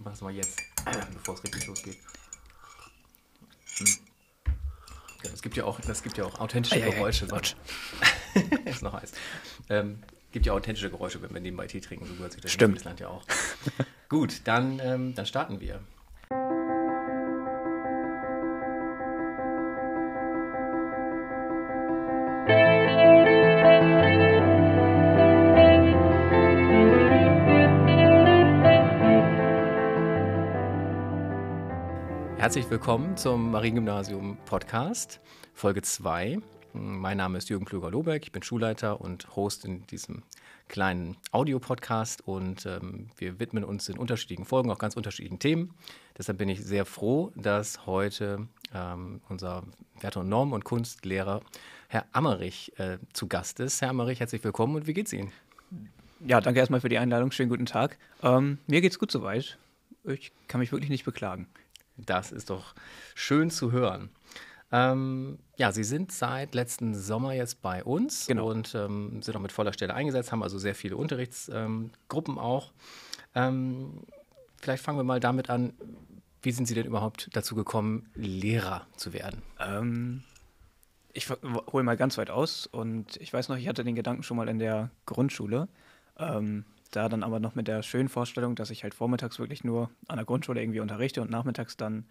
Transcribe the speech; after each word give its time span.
mach 0.00 0.12
das 0.12 0.20
mal 0.20 0.32
jetzt, 0.32 0.58
bevor 1.12 1.34
es 1.34 1.44
richtig 1.44 1.66
losgeht. 1.66 1.98
Hm. 3.78 3.86
Ja, 5.24 5.30
es 5.32 5.42
gibt 5.42 5.56
ja 5.56 5.64
auch, 5.64 5.80
das 5.80 6.02
gibt 6.02 6.16
ja 6.16 6.24
auch 6.24 6.40
authentische 6.40 6.76
Ei, 6.76 6.84
ei, 6.84 6.88
ei. 6.88 6.90
Geräusche. 6.94 7.30
Autsch. 7.30 7.56
ist 8.64 8.82
noch 8.82 8.94
heiß. 8.94 9.12
Ähm, 9.68 10.02
gibt 10.32 10.46
ja 10.46 10.52
authentische 10.52 10.90
Geräusche, 10.90 11.20
wenn 11.22 11.32
wir 11.34 11.40
nebenbei 11.40 11.66
Tee 11.66 11.80
trinken. 11.80 12.06
So 12.06 12.14
gehört 12.14 12.32
sich 12.32 12.40
das 12.40 12.52
Stimmt. 12.52 12.72
in 12.72 12.76
Friesland 12.76 13.00
ja 13.00 13.08
auch. 13.08 13.24
Gut, 14.08 14.40
dann, 14.44 14.78
ähm, 14.80 15.14
dann 15.14 15.26
starten 15.26 15.60
wir. 15.60 15.80
Herzlich 32.50 32.68
willkommen 32.68 33.16
zum 33.16 33.52
Mariengymnasium 33.52 34.36
Podcast, 34.44 35.20
Folge 35.54 35.82
2. 35.82 36.40
Mein 36.72 37.16
Name 37.16 37.38
ist 37.38 37.48
Jürgen 37.48 37.64
Plöger-Lobeck, 37.64 38.24
ich 38.24 38.32
bin 38.32 38.42
Schulleiter 38.42 39.00
und 39.00 39.36
Host 39.36 39.64
in 39.64 39.86
diesem 39.86 40.24
kleinen 40.66 41.16
Audiopodcast 41.30 42.26
und 42.26 42.66
ähm, 42.66 43.06
wir 43.16 43.38
widmen 43.38 43.62
uns 43.62 43.88
in 43.88 43.98
unterschiedlichen 43.98 44.46
Folgen 44.46 44.68
auch 44.72 44.80
ganz 44.80 44.96
unterschiedlichen 44.96 45.38
Themen. 45.38 45.74
Deshalb 46.18 46.38
bin 46.38 46.48
ich 46.48 46.64
sehr 46.64 46.86
froh, 46.86 47.30
dass 47.36 47.86
heute 47.86 48.48
ähm, 48.74 49.20
unser 49.28 49.62
Werte- 50.00 50.18
und 50.18 50.28
Norm- 50.28 50.52
und 50.52 50.64
Kunstlehrer 50.64 51.42
Herr 51.86 52.06
Ammerich 52.10 52.72
äh, 52.80 52.98
zu 53.12 53.28
Gast 53.28 53.60
ist. 53.60 53.80
Herr 53.80 53.90
Ammerich, 53.90 54.18
herzlich 54.18 54.42
willkommen 54.42 54.74
und 54.74 54.88
wie 54.88 54.94
geht's 54.94 55.12
Ihnen? 55.12 55.30
Ja, 56.26 56.40
danke 56.40 56.58
erstmal 56.58 56.80
für 56.80 56.88
die 56.88 56.98
Einladung. 56.98 57.30
Schönen 57.30 57.48
guten 57.48 57.66
Tag. 57.66 57.96
Ähm, 58.24 58.58
mir 58.66 58.80
geht's 58.80 58.98
gut 58.98 59.12
soweit. 59.12 59.56
Ich 60.02 60.32
kann 60.48 60.58
mich 60.58 60.72
wirklich 60.72 60.90
nicht 60.90 61.04
beklagen. 61.04 61.46
Das 61.96 62.32
ist 62.32 62.50
doch 62.50 62.74
schön 63.14 63.50
zu 63.50 63.72
hören. 63.72 64.10
Ähm, 64.72 65.38
ja, 65.56 65.72
Sie 65.72 65.82
sind 65.84 66.12
seit 66.12 66.54
letzten 66.54 66.94
Sommer 66.94 67.32
jetzt 67.32 67.60
bei 67.60 67.82
uns 67.82 68.26
Genau. 68.26 68.48
und 68.50 68.74
ähm, 68.74 69.20
sind 69.20 69.36
auch 69.36 69.40
mit 69.40 69.52
voller 69.52 69.72
Stelle 69.72 69.94
eingesetzt, 69.94 70.30
haben 70.30 70.42
also 70.42 70.58
sehr 70.58 70.74
viele 70.74 70.96
Unterrichtsgruppen 70.96 72.34
ähm, 72.34 72.38
auch. 72.38 72.72
Ähm, 73.34 74.04
vielleicht 74.56 74.82
fangen 74.84 74.98
wir 74.98 75.04
mal 75.04 75.20
damit 75.20 75.50
an, 75.50 75.72
wie 76.42 76.52
sind 76.52 76.66
Sie 76.66 76.74
denn 76.74 76.86
überhaupt 76.86 77.28
dazu 77.32 77.54
gekommen, 77.54 78.08
Lehrer 78.14 78.86
zu 78.96 79.12
werden? 79.12 79.42
Ähm, 79.58 80.22
ich 81.12 81.28
hole 81.28 81.82
mal 81.84 81.96
ganz 81.96 82.16
weit 82.16 82.30
aus 82.30 82.66
und 82.66 83.16
ich 83.16 83.32
weiß 83.32 83.48
noch, 83.48 83.56
ich 83.56 83.66
hatte 83.68 83.82
den 83.84 83.96
Gedanken 83.96 84.22
schon 84.22 84.36
mal 84.36 84.48
in 84.48 84.58
der 84.60 84.90
Grundschule. 85.06 85.68
Ähm, 86.16 86.64
da 86.90 87.08
dann 87.08 87.22
aber 87.22 87.40
noch 87.40 87.54
mit 87.54 87.68
der 87.68 87.82
schönen 87.82 88.08
Vorstellung, 88.08 88.54
dass 88.56 88.70
ich 88.70 88.82
halt 88.82 88.94
vormittags 88.94 89.38
wirklich 89.38 89.64
nur 89.64 89.90
an 90.08 90.16
der 90.16 90.24
Grundschule 90.26 90.60
irgendwie 90.60 90.80
unterrichte 90.80 91.22
und 91.22 91.30
nachmittags 91.30 91.76
dann, 91.76 92.06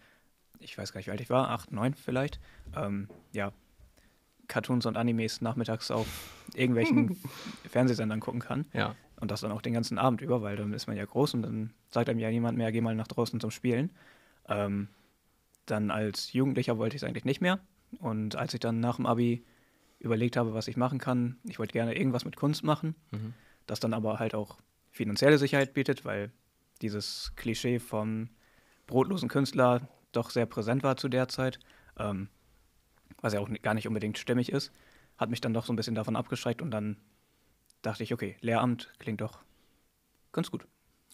ich 0.58 0.76
weiß 0.78 0.92
gar 0.92 0.98
nicht, 0.98 1.06
wie 1.06 1.10
alt 1.10 1.20
ich 1.20 1.30
war, 1.30 1.50
acht, 1.50 1.70
neun 1.72 1.94
vielleicht, 1.94 2.40
ähm, 2.74 3.08
ja, 3.32 3.52
Cartoons 4.48 4.86
und 4.86 4.96
Animes 4.96 5.40
nachmittags 5.40 5.90
auf 5.90 6.06
irgendwelchen 6.54 7.16
Fernsehsendern 7.68 8.20
gucken 8.20 8.40
kann. 8.40 8.66
Ja, 8.72 8.96
Und 9.20 9.30
das 9.30 9.42
dann 9.42 9.52
auch 9.52 9.62
den 9.62 9.74
ganzen 9.74 9.98
Abend 9.98 10.22
über, 10.22 10.42
weil 10.42 10.56
dann 10.56 10.72
ist 10.72 10.86
man 10.88 10.96
ja 10.96 11.04
groß 11.04 11.34
und 11.34 11.42
dann 11.42 11.72
sagt 11.90 12.08
einem 12.08 12.18
ja 12.18 12.30
niemand 12.30 12.58
mehr, 12.58 12.72
geh 12.72 12.80
mal 12.80 12.94
nach 12.96 13.06
draußen 13.06 13.38
zum 13.38 13.50
Spielen. 13.50 13.90
Ähm, 14.48 14.88
dann 15.66 15.90
als 15.92 16.32
Jugendlicher 16.32 16.78
wollte 16.78 16.96
ich 16.96 17.02
es 17.02 17.08
eigentlich 17.08 17.24
nicht 17.24 17.40
mehr. 17.40 17.60
Und 17.98 18.34
als 18.34 18.54
ich 18.54 18.60
dann 18.60 18.80
nach 18.80 18.96
dem 18.96 19.06
Abi 19.06 19.44
überlegt 20.00 20.36
habe, 20.36 20.54
was 20.54 20.66
ich 20.68 20.76
machen 20.76 20.98
kann, 20.98 21.36
ich 21.44 21.58
wollte 21.58 21.72
gerne 21.72 21.96
irgendwas 21.96 22.24
mit 22.24 22.34
Kunst 22.36 22.64
machen, 22.64 22.94
Mhm. 23.12 23.34
das 23.66 23.78
dann 23.78 23.94
aber 23.94 24.18
halt 24.18 24.34
auch 24.34 24.58
finanzielle 24.90 25.38
Sicherheit 25.38 25.72
bietet, 25.74 26.04
weil 26.04 26.32
dieses 26.82 27.32
Klischee 27.36 27.78
vom 27.78 28.30
brotlosen 28.86 29.28
Künstler 29.28 29.88
doch 30.12 30.30
sehr 30.30 30.46
präsent 30.46 30.82
war 30.82 30.96
zu 30.96 31.08
der 31.08 31.28
Zeit, 31.28 31.60
ähm, 31.98 32.28
was 33.20 33.34
ja 33.34 33.40
auch 33.40 33.48
gar 33.62 33.74
nicht 33.74 33.86
unbedingt 33.86 34.18
stimmig 34.18 34.50
ist, 34.50 34.72
hat 35.18 35.30
mich 35.30 35.40
dann 35.40 35.54
doch 35.54 35.66
so 35.66 35.72
ein 35.72 35.76
bisschen 35.76 35.94
davon 35.94 36.16
abgeschreckt 36.16 36.62
und 36.62 36.70
dann 36.70 36.96
dachte 37.82 38.02
ich, 38.02 38.12
okay, 38.12 38.36
Lehramt 38.40 38.92
klingt 38.98 39.20
doch 39.20 39.38
ganz 40.32 40.50
gut. 40.50 40.66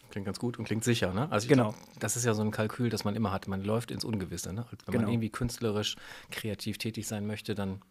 klingt 0.09 0.25
ganz 0.25 0.39
gut 0.39 0.57
und 0.57 0.65
klingt 0.65 0.85
sicher, 0.85 1.13
ne? 1.13 1.29
Also 1.31 1.49
Genau. 1.49 1.71
glaub, 1.73 1.99
das 1.99 2.15
ist 2.15 2.23
ja 2.23 2.33
so 2.33 2.41
ein 2.41 2.51
Kalkül, 2.51 2.89
das 2.89 3.03
man 3.03 3.15
immer 3.15 3.31
hat. 3.31 3.47
Man 3.49 3.61
läuft 3.63 3.91
ins 3.91 4.05
Ungewisse, 4.05 4.53
ne? 4.53 4.65
Wenn 4.69 4.77
man 4.87 5.01
Genau. 5.01 5.09
irgendwie 5.11 5.29
künstlerisch, 5.29 5.97
kreativ 6.31 6.77
tätig 6.77 7.07
sein 7.07 7.27
möchte, 7.27 7.55
dann 7.55 7.81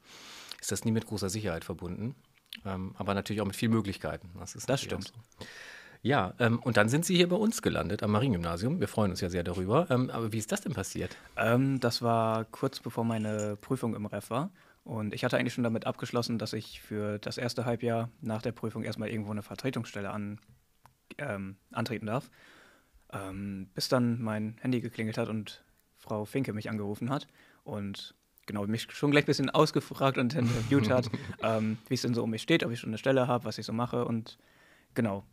ist 0.60 0.72
das 0.72 0.84
nie 0.84 0.92
mit 0.92 1.04
großer 1.06 1.28
Sicherheit 1.28 1.64
verbunden. 1.64 2.14
Ähm, 2.64 2.94
aber 2.96 3.12
natürlich 3.12 3.42
auch 3.42 3.46
mit 3.46 3.56
vielen 3.56 3.72
Möglichkeiten. 3.72 4.30
Das, 4.38 4.54
ist 4.54 4.68
Das 4.68 4.80
stimmt. 4.80 5.12
So. 5.38 5.46
Ja, 6.06 6.34
ähm, 6.38 6.60
und 6.60 6.76
dann 6.76 6.88
sind 6.88 7.04
Sie 7.04 7.16
hier 7.16 7.28
bei 7.28 7.34
uns 7.34 7.62
gelandet 7.62 8.04
am 8.04 8.12
Mariengymnasium. 8.12 8.78
Wir 8.78 8.86
freuen 8.86 9.10
uns 9.10 9.20
ja 9.20 9.28
sehr 9.28 9.42
darüber. 9.42 9.88
Ähm, 9.90 10.08
aber 10.10 10.32
wie 10.32 10.38
ist 10.38 10.52
das 10.52 10.60
denn 10.60 10.72
passiert? 10.72 11.16
Ähm, 11.36 11.80
das 11.80 12.00
war 12.00 12.44
kurz 12.44 12.78
bevor 12.78 13.04
meine 13.04 13.56
Prüfung 13.56 13.96
im 13.96 14.06
Ref 14.06 14.30
war. 14.30 14.50
Und 14.84 15.12
ich 15.12 15.24
hatte 15.24 15.36
eigentlich 15.36 15.54
schon 15.54 15.64
damit 15.64 15.84
abgeschlossen, 15.84 16.38
dass 16.38 16.52
ich 16.52 16.80
für 16.80 17.18
das 17.18 17.38
erste 17.38 17.64
Halbjahr 17.64 18.08
nach 18.20 18.40
der 18.40 18.52
Prüfung 18.52 18.84
erstmal 18.84 19.08
irgendwo 19.08 19.32
eine 19.32 19.42
Vertretungsstelle 19.42 20.10
an, 20.10 20.38
ähm, 21.18 21.56
antreten 21.72 22.06
darf. 22.06 22.30
Ähm, 23.12 23.68
bis 23.74 23.88
dann 23.88 24.22
mein 24.22 24.58
Handy 24.60 24.80
geklingelt 24.80 25.18
hat 25.18 25.28
und 25.28 25.64
Frau 25.96 26.24
Finke 26.24 26.52
mich 26.52 26.70
angerufen 26.70 27.10
hat 27.10 27.26
und 27.64 28.14
genau 28.46 28.64
mich 28.68 28.86
schon 28.92 29.10
gleich 29.10 29.24
ein 29.24 29.26
bisschen 29.26 29.50
ausgefragt 29.50 30.18
und 30.18 30.34
interviewt 30.36 30.88
hat, 30.88 31.10
ähm, 31.42 31.78
wie 31.88 31.94
es 31.94 32.02
denn 32.02 32.14
so 32.14 32.22
um 32.22 32.30
mich 32.30 32.42
steht, 32.42 32.62
ob 32.62 32.70
ich 32.70 32.78
schon 32.78 32.90
eine 32.90 32.98
Stelle 32.98 33.26
habe, 33.26 33.44
was 33.44 33.58
ich 33.58 33.66
so 33.66 33.72
mache. 33.72 34.04
Und 34.04 34.38
genau, 34.94 35.24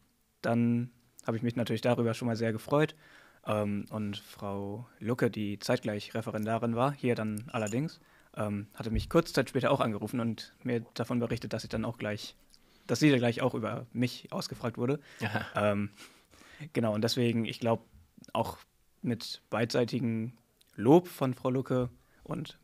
dann 0.46 0.92
habe 1.26 1.38
ich 1.38 1.44
mich 1.44 1.56
natürlich 1.56 1.81
darüber 1.81 2.14
schon 2.14 2.28
mal 2.28 2.36
sehr 2.36 2.52
gefreut. 2.52 2.96
Ähm, 3.46 3.86
und 3.90 4.18
Frau 4.18 4.88
Lucke, 5.00 5.30
die 5.30 5.59
zeitgleich 5.59 6.14
Referendarin 6.14 6.76
war, 6.76 6.94
hier 6.94 7.16
dann 7.16 7.46
allerdings, 7.52 8.00
ähm, 8.38 8.68
hatte 8.74 8.92
mich 8.92 9.09
kurze 9.09 9.34
Zeit 9.34 9.50
später 9.50 9.72
auch 9.72 9.80
angerufen 9.80 10.20
und 10.20 10.54
mir 10.64 10.86
davon 10.94 11.20
berichtet, 11.20 11.54
dass 11.54 11.64
ich 11.64 11.70
dann 11.70 11.86
auch 11.86 11.98
gleich, 11.98 12.36
dass 12.88 13.00
sie 13.00 13.09
dann 13.09 13.20
gleich 13.20 13.42
auch 13.42 13.54
über 13.54 13.86
mich 13.92 14.31
ausgefragt 14.31 14.78
wurde. 14.78 15.00
Ähm, 15.56 15.90
genau, 16.74 16.94
und 16.94 17.04
deswegen, 17.04 17.46
ich 17.46 17.60
glaube, 17.60 17.84
auch 18.31 18.58
mit 19.02 19.42
beidseitigen 19.50 20.38
Lob 20.75 21.08
von 21.08 21.34
Frau 21.34 21.50
Lucke 21.50 21.90
und 22.24 22.58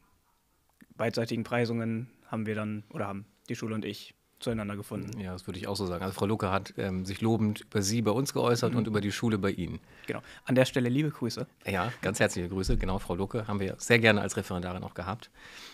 beidseitigen 0.96 1.44
Preisungen 1.44 2.10
haben 2.26 2.46
wir 2.46 2.56
dann, 2.56 2.84
oder 2.90 3.08
haben 3.08 3.26
die 3.50 3.56
Schule 3.56 3.76
und 3.76 3.86
ich 3.86 4.16
zueinander 4.40 4.76
gefunden. 4.76 5.20
Ja, 5.20 5.34
das 5.34 5.48
würde 5.48 5.60
ich 5.60 5.68
auch 5.68 5.76
so 5.76 5.86
sagen. 5.86 6.04
Also 6.04 6.14
Frau 6.14 6.26
Lucke 6.26 6.52
hat 6.52 6.74
ähm, 6.78 7.06
sich 7.06 7.22
lobend 7.22 7.62
über 7.62 7.82
Sie 7.82 8.02
bei 8.02 8.12
uns 8.12 8.34
geäußert 8.34 8.76
und 8.76 8.88
über 8.88 9.02
die 9.02 9.12
Schule 9.12 9.38
bei 9.38 9.52
Ihnen. 9.52 9.80
Genau. 10.08 10.22
An 10.46 10.56
der 10.56 10.66
Stelle 10.66 10.90
liebe 10.90 11.10
Grüße. 11.10 11.46
Ja, 11.66 11.92
ganz 12.02 12.20
herzliche 12.20 12.50
Grüße. 12.50 12.78
Genau, 12.78 13.00
Frau 13.00 13.16
Lucke 13.16 13.48
haben 13.48 13.60
wir 13.60 13.76
sehr 13.78 14.00
gerne 14.00 14.22
als 14.22 14.38
Referendarin 14.38 14.84
auch 14.84 14.94
gehabt. 14.94 15.30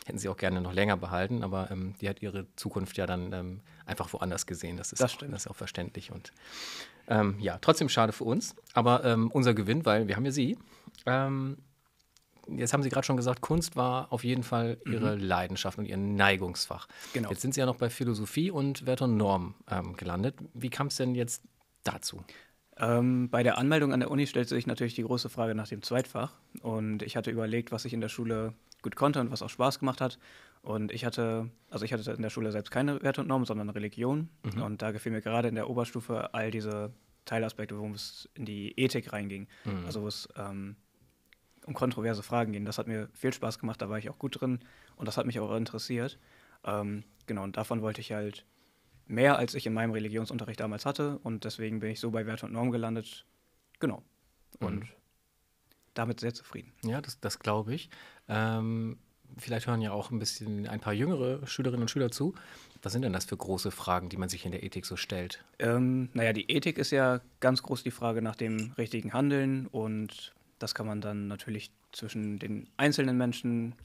Hätten 0.05 0.17
sie 0.17 0.29
auch 0.29 0.37
gerne 0.37 0.61
noch 0.61 0.73
länger 0.73 0.97
behalten, 0.97 1.43
aber 1.43 1.69
ähm, 1.71 1.93
die 2.01 2.09
hat 2.09 2.21
ihre 2.21 2.45
Zukunft 2.55 2.97
ja 2.97 3.05
dann 3.05 3.33
ähm, 3.33 3.61
einfach 3.85 4.11
woanders 4.13 4.45
gesehen. 4.45 4.77
Das 4.77 4.91
ist, 4.91 5.01
Das 5.01 5.13
auch, 5.15 5.19
das 5.19 5.45
ist 5.45 5.47
auch 5.47 5.55
verständlich. 5.55 6.11
Und 6.11 6.33
ähm, 7.07 7.35
ja, 7.39 7.57
trotzdem 7.59 7.89
schade 7.89 8.13
für 8.13 8.23
uns, 8.23 8.55
aber 8.73 9.03
ähm, 9.03 9.29
unser 9.31 9.53
Gewinn, 9.53 9.85
weil 9.85 10.07
wir 10.07 10.15
haben 10.15 10.25
ja 10.25 10.31
Sie. 10.31 10.57
Jetzt 12.47 12.73
haben 12.73 12.83
Sie 12.83 12.89
gerade 12.89 13.05
schon 13.05 13.17
gesagt, 13.17 13.41
Kunst 13.41 13.75
war 13.75 14.11
auf 14.11 14.23
jeden 14.23 14.43
Fall 14.43 14.77
Ihre 14.85 15.15
Leidenschaft 15.15 15.77
und 15.77 15.85
Ihr 15.85 15.97
Neigungsfach. 15.97 16.87
Mhm. 16.87 16.91
Genau. 17.13 17.29
Jetzt 17.29 17.41
sind 17.41 17.53
Sie 17.53 17.59
ja 17.59 17.65
noch 17.65 17.77
bei 17.77 17.89
Philosophie 17.89 18.51
und 18.51 18.85
Wert 18.85 19.01
und 19.01 19.17
Norm 19.17 19.55
ähm, 19.69 19.95
gelandet. 19.97 20.35
Wie 20.53 20.69
kam 20.69 20.87
es 20.87 20.97
denn 20.97 21.15
jetzt 21.15 21.43
dazu? 21.83 22.23
Ähm, 22.77 23.29
bei 23.29 23.41
der 23.41 23.57
Anmeldung 23.57 23.93
an 23.93 24.01
der 24.01 24.11
Uni 24.11 24.27
stellte 24.27 24.49
sich 24.49 24.67
natürlich 24.67 24.95
die 24.95 25.03
große 25.03 25.29
Frage 25.29 25.55
nach 25.55 25.67
dem 25.67 25.81
Zweitfach. 25.81 26.33
Und 26.61 27.01
ich 27.03 27.15
hatte 27.15 27.31
überlegt, 27.31 27.71
was 27.71 27.85
ich 27.85 27.93
in 27.93 28.01
der 28.01 28.09
Schule 28.09 28.53
gut 28.81 28.95
konnte 28.95 29.19
und 29.21 29.31
was 29.31 29.41
auch 29.41 29.49
Spaß 29.49 29.79
gemacht 29.79 30.01
hat. 30.01 30.19
Und 30.61 30.91
ich 30.91 31.05
hatte, 31.05 31.49
also 31.69 31.85
ich 31.85 31.93
hatte 31.93 32.11
in 32.11 32.21
der 32.21 32.29
Schule 32.29 32.51
selbst 32.51 32.71
keine 32.71 33.01
Werte 33.01 33.21
und 33.21 33.27
Normen, 33.27 33.45
sondern 33.45 33.69
Religion. 33.69 34.29
Und 34.61 34.81
da 34.81 34.91
gefiel 34.91 35.11
mir 35.11 35.21
gerade 35.21 35.47
in 35.47 35.55
der 35.55 35.69
Oberstufe 35.69 36.33
all 36.33 36.51
diese 36.51 36.91
Teilaspekte, 37.25 37.77
wo 37.77 37.87
es 37.89 38.29
in 38.35 38.45
die 38.45 38.77
Ethik 38.77 39.13
reinging. 39.13 39.47
Also 39.85 40.01
wo 40.01 40.07
es 40.07 40.27
ähm, 40.35 40.75
um 41.65 41.73
kontroverse 41.73 42.23
Fragen 42.23 42.53
ging. 42.53 42.65
Das 42.65 42.77
hat 42.77 42.87
mir 42.87 43.09
viel 43.13 43.33
Spaß 43.33 43.59
gemacht, 43.59 43.81
da 43.81 43.89
war 43.89 43.97
ich 43.97 44.09
auch 44.09 44.19
gut 44.19 44.39
drin 44.39 44.59
und 44.95 45.07
das 45.07 45.17
hat 45.17 45.25
mich 45.25 45.39
auch 45.39 45.55
interessiert. 45.55 46.17
Ähm, 46.63 47.03
genau, 47.25 47.43
und 47.43 47.57
davon 47.57 47.81
wollte 47.81 48.01
ich 48.01 48.11
halt 48.11 48.45
mehr, 49.07 49.37
als 49.37 49.53
ich 49.53 49.65
in 49.65 49.73
meinem 49.73 49.91
Religionsunterricht 49.91 50.59
damals 50.59 50.85
hatte 50.85 51.19
und 51.23 51.43
deswegen 51.43 51.79
bin 51.79 51.91
ich 51.91 51.99
so 51.99 52.11
bei 52.11 52.25
Werte 52.25 52.45
und 52.45 52.53
Norm 52.53 52.71
gelandet. 52.71 53.25
Genau. 53.79 54.03
Und 54.59 54.87
damit 55.93 56.19
sehr 56.19 56.33
zufrieden. 56.33 56.71
Ja, 56.83 57.01
das, 57.01 57.19
das 57.19 57.39
glaube 57.39 57.73
ich. 57.73 57.89
Ähm, 58.27 58.97
vielleicht 59.37 59.67
hören 59.67 59.81
ja 59.81 59.91
auch 59.91 60.11
ein 60.11 60.19
bisschen 60.19 60.67
ein 60.67 60.79
paar 60.79 60.93
jüngere 60.93 61.45
Schülerinnen 61.47 61.83
und 61.83 61.91
Schüler 61.91 62.11
zu. 62.11 62.35
Was 62.81 62.93
sind 62.93 63.01
denn 63.01 63.13
das 63.13 63.25
für 63.25 63.37
große 63.37 63.71
Fragen, 63.71 64.09
die 64.09 64.17
man 64.17 64.29
sich 64.29 64.45
in 64.45 64.51
der 64.51 64.63
Ethik 64.63 64.85
so 64.85 64.95
stellt? 64.95 65.43
Ähm, 65.59 66.09
naja, 66.13 66.33
die 66.33 66.49
Ethik 66.49 66.77
ist 66.77 66.91
ja 66.91 67.21
ganz 67.39 67.63
groß 67.63 67.83
die 67.83 67.91
Frage 67.91 68.21
nach 68.21 68.35
dem 68.35 68.73
richtigen 68.77 69.13
Handeln 69.13 69.67
und 69.67 70.33
das 70.59 70.75
kann 70.75 70.85
man 70.85 71.01
dann 71.01 71.27
natürlich 71.27 71.71
zwischen 71.91 72.39
den 72.39 72.69
einzelnen 72.77 73.17
Menschen 73.17 73.75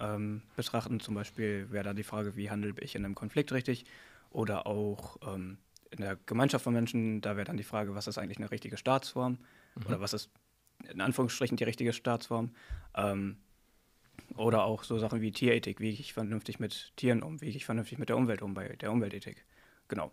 ähm, 0.00 0.42
betrachten. 0.56 1.00
Zum 1.00 1.14
Beispiel 1.14 1.70
wäre 1.70 1.84
da 1.84 1.94
die 1.94 2.02
Frage, 2.02 2.36
wie 2.36 2.50
handle 2.50 2.74
ich 2.80 2.94
in 2.94 3.04
einem 3.04 3.14
Konflikt 3.14 3.52
richtig 3.52 3.84
oder 4.30 4.66
auch 4.66 5.16
ähm, 5.26 5.58
in 5.90 6.00
der 6.00 6.16
Gemeinschaft 6.26 6.64
von 6.64 6.72
Menschen, 6.72 7.20
da 7.20 7.36
wäre 7.36 7.44
dann 7.44 7.56
die 7.56 7.64
Frage, 7.64 7.94
was 7.94 8.06
ist 8.06 8.18
eigentlich 8.18 8.38
eine 8.38 8.50
richtige 8.50 8.76
Staatsform 8.76 9.38
oder 9.86 10.00
was 10.00 10.14
ist 10.14 10.30
in 10.90 11.00
Anführungsstrichen 11.00 11.56
die 11.56 11.64
richtige 11.64 11.92
Staatsform. 11.92 12.50
Ähm, 12.94 13.36
oder 14.36 14.64
auch 14.64 14.84
so 14.84 14.98
Sachen 14.98 15.20
wie 15.20 15.30
Tierethik, 15.30 15.80
wie 15.80 15.90
gehe 15.90 16.00
ich 16.00 16.12
vernünftig 16.12 16.58
mit 16.58 16.92
Tieren 16.96 17.22
um, 17.22 17.40
wie 17.40 17.46
gehe 17.46 17.56
ich 17.56 17.64
vernünftig 17.64 17.98
mit 17.98 18.08
der 18.08 18.16
Umwelt 18.16 18.42
um, 18.42 18.54
bei 18.54 18.68
der 18.68 18.90
Umweltethik. 18.90 19.44
Genau. 19.88 20.10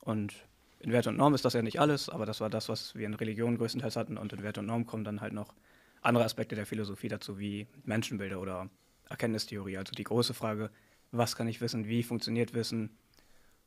Und 0.00 0.34
in 0.82 0.92
Wert 0.92 1.06
und 1.06 1.16
Norm 1.16 1.34
ist 1.34 1.44
das 1.44 1.54
ja 1.54 1.62
nicht 1.62 1.80
alles, 1.80 2.08
aber 2.08 2.26
das 2.26 2.40
war 2.40 2.50
das, 2.50 2.68
was 2.68 2.94
wir 2.94 3.06
in 3.06 3.14
Religion 3.14 3.56
größtenteils 3.56 3.96
hatten. 3.96 4.18
Und 4.18 4.32
in 4.32 4.42
Wert 4.42 4.58
und 4.58 4.66
Norm 4.66 4.84
kommen 4.84 5.04
dann 5.04 5.20
halt 5.20 5.32
noch 5.32 5.54
andere 6.02 6.24
Aspekte 6.24 6.56
der 6.56 6.66
Philosophie 6.66 7.08
dazu, 7.08 7.38
wie 7.38 7.68
Menschenbilder 7.84 8.40
oder 8.40 8.68
Erkenntnistheorie. 9.08 9.78
Also 9.78 9.92
die 9.92 10.04
große 10.04 10.34
Frage, 10.34 10.70
was 11.12 11.36
kann 11.36 11.46
ich 11.46 11.60
wissen, 11.60 11.86
wie 11.86 12.02
funktioniert 12.02 12.54
Wissen? 12.54 12.90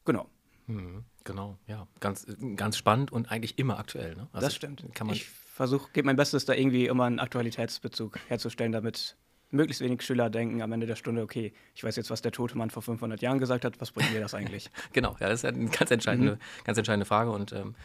Genau. 0.04 0.30
Mhm, 0.68 1.06
genau, 1.24 1.58
ja. 1.68 1.88
Ganz, 2.00 2.28
ganz 2.56 2.78
spannend 2.78 3.12
und 3.12 3.32
eigentlich 3.32 3.58
immer 3.58 3.80
aktuell. 3.80 4.16
Ne? 4.16 4.28
Also 4.34 4.48
das 4.48 4.56
stimmt. 4.56 4.84
Kann 4.94 5.08
man 5.08 5.16
ich 5.16 5.26
versuche, 5.26 5.90
gebe 5.94 6.08
mein 6.08 6.16
Bestes, 6.16 6.44
da 6.46 6.54
irgendwie 6.54 6.88
immer 6.88 7.06
einen 7.06 7.20
Aktualitätsbezug 7.20 8.20
herzustellen, 8.28 8.72
damit 8.72 9.16
möglichst 9.56 9.82
wenig 9.82 10.02
Schüler 10.02 10.30
denken 10.30 10.62
am 10.62 10.72
Ende 10.72 10.86
der 10.86 10.96
Stunde, 10.96 11.22
okay, 11.22 11.54
ich 11.74 11.84
weiß 11.84 11.96
jetzt, 11.96 12.10
was 12.10 12.22
der 12.22 12.32
tote 12.32 12.58
Mann 12.58 12.70
vor 12.70 12.84
500 12.84 13.22
Jahren 13.22 13.40
gesagt 13.40 13.66
hat, 13.66 13.80
was 13.82 13.92
bringt 13.92 14.14
mir 14.14 14.20
das 14.20 14.34
eigentlich? 14.34 14.70
genau, 14.94 15.16
ja, 15.20 15.30
das 15.30 15.44
ist 15.44 15.46
eine 15.46 15.70
ganz 15.70 15.92
entscheidende, 15.92 16.34
mhm. 16.34 16.64
ganz 16.64 16.78
entscheidende 16.78 17.06
Frage 17.06 17.32
und 17.32 17.54
ähm, 17.54 17.76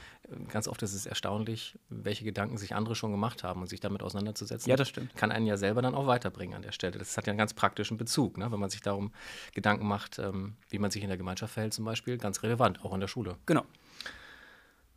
ganz 0.49 0.69
oft 0.69 0.83
ist 0.83 0.95
es 0.95 1.07
erstaunlich, 1.07 1.79
welche 1.89 2.25
Gedanken 2.25 2.59
sich 2.59 2.75
andere 2.75 2.95
schon 2.95 3.11
gemacht 3.11 3.43
haben 3.45 3.61
und 3.61 3.69
sich 3.69 3.81
damit 3.81 4.03
auseinanderzusetzen. 4.03 4.69
Ja, 4.69 4.77
das 4.77 4.89
stimmt. 4.89 5.15
Kann 5.17 5.33
einen 5.33 5.47
ja 5.47 5.57
selber 5.57 5.83
dann 5.83 5.95
auch 5.95 6.07
weiterbringen 6.07 6.55
an 6.55 6.63
der 6.63 6.73
Stelle. 6.73 6.99
Das 6.99 7.17
hat 7.17 7.27
ja 7.27 7.33
einen 7.33 7.39
ganz 7.39 7.55
praktischen 7.55 7.97
Bezug, 7.97 8.39
ne? 8.39 8.51
wenn 8.51 8.61
man 8.61 8.71
sich 8.71 8.83
darum 8.83 9.13
Gedanken 9.55 9.87
macht, 9.87 10.19
ähm, 10.19 10.55
wie 10.69 10.79
man 10.79 10.91
sich 10.91 11.03
in 11.03 11.09
der 11.09 11.19
Gemeinschaft 11.19 11.55
verhält 11.55 11.75
zum 11.75 11.85
Beispiel, 11.85 12.19
ganz 12.19 12.43
relevant, 12.43 12.85
auch 12.85 12.95
in 12.95 13.01
der 13.01 13.09
Schule. 13.09 13.37
Genau. 13.47 13.65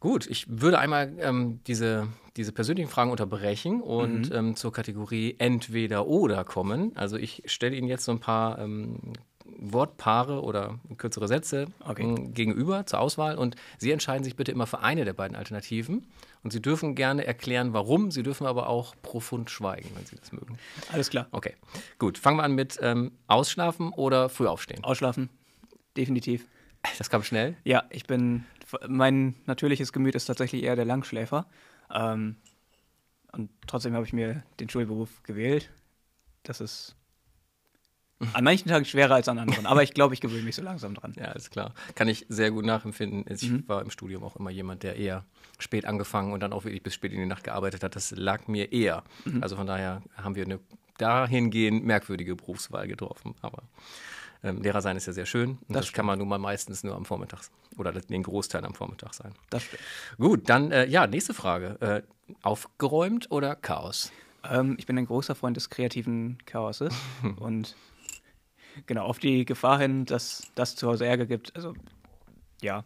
Gut, 0.03 0.27
ich 0.27 0.45
würde 0.49 0.79
einmal 0.79 1.13
ähm, 1.19 1.61
diese, 1.65 2.09
diese 2.35 2.51
persönlichen 2.51 2.89
Fragen 2.89 3.09
unterbrechen 3.09 3.81
und 3.81 4.31
mhm. 4.31 4.35
ähm, 4.35 4.55
zur 4.57 4.73
Kategorie 4.73 5.35
entweder 5.37 6.07
oder 6.07 6.43
kommen. 6.43 6.91
Also 6.97 7.15
ich 7.15 7.43
stelle 7.45 7.73
Ihnen 7.77 7.87
jetzt 7.87 8.03
so 8.03 8.11
ein 8.11 8.19
paar 8.19 8.59
ähm, 8.59 9.13
Wortpaare 9.45 10.43
oder 10.43 10.77
kürzere 10.97 11.29
Sätze 11.29 11.67
okay. 11.79 12.03
Ähm, 12.03 12.33
gegenüber 12.33 12.85
zur 12.85 12.99
Auswahl 12.99 13.37
und 13.37 13.55
Sie 13.77 13.91
entscheiden 13.91 14.25
sich 14.25 14.35
bitte 14.35 14.51
immer 14.51 14.67
für 14.67 14.79
eine 14.79 15.05
der 15.05 15.13
beiden 15.13 15.37
Alternativen. 15.37 16.05
Und 16.43 16.51
Sie 16.51 16.61
dürfen 16.61 16.95
gerne 16.95 17.25
erklären, 17.25 17.71
warum. 17.71 18.11
Sie 18.11 18.23
dürfen 18.23 18.45
aber 18.45 18.67
auch 18.67 18.95
profund 19.03 19.51
schweigen, 19.51 19.89
wenn 19.95 20.05
Sie 20.05 20.17
das 20.17 20.33
mögen. 20.33 20.57
Alles 20.91 21.11
klar. 21.11 21.27
Okay, 21.31 21.55
gut. 21.97 22.17
Fangen 22.17 22.35
wir 22.35 22.43
an 22.43 22.55
mit 22.55 22.77
ähm, 22.81 23.13
Ausschlafen 23.27 23.93
oder 23.93 24.27
früh 24.27 24.47
aufstehen? 24.47 24.83
Ausschlafen, 24.83 25.29
definitiv. 25.95 26.45
Das 26.97 27.09
kam 27.09 27.23
schnell? 27.23 27.55
Ja, 27.63 27.85
ich 27.89 28.03
bin 28.03 28.43
mein 28.87 29.35
natürliches 29.45 29.93
Gemüt 29.93 30.15
ist 30.15 30.25
tatsächlich 30.25 30.63
eher 30.63 30.75
der 30.75 30.85
Langschläfer. 30.85 31.45
Ähm, 31.93 32.37
und 33.31 33.49
trotzdem 33.67 33.93
habe 33.93 34.05
ich 34.05 34.13
mir 34.13 34.43
den 34.59 34.69
Schulberuf 34.69 35.23
gewählt. 35.23 35.71
Das 36.43 36.61
ist 36.61 36.95
an 38.33 38.43
manchen 38.43 38.69
Tagen 38.69 38.85
schwerer 38.85 39.15
als 39.15 39.27
an 39.27 39.39
anderen, 39.39 39.65
aber 39.65 39.83
ich 39.83 39.93
glaube, 39.93 40.13
ich 40.13 40.21
gewöhne 40.21 40.43
mich 40.43 40.55
so 40.55 40.61
langsam 40.61 40.93
dran. 40.93 41.13
Ja, 41.17 41.31
ist 41.31 41.51
klar. 41.51 41.73
Kann 41.95 42.07
ich 42.07 42.25
sehr 42.29 42.51
gut 42.51 42.65
nachempfinden. 42.65 43.25
Ich 43.27 43.49
mhm. 43.49 43.67
war 43.67 43.81
im 43.81 43.89
Studium 43.89 44.23
auch 44.23 44.35
immer 44.35 44.49
jemand, 44.49 44.83
der 44.83 44.95
eher 44.95 45.25
spät 45.59 45.85
angefangen 45.85 46.31
und 46.31 46.39
dann 46.41 46.53
auch 46.53 46.63
wirklich 46.63 46.83
bis 46.83 46.93
spät 46.93 47.11
in 47.11 47.19
die 47.19 47.25
Nacht 47.25 47.43
gearbeitet 47.43 47.83
hat. 47.83 47.95
Das 47.95 48.11
lag 48.11 48.47
mir 48.47 48.71
eher. 48.71 49.03
Mhm. 49.25 49.43
Also 49.43 49.55
von 49.55 49.67
daher 49.67 50.01
haben 50.15 50.35
wir 50.35 50.45
eine 50.45 50.59
dahingehend 50.97 51.83
merkwürdige 51.83 52.35
Berufswahl 52.35 52.87
getroffen. 52.87 53.35
Aber 53.41 53.63
ähm, 54.43 54.61
Lehrer 54.61 54.81
sein 54.81 54.97
ist 54.97 55.07
ja 55.07 55.13
sehr 55.13 55.25
schön. 55.25 55.51
Und 55.51 55.75
das, 55.75 55.85
das 55.85 55.93
kann 55.93 56.05
man 56.05 56.19
nun 56.19 56.27
mal 56.27 56.37
meistens 56.37 56.83
nur 56.83 56.95
am 56.95 57.05
Vormittag 57.05 57.41
oder 57.77 57.91
den 57.93 58.23
Großteil 58.23 58.65
am 58.65 58.73
Vormittag 58.73 59.13
sein. 59.13 59.33
Das 59.49 59.63
stimmt. 59.63 59.81
Gut, 60.17 60.49
dann 60.49 60.71
äh, 60.71 60.85
ja, 60.85 61.07
nächste 61.07 61.33
Frage. 61.33 61.79
Äh, 61.81 62.01
aufgeräumt 62.41 63.31
oder 63.31 63.55
Chaos? 63.55 64.11
Ähm, 64.43 64.75
ich 64.77 64.85
bin 64.85 64.97
ein 64.97 65.05
großer 65.05 65.35
Freund 65.35 65.55
des 65.55 65.69
kreativen 65.69 66.37
Chaoses 66.45 66.93
und 67.37 67.75
genau 68.85 69.05
auf 69.05 69.19
die 69.19 69.45
Gefahr 69.45 69.79
hin, 69.79 70.05
dass 70.05 70.51
das 70.55 70.75
zu 70.75 70.87
Hause 70.87 71.05
Ärger 71.05 71.25
gibt. 71.25 71.55
Also 71.55 71.73
ja, 72.61 72.83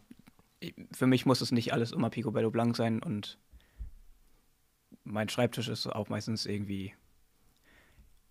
für 0.92 1.08
mich 1.08 1.26
muss 1.26 1.42
es 1.42 1.52
nicht 1.52 1.74
alles 1.74 1.92
immer 1.92 2.10
picobello 2.10 2.52
blank 2.52 2.76
sein 2.76 3.02
und 3.02 3.38
mein 5.04 5.30
Schreibtisch 5.30 5.70
ist 5.70 5.88
auch 5.88 6.10
meistens 6.10 6.46
irgendwie 6.46 6.94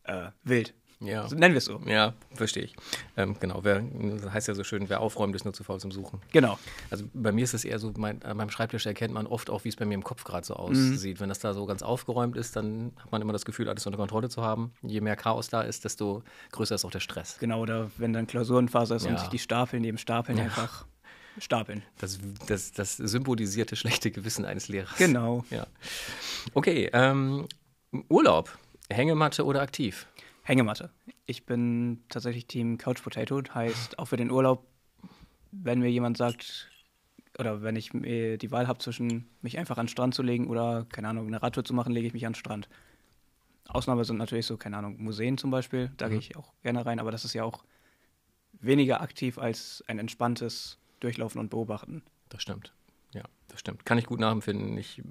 äh, 0.05 0.31
wild. 0.45 0.75
Ja. 1.01 1.23
Also 1.23 1.37
nennen 1.37 1.53
wir 1.53 1.59
es 1.59 1.67
so. 1.67 1.81
Ja, 1.87 2.15
verstehe 2.35 2.65
ich. 2.65 2.77
Ähm, 3.17 3.37
genau, 3.39 3.61
wer, 3.63 3.83
das 3.83 4.33
heißt 4.33 4.49
ja 4.49 4.55
so 4.55 4.65
schön, 4.65 4.89
wer 4.89 5.01
aufräumt, 5.01 5.37
ist 5.37 5.45
nur 5.45 5.53
zu 5.53 5.63
faul 5.63 5.79
zum 5.79 5.93
Suchen. 5.93 6.21
Genau. 6.33 6.59
Also 6.91 7.05
bei 7.13 7.33
mir 7.33 7.45
ist 7.45 7.53
es 7.53 7.65
eher 7.65 7.79
so, 7.79 7.93
mein, 7.97 8.23
an 8.23 8.37
meinem 8.39 8.51
Schreibtisch 8.51 8.87
erkennt 8.87 9.13
man 9.13 9.27
oft 9.27 9.51
auch, 9.51 9.65
wie 9.65 9.69
es 9.69 9.77
bei 9.77 9.85
mir 9.85 9.95
im 9.95 10.05
Kopf 10.05 10.25
gerade 10.25 10.47
so 10.47 10.55
aussieht. 10.55 11.17
Mhm. 11.17 11.21
Wenn 11.21 11.29
das 11.29 11.39
da 11.39 11.53
so 11.53 11.67
ganz 11.67 11.83
aufgeräumt 11.83 12.37
ist, 12.37 12.57
dann 12.57 12.93
hat 12.99 13.13
man 13.13 13.21
immer 13.21 13.35
das 13.35 13.45
Gefühl, 13.45 13.69
alles 13.69 13.85
unter 13.87 13.99
Kontrolle 13.99 14.31
zu 14.31 14.43
haben. 14.43 14.73
Je 14.83 15.03
mehr 15.03 15.17
Chaos 15.17 15.49
da 15.49 15.61
ist, 15.61 15.85
desto 15.85 16.23
größer 16.53 16.75
ist 16.77 16.85
auch 16.85 16.91
der 16.91 17.01
Stress. 17.01 17.37
Genau, 17.41 17.61
oder 17.61 17.91
wenn 17.99 18.13
dann 18.15 18.27
Klausurenphase 18.27 18.95
ist 18.95 19.05
ja. 19.05 19.11
und 19.11 19.21
sich 19.21 19.29
die 19.29 19.39
Stapeln 19.39 19.83
neben 19.83 19.99
Stapeln 19.99 20.39
ja. 20.39 20.45
einfach 20.45 20.87
stapeln. 21.39 21.83
Das, 21.99 22.19
das, 22.47 22.73
das 22.73 22.97
symbolisierte 22.97 23.77
schlechte 23.77 24.11
Gewissen 24.11 24.47
eines 24.47 24.69
Lehrers. 24.69 24.97
Genau. 24.97 25.45
Ja. 25.51 25.67
Okay, 26.55 26.89
ähm, 26.93 27.47
Urlaub. 28.09 28.57
Hängematte 28.89 29.45
oder 29.45 29.63
aktiv? 29.63 30.07
Hängematte. 30.47 30.91
Ich 31.27 31.45
bin 31.45 32.05
tatsächlich 32.09 32.47
Team 32.47 32.79
Couch 32.79 33.03
Potato. 33.03 33.43
Heißt, 33.53 33.99
auch 33.99 34.07
für 34.07 34.17
den 34.17 34.31
Urlaub, 34.31 34.65
wenn 35.51 35.81
mir 35.81 35.91
jemand 35.91 36.17
sagt, 36.17 36.71
oder 37.37 37.63
wenn 37.63 37.75
ich 37.75 37.91
die 37.91 38.51
Wahl 38.53 38.69
habe 38.69 38.79
zwischen 38.79 39.29
mich 39.43 39.59
einfach 39.59 39.77
an 39.77 39.87
den 39.87 39.91
Strand 39.91 40.15
zu 40.15 40.23
legen 40.23 40.47
oder, 40.47 40.87
keine 40.93 41.09
Ahnung, 41.09 41.27
eine 41.27 41.43
Radtour 41.43 41.65
zu 41.65 41.75
machen, 41.75 41.93
lege 41.93 42.07
ich 42.07 42.13
mich 42.13 42.27
an 42.27 42.33
den 42.33 42.39
Strand. 42.39 42.69
Ausnahme 43.67 44.05
sind 44.05 44.19
natürlich 44.19 44.47
so, 44.47 44.57
keine 44.57 44.77
Ahnung, 44.77 45.03
Museen 45.03 45.37
zum 45.37 45.51
Beispiel. 45.51 45.91
Da 45.97 46.07
mhm. 46.07 46.11
gehe 46.11 46.19
ich 46.21 46.37
auch 46.37 46.53
gerne 46.63 46.87
rein, 46.87 47.01
aber 47.01 47.11
das 47.11 47.25
ist 47.25 47.35
ja 47.35 47.43
auch 47.43 47.65
weniger 48.53 49.01
aktiv 49.01 49.39
als 49.39 49.83
ein 49.89 49.99
entspanntes 49.99 50.79
Durchlaufen 51.01 51.41
und 51.41 51.51
Beobachten. 51.51 52.03
Das 52.29 52.41
stimmt. 52.41 52.73
Ja, 53.13 53.25
das 53.49 53.59
stimmt. 53.59 53.85
Kann 53.85 53.99
ich 53.99 54.07
gut 54.07 54.21
nachempfinden. 54.21 54.79
Ich 54.79 55.03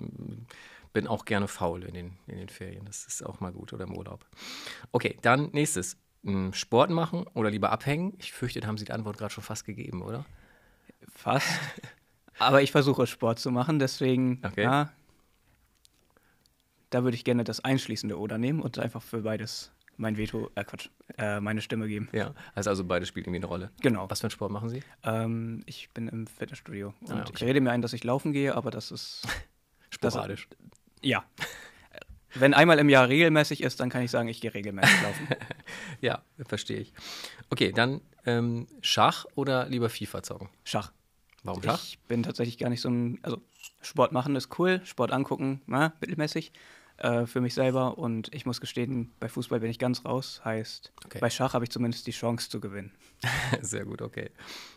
bin 0.96 1.08
auch 1.08 1.26
gerne 1.26 1.50
faul 1.50 1.84
in 1.84 1.94
den, 1.94 2.18
in 2.26 2.38
den 2.38 2.48
Ferien. 2.48 2.86
Das 2.86 3.06
ist 3.06 3.24
auch 3.26 3.42
mal 3.42 3.52
gut 3.52 3.74
oder 3.74 3.84
im 3.84 3.96
Urlaub. 3.96 4.26
Okay, 4.94 5.18
dann 5.22 5.50
nächstes. 5.52 5.98
Hm, 6.24 6.54
Sport 6.54 6.90
machen 6.90 7.26
oder 7.34 7.52
lieber 7.52 7.72
abhängen? 7.72 8.14
Ich 8.18 8.32
fürchte, 8.32 8.62
da 8.62 8.68
haben 8.68 8.78
Sie 8.78 8.86
die 8.86 8.94
Antwort 8.94 9.18
gerade 9.18 9.32
schon 9.32 9.44
fast 9.44 9.66
gegeben, 9.66 10.02
oder? 10.02 10.26
Fast. 11.14 11.48
Aber 12.40 12.62
ich 12.62 12.72
versuche 12.72 13.06
Sport 13.08 13.40
zu 13.40 13.52
machen, 13.52 13.78
deswegen, 13.78 14.42
okay. 14.44 14.64
ja, 14.64 14.90
da 16.90 17.04
würde 17.04 17.16
ich 17.16 17.26
gerne 17.26 17.44
das 17.44 17.60
einschließende 17.60 18.18
Oder 18.18 18.38
nehmen 18.38 18.62
und 18.62 18.80
einfach 18.80 19.04
für 19.04 19.22
beides 19.22 19.72
mein 19.98 20.18
Veto, 20.18 20.50
äh 20.56 20.64
Quatsch, 20.64 20.90
äh, 21.18 21.42
meine 21.42 21.62
Stimme 21.62 21.88
geben. 21.88 22.08
Ja, 22.14 22.34
also, 22.54 22.70
also 22.70 22.86
beides 22.86 23.10
spielt 23.10 23.28
irgendwie 23.28 23.40
eine 23.40 23.48
Rolle. 23.48 23.72
Genau. 23.82 24.10
Was 24.10 24.22
für 24.22 24.26
einen 24.26 24.32
Sport 24.32 24.52
machen 24.52 24.70
Sie? 24.70 24.82
Ähm, 25.04 25.62
ich 25.66 25.90
bin 25.92 26.08
im 26.08 26.26
Fitnessstudio 26.26 26.94
und 27.02 27.12
ah, 27.12 27.22
okay. 27.22 27.34
ich 27.36 27.44
rede 27.44 27.62
mir 27.62 27.72
ein, 27.72 27.82
dass 27.82 27.94
ich 27.94 28.04
laufen 28.04 28.32
gehe, 28.32 28.56
aber 28.56 28.72
das 28.72 28.92
ist 28.92 29.28
sporadisch. 29.90 30.48
Das, 30.50 30.85
ja. 31.02 31.24
Wenn 32.38 32.54
einmal 32.54 32.80
im 32.80 32.90
Jahr 32.90 33.08
regelmäßig 33.08 33.64
ist, 33.64 33.80
dann 33.80 33.90
kann 33.90 34.02
ich 34.02 34.12
sagen, 34.12 34.28
ich 34.28 34.42
gehe 34.42 34.54
regelmäßig 34.54 35.02
laufen. 35.04 35.28
ja, 36.02 36.22
verstehe 36.46 36.80
ich. 36.80 36.94
Okay, 37.50 37.72
dann 37.72 38.02
ähm, 38.26 38.68
Schach 38.82 39.26
oder 39.36 39.68
lieber 39.68 39.90
FIFA 39.90 40.22
zocken? 40.22 40.50
Schach. 40.66 40.92
Warum 41.44 41.64
Schach? 41.64 41.82
Ich 41.82 42.00
bin 42.00 42.24
tatsächlich 42.24 42.58
gar 42.58 42.70
nicht 42.70 42.82
so 42.82 42.90
ein. 42.90 43.20
Also, 43.22 43.42
Sport 43.82 44.12
machen 44.12 44.36
ist 44.36 44.58
cool, 44.60 44.82
Sport 44.84 45.12
angucken, 45.12 45.62
na, 45.68 45.94
mittelmäßig 46.02 46.52
äh, 46.98 47.26
für 47.26 47.40
mich 47.40 47.54
selber. 47.54 47.98
Und 47.98 48.34
ich 48.34 48.46
muss 48.46 48.62
gestehen, 48.62 49.14
bei 49.20 49.30
Fußball 49.30 49.60
bin 49.60 49.70
ich 49.70 49.80
ganz 49.80 50.06
raus. 50.06 50.42
Heißt, 50.44 50.92
okay. 51.06 51.20
bei 51.20 51.30
Schach 51.30 51.54
habe 51.54 51.66
ich 51.66 51.72
zumindest 51.72 52.08
die 52.08 52.12
Chance 52.12 52.50
zu 52.50 52.60
gewinnen. 52.60 52.92
Sehr 53.62 53.86
gut, 53.86 54.02
okay. 54.02 54.32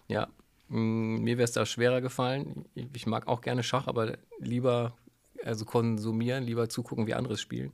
Ja, 0.08 0.28
mm, 0.68 1.22
mir 1.22 1.38
wäre 1.38 1.44
es 1.44 1.52
da 1.52 1.64
schwerer 1.64 2.00
gefallen. 2.00 2.66
Ich 2.74 3.06
mag 3.06 3.26
auch 3.26 3.40
gerne 3.40 3.62
Schach, 3.62 3.86
aber 3.86 4.18
lieber 4.38 4.96
also 5.44 5.64
konsumieren, 5.64 6.44
lieber 6.44 6.68
zugucken, 6.68 7.06
wie 7.06 7.14
andere 7.14 7.36
spielen. 7.36 7.72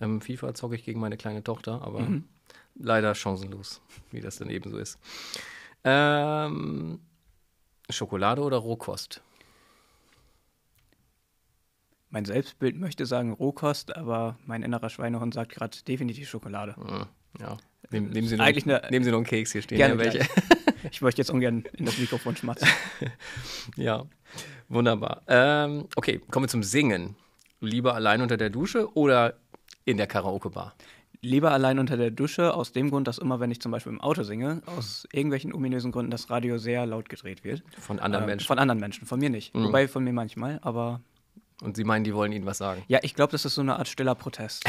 Ähm, 0.00 0.20
FIFA 0.20 0.54
zocke 0.54 0.74
ich 0.74 0.84
gegen 0.84 1.00
meine 1.00 1.16
kleine 1.16 1.42
Tochter, 1.42 1.82
aber 1.82 2.00
mhm. 2.00 2.24
leider 2.76 3.14
chancenlos, 3.14 3.80
wie 4.10 4.20
das 4.20 4.36
dann 4.36 4.50
eben 4.50 4.70
so 4.70 4.78
ist. 4.78 4.98
Ähm, 5.84 7.00
Schokolade 7.90 8.42
oder 8.42 8.58
Rohkost? 8.58 9.22
Mein 12.10 12.24
Selbstbild 12.24 12.76
möchte 12.76 13.04
sagen 13.04 13.32
Rohkost, 13.32 13.96
aber 13.96 14.38
mein 14.46 14.62
innerer 14.62 14.88
Schweinehund 14.88 15.34
sagt 15.34 15.52
gerade 15.52 15.76
definitiv 15.86 16.28
Schokolade. 16.28 16.74
Hm, 16.76 17.06
ja. 17.40 17.56
Nehmen, 17.90 18.10
nehmen, 18.10 18.28
Sie 18.28 18.36
noch, 18.36 18.44
Eigentlich 18.44 18.64
eine, 18.64 18.82
nehmen 18.90 19.04
Sie 19.04 19.10
noch 19.10 19.18
einen 19.18 19.26
Keks 19.26 19.52
hier 19.52 19.62
stehen. 19.62 19.78
Gerne 19.78 20.02
ja, 20.02 20.12
welche. 20.12 20.28
Ich 20.90 21.00
möchte 21.00 21.20
jetzt 21.20 21.30
ungern 21.30 21.64
in 21.76 21.84
das 21.84 21.98
Mikrofon 21.98 22.36
schmatzen. 22.36 22.68
ja, 23.76 24.04
wunderbar. 24.68 25.22
Ähm, 25.26 25.86
okay, 25.96 26.20
kommen 26.30 26.44
wir 26.44 26.48
zum 26.48 26.62
Singen. 26.62 27.16
Lieber 27.60 27.94
allein 27.94 28.22
unter 28.22 28.36
der 28.36 28.50
Dusche 28.50 28.92
oder 28.94 29.34
in 29.84 29.96
der 29.96 30.06
Karaoke-Bar? 30.06 30.74
Lieber 31.20 31.50
allein 31.50 31.80
unter 31.80 31.96
der 31.96 32.12
Dusche, 32.12 32.54
aus 32.54 32.72
dem 32.72 32.90
Grund, 32.90 33.08
dass 33.08 33.18
immer, 33.18 33.40
wenn 33.40 33.50
ich 33.50 33.60
zum 33.60 33.72
Beispiel 33.72 33.92
im 33.92 34.00
Auto 34.00 34.22
singe, 34.22 34.62
aus 34.66 35.08
irgendwelchen 35.10 35.52
ominösen 35.52 35.90
Gründen 35.90 36.12
das 36.12 36.30
Radio 36.30 36.58
sehr 36.58 36.86
laut 36.86 37.08
gedreht 37.08 37.42
wird. 37.42 37.64
Von 37.76 37.98
anderen 37.98 38.24
ähm, 38.24 38.30
Menschen? 38.30 38.46
Von 38.46 38.58
anderen 38.60 38.78
Menschen, 38.78 39.06
von 39.06 39.18
mir 39.18 39.28
nicht. 39.28 39.52
Mhm. 39.54 39.64
Wobei 39.64 39.88
von 39.88 40.04
mir 40.04 40.12
manchmal, 40.12 40.60
aber 40.62 41.00
Und 41.60 41.76
Sie 41.76 41.82
meinen, 41.82 42.04
die 42.04 42.14
wollen 42.14 42.30
Ihnen 42.30 42.46
was 42.46 42.58
sagen? 42.58 42.84
Ja, 42.86 43.00
ich 43.02 43.16
glaube, 43.16 43.32
das 43.32 43.44
ist 43.44 43.56
so 43.56 43.62
eine 43.62 43.76
Art 43.76 43.88
stiller 43.88 44.14
Protest. 44.14 44.64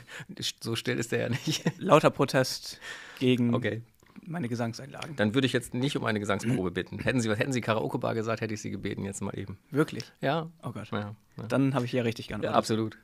so 0.60 0.76
still 0.76 0.98
ist 0.98 1.10
der 1.12 1.20
ja 1.20 1.28
nicht. 1.30 1.64
Lauter 1.78 2.10
Protest 2.10 2.80
gegen 3.18 3.54
Okay. 3.54 3.80
Meine 4.26 4.48
Gesangseinlagen. 4.48 5.16
Dann 5.16 5.34
würde 5.34 5.46
ich 5.46 5.52
jetzt 5.52 5.74
nicht 5.74 5.96
um 5.96 6.04
eine 6.04 6.20
Gesangsprobe 6.20 6.70
bitten. 6.70 6.98
Hätten 6.98 7.20
Sie, 7.20 7.30
hätten 7.34 7.52
Sie 7.52 7.60
Karaoke-Bar 7.60 8.14
gesagt, 8.14 8.40
hätte 8.40 8.54
ich 8.54 8.60
Sie 8.62 8.70
gebeten, 8.70 9.04
jetzt 9.04 9.20
mal 9.22 9.36
eben. 9.38 9.58
Wirklich? 9.70 10.04
Ja? 10.20 10.50
Oh 10.62 10.72
Gott. 10.72 10.90
Ja, 10.90 11.14
ja. 11.36 11.42
Dann 11.48 11.74
habe 11.74 11.84
ich 11.84 11.92
ja 11.92 12.02
richtig 12.02 12.26
ja 12.26 12.30
geantwortet. 12.36 12.56
absolut. 12.56 12.98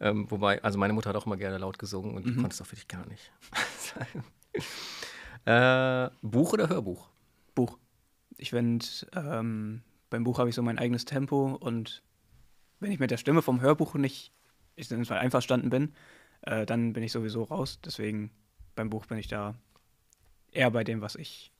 Ähm, 0.00 0.30
wobei, 0.30 0.62
also 0.62 0.78
meine 0.78 0.92
Mutter 0.92 1.10
hat 1.10 1.16
auch 1.16 1.26
immer 1.26 1.36
gerne 1.36 1.58
laut 1.58 1.78
gesungen 1.78 2.14
und 2.16 2.26
Mhm. 2.26 2.36
konnte 2.40 2.54
es 2.54 2.60
auch 2.60 2.66
wirklich 2.66 2.88
gar 2.88 3.06
nicht. 3.06 3.32
äh, 5.46 6.10
Buch 6.22 6.52
oder 6.52 6.68
Hörbuch? 6.68 7.08
Buch. 7.54 7.78
Ich 8.36 8.50
finde, 8.50 8.84
ähm, 9.14 9.82
beim 10.10 10.24
Buch 10.24 10.38
habe 10.38 10.48
ich 10.48 10.54
so 10.54 10.62
mein 10.62 10.78
eigenes 10.78 11.04
Tempo 11.04 11.54
und 11.60 12.02
wenn 12.80 12.90
ich 12.90 12.98
mit 12.98 13.10
der 13.10 13.16
Stimme 13.16 13.42
vom 13.42 13.60
Hörbuch 13.60 13.94
nicht 13.94 14.32
ich 14.76 14.90
einverstanden 15.10 15.70
bin, 15.70 15.94
äh, 16.42 16.66
dann 16.66 16.92
bin 16.92 17.02
ich 17.04 17.12
sowieso 17.12 17.44
raus. 17.44 17.78
Deswegen 17.84 18.30
beim 18.74 18.90
Buch 18.90 19.06
bin 19.06 19.18
ich 19.18 19.28
da 19.28 19.54
eher 20.54 20.70
bei 20.70 20.84
dem, 20.84 21.00
was 21.00 21.14
ich 21.16 21.50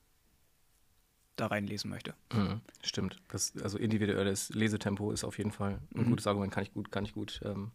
da 1.36 1.48
reinlesen 1.48 1.90
möchte. 1.90 2.14
Mhm, 2.32 2.60
stimmt. 2.84 3.16
Das, 3.28 3.52
also 3.60 3.76
individuelles 3.76 4.50
Lesetempo 4.50 5.10
ist 5.10 5.24
auf 5.24 5.36
jeden 5.38 5.50
Fall 5.50 5.80
ein 5.94 6.04
Mhm. 6.04 6.10
gutes 6.10 6.26
Argument, 6.28 6.52
kann 6.52 6.62
ich 6.62 6.72
gut, 6.72 6.92
kann 6.92 7.04
ich 7.04 7.12
gut 7.12 7.40
ähm, 7.44 7.72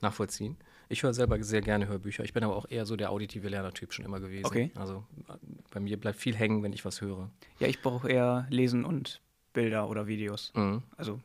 nachvollziehen. 0.00 0.56
Ich 0.88 1.02
höre 1.02 1.12
selber 1.12 1.42
sehr 1.42 1.60
gerne 1.60 1.86
Hörbücher. 1.86 2.24
Ich 2.24 2.32
bin 2.32 2.44
aber 2.44 2.56
auch 2.56 2.66
eher 2.70 2.86
so 2.86 2.96
der 2.96 3.10
auditive 3.10 3.48
Lernertyp 3.48 3.92
schon 3.92 4.06
immer 4.06 4.20
gewesen. 4.20 4.46
Okay. 4.46 4.70
Also 4.74 5.04
äh, 5.28 5.34
bei 5.70 5.80
mir 5.80 5.98
bleibt 6.00 6.18
viel 6.18 6.34
hängen, 6.34 6.62
wenn 6.62 6.72
ich 6.72 6.84
was 6.86 7.02
höre. 7.02 7.30
Ja, 7.58 7.68
ich 7.68 7.82
brauche 7.82 8.08
eher 8.10 8.46
Lesen 8.48 8.86
und 8.86 9.20
Bilder 9.52 9.88
oder 9.90 10.06
Videos. 10.06 10.50
Mhm. 10.54 10.82
Also 10.96 11.20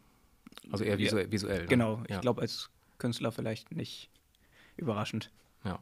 Also 0.71 0.83
eher 0.83 0.99
Ja, 0.99 1.31
visuell. 1.31 1.61
ne? 1.61 1.67
genau, 1.67 2.03
Ja. 2.09 2.15
ich 2.15 2.21
glaube 2.21 2.41
als 2.41 2.69
Künstler 2.97 3.31
vielleicht 3.31 3.71
nicht 3.71 4.09
überraschend. 4.75 5.31
Ja. 5.63 5.79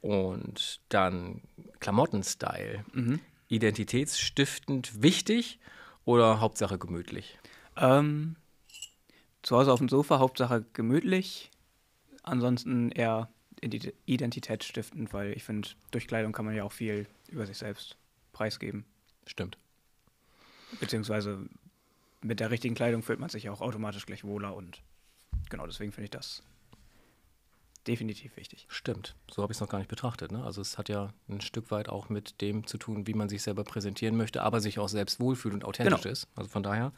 Und 0.00 0.80
dann 0.88 1.42
Klamottenstyle. 1.80 2.84
Mhm. 2.92 3.20
Identitätsstiftend 3.48 5.02
wichtig 5.02 5.58
oder 6.04 6.40
Hauptsache 6.40 6.78
gemütlich? 6.78 7.38
Ähm, 7.76 8.36
zu 9.42 9.56
Hause 9.56 9.72
auf 9.72 9.78
dem 9.78 9.88
Sofa, 9.88 10.18
Hauptsache 10.18 10.64
gemütlich. 10.72 11.50
Ansonsten 12.22 12.90
eher 12.90 13.28
ident- 13.62 13.94
identitätsstiftend, 14.06 15.12
weil 15.12 15.32
ich 15.32 15.44
finde, 15.44 15.68
durch 15.90 16.06
Kleidung 16.06 16.32
kann 16.32 16.44
man 16.44 16.54
ja 16.54 16.64
auch 16.64 16.72
viel 16.72 17.06
über 17.28 17.46
sich 17.46 17.58
selbst 17.58 17.96
preisgeben. 18.32 18.84
Stimmt. 19.26 19.58
Beziehungsweise 20.80 21.48
mit 22.20 22.40
der 22.40 22.50
richtigen 22.50 22.74
Kleidung 22.74 23.02
fühlt 23.02 23.20
man 23.20 23.30
sich 23.30 23.44
ja 23.44 23.52
auch 23.52 23.60
automatisch 23.60 24.06
gleich 24.06 24.24
wohler 24.24 24.54
und 24.54 24.82
genau 25.48 25.66
deswegen 25.66 25.92
finde 25.92 26.04
ich 26.04 26.10
das 26.10 26.42
definitiv 27.88 28.36
wichtig. 28.36 28.66
Stimmt. 28.68 29.16
So 29.30 29.42
habe 29.42 29.52
ich 29.52 29.56
es 29.56 29.60
noch 29.60 29.68
gar 29.68 29.78
nicht 29.78 29.88
betrachtet. 29.88 30.30
Ne? 30.30 30.44
Also 30.44 30.60
es 30.60 30.78
hat 30.78 30.88
ja 30.88 31.12
ein 31.28 31.40
Stück 31.40 31.70
weit 31.70 31.88
auch 31.88 32.08
mit 32.08 32.40
dem 32.40 32.66
zu 32.66 32.78
tun, 32.78 33.06
wie 33.06 33.14
man 33.14 33.28
sich 33.28 33.42
selber 33.42 33.64
präsentieren 33.64 34.16
möchte, 34.16 34.42
aber 34.42 34.60
sich 34.60 34.78
auch 34.78 34.88
selbst 34.88 35.18
wohlfühlt 35.20 35.54
und 35.54 35.64
authentisch 35.64 36.02
Genau. 36.02 36.12
ist. 36.12 36.28
Also 36.36 36.50
von 36.50 36.62
daher 36.62 36.92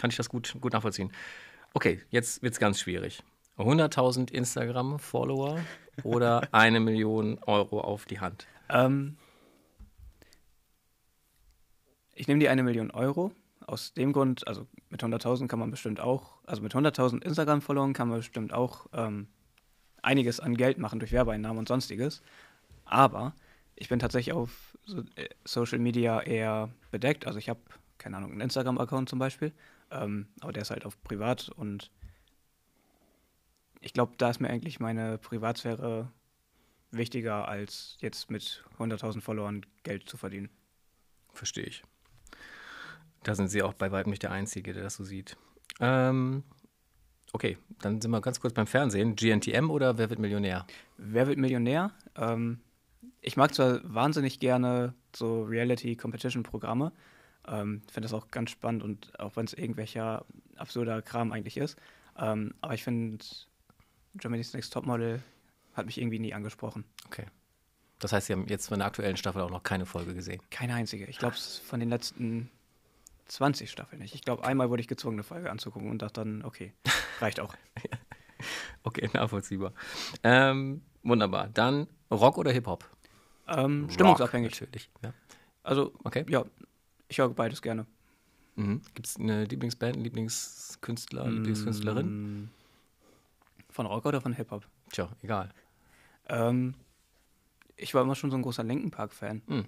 kann 0.00 0.10
ich 0.10 0.16
das 0.16 0.28
gut, 0.28 0.56
gut 0.60 0.72
nachvollziehen. 0.72 1.12
Okay, 1.74 2.00
jetzt 2.10 2.42
wird 2.42 2.54
es 2.54 2.60
ganz 2.60 2.80
schwierig. 2.80 3.22
100.000 3.58 4.30
Instagram-Follower 4.30 5.58
oder 6.04 6.48
eine 6.52 6.80
Million 6.80 7.38
Euro 7.44 7.80
auf 7.80 8.04
die 8.06 8.20
Hand? 8.20 8.46
Ähm, 8.68 9.16
ich 12.14 12.28
nehme 12.28 12.40
die 12.40 12.48
eine 12.48 12.62
Million 12.62 12.90
Euro. 12.90 13.32
Aus 13.66 13.94
dem 13.94 14.12
Grund, 14.12 14.46
also 14.46 14.66
mit 14.90 15.02
100.000 15.02 15.48
kann 15.48 15.58
man 15.58 15.70
bestimmt 15.72 15.98
auch, 16.00 16.36
also 16.46 16.62
mit 16.62 16.72
100.000 16.74 17.22
Instagram-Followern 17.24 17.94
kann 17.94 18.08
man 18.08 18.18
bestimmt 18.18 18.52
auch 18.52 18.86
ähm, 18.92 19.26
einiges 20.06 20.40
an 20.40 20.56
Geld 20.56 20.78
machen 20.78 21.00
durch 21.00 21.12
Werbeeinnahmen 21.12 21.58
und 21.58 21.68
sonstiges. 21.68 22.22
Aber 22.84 23.34
ich 23.74 23.88
bin 23.88 23.98
tatsächlich 23.98 24.34
auf 24.34 24.78
so, 24.84 25.00
äh, 25.16 25.28
Social 25.44 25.78
Media 25.78 26.20
eher 26.22 26.70
bedeckt. 26.90 27.26
Also 27.26 27.38
ich 27.38 27.48
habe, 27.48 27.60
keine 27.98 28.16
Ahnung, 28.16 28.32
einen 28.32 28.40
Instagram-Account 28.40 29.08
zum 29.08 29.18
Beispiel, 29.18 29.52
ähm, 29.90 30.28
aber 30.40 30.52
der 30.52 30.62
ist 30.62 30.70
halt 30.70 30.86
auf 30.86 31.02
privat 31.02 31.50
und 31.50 31.90
ich 33.80 33.92
glaube, 33.92 34.14
da 34.16 34.30
ist 34.30 34.40
mir 34.40 34.48
eigentlich 34.48 34.80
meine 34.80 35.18
Privatsphäre 35.18 36.10
wichtiger, 36.90 37.46
als 37.46 37.96
jetzt 38.00 38.30
mit 38.30 38.64
100.000 38.78 39.20
Followern 39.20 39.66
Geld 39.82 40.08
zu 40.08 40.16
verdienen. 40.16 40.48
Verstehe 41.32 41.64
ich. 41.64 41.82
Da 43.22 43.34
sind 43.34 43.48
Sie 43.48 43.62
auch 43.62 43.74
bei 43.74 43.92
weitem 43.92 44.10
nicht 44.10 44.22
der 44.22 44.32
Einzige, 44.32 44.72
der 44.72 44.84
das 44.84 44.96
so 44.96 45.04
sieht. 45.04 45.36
Ähm, 45.80 46.42
okay, 47.36 47.58
dann 47.80 48.00
sind 48.00 48.10
wir 48.10 48.22
ganz 48.22 48.40
kurz 48.40 48.54
beim 48.54 48.66
Fernsehen. 48.66 49.14
GNTM 49.14 49.68
oder 49.68 49.98
Wer 49.98 50.08
wird 50.08 50.18
Millionär? 50.18 50.66
Wer 50.96 51.26
wird 51.26 51.36
Millionär? 51.36 51.92
Ähm, 52.16 52.60
ich 53.20 53.36
mag 53.36 53.54
zwar 53.54 53.80
wahnsinnig 53.84 54.40
gerne 54.40 54.94
so 55.14 55.42
Reality-Competition-Programme, 55.42 56.92
ähm, 57.46 57.82
finde 57.92 58.08
das 58.08 58.14
auch 58.14 58.28
ganz 58.30 58.50
spannend 58.52 58.82
und 58.82 59.20
auch 59.20 59.36
wenn 59.36 59.44
es 59.44 59.52
irgendwelcher 59.52 60.24
absurder 60.56 61.02
Kram 61.02 61.30
eigentlich 61.30 61.58
ist. 61.58 61.76
Ähm, 62.18 62.54
aber 62.62 62.72
ich 62.72 62.82
finde, 62.82 63.22
Germany's 64.14 64.54
Next 64.54 64.72
Topmodel 64.72 65.22
hat 65.74 65.84
mich 65.84 66.00
irgendwie 66.00 66.18
nie 66.18 66.32
angesprochen. 66.32 66.86
Okay. 67.06 67.26
Das 67.98 68.14
heißt, 68.14 68.28
Sie 68.28 68.32
haben 68.32 68.46
jetzt 68.46 68.68
von 68.68 68.78
der 68.78 68.88
aktuellen 68.88 69.18
Staffel 69.18 69.42
auch 69.42 69.50
noch 69.50 69.62
keine 69.62 69.84
Folge 69.84 70.14
gesehen. 70.14 70.40
Keine 70.50 70.72
einzige. 70.72 71.04
Ich 71.04 71.18
glaube, 71.18 71.34
es 71.34 71.58
von 71.58 71.80
den 71.80 71.90
letzten 71.90 72.50
20 73.28 73.70
Staffeln 73.70 74.00
nicht. 74.00 74.14
Ich 74.14 74.22
glaube, 74.22 74.44
einmal 74.44 74.70
wurde 74.70 74.80
ich 74.80 74.88
gezwungen, 74.88 75.16
eine 75.16 75.22
Folge 75.24 75.50
anzugucken 75.50 75.90
und 75.90 76.02
dachte 76.02 76.20
dann, 76.20 76.44
okay, 76.44 76.72
reicht 77.20 77.40
auch. 77.40 77.54
Okay, 78.82 79.08
nachvollziehbar. 79.12 79.72
Ähm, 80.22 80.82
wunderbar. 81.02 81.48
Dann 81.48 81.86
Rock 82.10 82.38
oder 82.38 82.52
Hip-Hop? 82.52 82.88
Ähm, 83.48 83.88
stimmungsabhängig. 83.90 84.52
Natürlich. 84.52 84.90
Ja. 85.02 85.12
Also, 85.62 85.92
Okay. 86.04 86.24
ja, 86.28 86.44
ich 87.08 87.18
höre 87.18 87.30
beides 87.30 87.62
gerne. 87.62 87.86
Mhm. 88.56 88.80
Gibt 88.94 89.06
es 89.06 89.16
eine 89.16 89.44
Lieblingsband, 89.44 89.96
Lieblingskünstler, 89.96 91.28
Lieblingskünstlerin? 91.30 92.42
Mm, 92.44 92.50
Von 93.70 93.86
Rock 93.86 94.06
oder 94.06 94.20
von 94.20 94.32
Hip-Hop? 94.32 94.66
Tja, 94.90 95.08
egal. 95.22 95.52
Ähm, 96.28 96.74
ich 97.76 97.92
war 97.94 98.02
immer 98.02 98.14
schon 98.14 98.30
so 98.30 98.36
ein 98.36 98.42
großer 98.42 98.64
Linken 98.64 98.90
Park-Fan, 98.90 99.42
Mhm. 99.46 99.52
wenn 99.54 99.66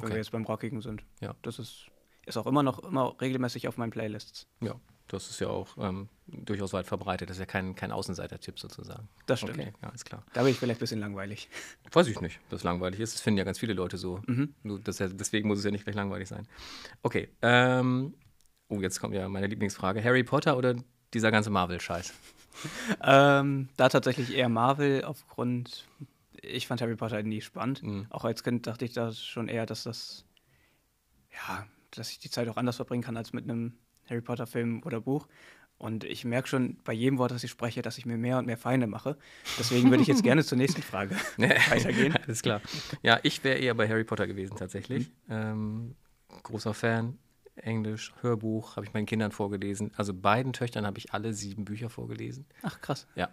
Okay. 0.00 0.10
wir 0.10 0.16
jetzt 0.18 0.30
beim 0.30 0.44
Rockigen 0.44 0.80
sind. 0.82 1.02
Ja. 1.20 1.34
Das 1.42 1.58
ist, 1.58 1.86
ist 2.28 2.36
auch 2.36 2.46
immer 2.46 2.62
noch 2.62 2.78
immer 2.80 3.14
regelmäßig 3.20 3.68
auf 3.68 3.76
meinen 3.76 3.90
Playlists. 3.90 4.46
Ja, 4.60 4.74
das 5.08 5.30
ist 5.30 5.40
ja 5.40 5.48
auch 5.48 5.68
ähm, 5.78 6.08
durchaus 6.26 6.72
weit 6.72 6.86
verbreitet. 6.86 7.30
Das 7.30 7.36
ist 7.36 7.40
ja 7.40 7.46
kein, 7.46 7.74
kein 7.74 7.92
Außenseiter-Tipp 7.92 8.58
sozusagen. 8.58 9.08
Das 9.26 9.40
stimmt. 9.40 9.58
Okay, 9.58 9.72
ja, 9.82 9.88
ist 9.90 10.04
klar. 10.04 10.22
Da 10.34 10.42
bin 10.42 10.52
ich 10.52 10.58
vielleicht 10.58 10.78
ein 10.78 10.80
bisschen 10.80 11.00
langweilig. 11.00 11.48
Weiß 11.92 12.06
ich 12.06 12.20
nicht, 12.20 12.40
dass 12.50 12.60
es 12.60 12.64
langweilig 12.64 13.00
ist. 13.00 13.14
Das 13.14 13.20
finden 13.22 13.38
ja 13.38 13.44
ganz 13.44 13.58
viele 13.58 13.72
Leute 13.72 13.96
so. 13.96 14.20
Mhm. 14.26 14.54
Das, 14.84 14.98
deswegen 14.98 15.48
muss 15.48 15.58
es 15.58 15.64
ja 15.64 15.70
nicht 15.70 15.84
gleich 15.84 15.96
langweilig 15.96 16.28
sein. 16.28 16.46
Okay, 17.02 17.28
ähm, 17.42 18.14
oh, 18.68 18.80
jetzt 18.80 19.00
kommt 19.00 19.14
ja 19.14 19.28
meine 19.28 19.46
Lieblingsfrage. 19.46 20.04
Harry 20.04 20.24
Potter 20.24 20.56
oder 20.56 20.76
dieser 21.14 21.30
ganze 21.30 21.50
Marvel-Scheiß? 21.50 22.14
Ähm, 23.00 23.68
da 23.76 23.88
tatsächlich 23.88 24.34
eher 24.34 24.48
Marvel 24.48 25.04
aufgrund, 25.04 25.86
ich 26.42 26.66
fand 26.66 26.80
Harry 26.80 26.96
Potter 26.96 27.22
nie 27.22 27.40
spannend. 27.40 27.84
Mhm. 27.84 28.06
Auch 28.10 28.24
als 28.24 28.42
Kind 28.42 28.66
dachte 28.66 28.84
ich 28.84 28.92
da 28.92 29.12
schon 29.12 29.46
eher, 29.46 29.64
dass 29.64 29.84
das, 29.84 30.24
ja, 31.32 31.68
dass 31.98 32.10
ich 32.10 32.18
die 32.18 32.30
Zeit 32.30 32.48
auch 32.48 32.56
anders 32.56 32.76
verbringen 32.76 33.02
kann 33.02 33.16
als 33.16 33.32
mit 33.32 33.44
einem 33.44 33.78
Harry 34.08 34.20
Potter 34.20 34.46
Film 34.46 34.82
oder 34.84 35.00
Buch. 35.00 35.28
Und 35.76 36.02
ich 36.02 36.24
merke 36.24 36.48
schon 36.48 36.78
bei 36.82 36.92
jedem 36.92 37.18
Wort, 37.18 37.30
das 37.30 37.44
ich 37.44 37.50
spreche, 37.50 37.82
dass 37.82 37.98
ich 37.98 38.06
mir 38.06 38.18
mehr 38.18 38.38
und 38.38 38.46
mehr 38.46 38.56
Feinde 38.56 38.88
mache. 38.88 39.16
Deswegen 39.58 39.90
würde 39.90 40.02
ich 40.02 40.08
jetzt 40.08 40.24
gerne 40.24 40.42
zur 40.44 40.58
nächsten 40.58 40.82
Frage 40.82 41.14
weitergehen. 41.36 42.16
Alles 42.26 42.42
klar. 42.42 42.60
Ja, 43.02 43.20
ich 43.22 43.44
wäre 43.44 43.58
eher 43.58 43.74
bei 43.74 43.88
Harry 43.88 44.04
Potter 44.04 44.26
gewesen 44.26 44.56
tatsächlich. 44.56 45.10
Ähm, 45.30 45.94
großer 46.42 46.74
Fan. 46.74 47.18
Englisch, 47.54 48.12
Hörbuch, 48.20 48.76
habe 48.76 48.86
ich 48.86 48.92
meinen 48.92 49.06
Kindern 49.06 49.32
vorgelesen. 49.32 49.90
Also 49.96 50.14
beiden 50.14 50.52
Töchtern 50.52 50.86
habe 50.86 50.98
ich 50.98 51.12
alle 51.12 51.32
sieben 51.32 51.64
Bücher 51.64 51.90
vorgelesen. 51.90 52.46
Ach, 52.62 52.80
krass. 52.80 53.08
Ja, 53.16 53.30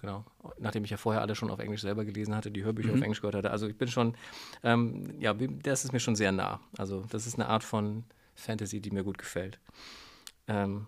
genau. 0.00 0.24
Nachdem 0.58 0.84
ich 0.84 0.90
ja 0.90 0.96
vorher 0.96 1.22
alle 1.22 1.34
schon 1.34 1.50
auf 1.50 1.58
Englisch 1.58 1.82
selber 1.82 2.04
gelesen 2.04 2.34
hatte, 2.34 2.50
die 2.50 2.64
Hörbücher 2.64 2.88
Mhm. 2.90 2.94
auf 2.96 3.02
Englisch 3.02 3.20
gehört 3.20 3.34
hatte. 3.36 3.50
Also 3.50 3.66
ich 3.68 3.76
bin 3.76 3.88
schon, 3.88 4.14
ähm, 4.62 5.14
ja, 5.20 5.34
das 5.34 5.84
ist 5.84 5.92
mir 5.92 6.00
schon 6.00 6.16
sehr 6.16 6.32
nah. 6.32 6.60
Also 6.78 7.04
das 7.10 7.26
ist 7.26 7.34
eine 7.34 7.48
Art 7.48 7.64
von 7.64 8.04
Fantasy, 8.34 8.80
die 8.80 8.90
mir 8.90 9.04
gut 9.04 9.18
gefällt. 9.18 9.58
Ähm, 10.48 10.86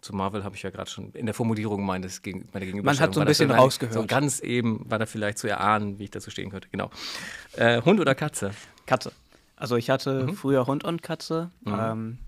zu 0.00 0.14
Marvel 0.14 0.44
habe 0.44 0.54
ich 0.54 0.62
ja 0.62 0.70
gerade 0.70 0.88
schon 0.88 1.10
in 1.12 1.26
der 1.26 1.34
Formulierung 1.34 1.84
meines 1.84 2.22
gegen, 2.22 2.48
meiner 2.52 2.66
Gegenüberstellung. 2.66 3.08
hat 3.08 3.14
so 3.14 3.20
ein 3.20 3.26
bisschen 3.26 3.50
rausgehört. 3.50 3.94
So 3.94 4.06
ganz 4.06 4.38
eben 4.40 4.88
war 4.88 4.98
da 5.00 5.06
vielleicht 5.06 5.38
zu 5.38 5.48
erahnen, 5.48 5.98
wie 5.98 6.04
ich 6.04 6.10
dazu 6.10 6.30
stehen 6.30 6.50
könnte. 6.50 6.68
Genau. 6.70 6.90
Äh, 7.56 7.82
Hund 7.82 7.98
oder 7.98 8.14
Katze? 8.14 8.52
Katze. 8.86 9.12
Also 9.56 9.74
ich 9.76 9.90
hatte 9.90 10.26
Mhm. 10.28 10.34
früher 10.34 10.66
Hund 10.68 10.84
und 10.84 11.02
Katze. 11.02 11.50
Mhm. 11.62 11.74
Ähm, 11.80 12.18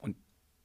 und 0.00 0.16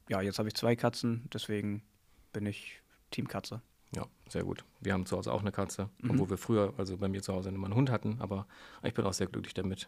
ja, 0.07 0.21
jetzt 0.21 0.39
habe 0.39 0.47
ich 0.47 0.55
zwei 0.55 0.77
Katzen, 0.77 1.27
deswegen 1.33 1.83
bin 2.31 2.45
ich 2.45 2.79
Team 3.13 3.27
Katze. 3.27 3.61
Ja, 3.95 4.05
sehr 4.27 4.43
gut. 4.43 4.65
Wir 4.81 4.93
haben 4.93 5.05
zu 5.05 5.15
Hause 5.15 5.31
auch 5.31 5.41
eine 5.41 5.51
Katze, 5.51 5.89
Mhm. 6.01 6.11
obwohl 6.11 6.29
wir 6.31 6.37
früher, 6.37 6.73
also 6.77 6.97
bei 6.97 7.07
mir 7.07 7.21
zu 7.21 7.31
Hause 7.33 7.49
immer 7.49 7.67
einen 7.67 7.75
Hund 7.75 7.89
hatten, 7.91 8.17
aber 8.19 8.47
ich 8.81 8.93
bin 8.93 9.05
auch 9.05 9.13
sehr 9.13 9.27
glücklich 9.27 9.53
damit. 9.53 9.87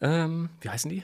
Ähm, 0.00 0.48
wie 0.60 0.68
heißen 0.68 0.88
die? 0.90 1.02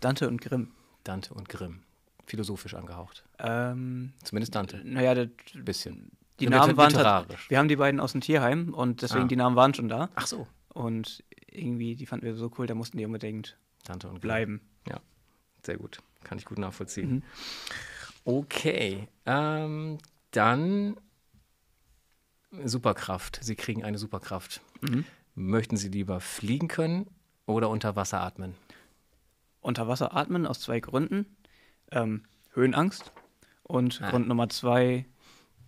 Dante 0.00 0.28
und 0.28 0.40
Grimm. 0.40 0.72
Dante 1.04 1.34
und 1.34 1.48
Grimm. 1.48 1.82
philosophisch 2.26 2.74
angehaucht. 2.74 3.24
Ähm, 3.40 4.12
Zumindest 4.22 4.54
Dante. 4.54 4.80
naja, 4.84 5.10
Ein 5.12 5.32
bisschen. 5.64 6.12
die 6.38 6.44
Liter- 6.46 6.58
Namen 6.58 6.76
waren 6.76 6.90
literarisch. 6.90 7.50
wir 7.50 7.58
haben 7.58 7.66
die 7.66 7.74
beiden 7.74 7.98
aus 7.98 8.12
dem 8.12 8.20
Tierheim 8.20 8.72
und 8.72 9.02
deswegen 9.02 9.24
Ah. 9.24 9.28
die 9.28 9.34
Namen 9.36 9.56
waren 9.56 9.74
schon 9.74 9.88
da. 9.88 10.10
Ach 10.14 10.28
so. 10.28 10.46
Und 10.68 11.24
irgendwie, 11.50 11.96
die 11.96 12.06
fanden 12.06 12.24
wir 12.26 12.36
so 12.36 12.48
cool, 12.56 12.68
da 12.68 12.74
mussten 12.76 12.98
die 12.98 13.04
unbedingt 13.04 13.58
Dante 13.84 14.08
und 14.08 14.20
bleiben. 14.20 14.60
Sehr 15.62 15.76
gut. 15.76 15.98
Kann 16.24 16.38
ich 16.38 16.46
gut 16.46 16.58
nachvollziehen. 16.58 17.16
Mhm. 17.16 17.22
Okay. 18.24 19.08
Ähm, 19.26 19.98
dann 20.30 20.96
Superkraft. 22.64 23.38
Sie 23.42 23.54
kriegen 23.56 23.84
eine 23.84 23.98
Superkraft. 23.98 24.60
Mhm. 24.80 25.04
Möchten 25.34 25.76
Sie 25.76 25.88
lieber 25.88 26.20
fliegen 26.20 26.68
können 26.68 27.06
oder 27.46 27.68
unter 27.68 27.96
Wasser 27.96 28.20
atmen? 28.20 28.54
Unter 29.60 29.88
Wasser 29.88 30.16
atmen 30.16 30.46
aus 30.46 30.60
zwei 30.60 30.80
Gründen. 30.80 31.26
Ähm, 31.92 32.24
Höhenangst. 32.54 33.12
Und 33.62 34.00
Ah. 34.02 34.10
Grund 34.10 34.26
Nummer 34.26 34.48
zwei, 34.48 35.06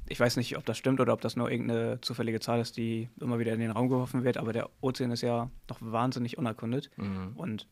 ich 0.08 0.18
weiß 0.18 0.36
nicht, 0.36 0.56
ob 0.56 0.66
das 0.66 0.76
stimmt 0.76 0.98
oder 1.00 1.12
ob 1.12 1.20
das 1.20 1.36
nur 1.36 1.50
irgendeine 1.50 2.00
zufällige 2.00 2.40
Zahl 2.40 2.60
ist, 2.60 2.76
die 2.76 3.08
immer 3.20 3.38
wieder 3.38 3.52
in 3.52 3.60
den 3.60 3.70
Raum 3.70 3.88
geworfen 3.88 4.24
wird, 4.24 4.36
aber 4.38 4.52
der 4.52 4.68
Ozean 4.80 5.12
ist 5.12 5.20
ja 5.22 5.50
noch 5.70 5.78
wahnsinnig 5.80 6.36
unerkundet. 6.38 6.90
Mhm. 6.96 7.34
Und 7.36 7.68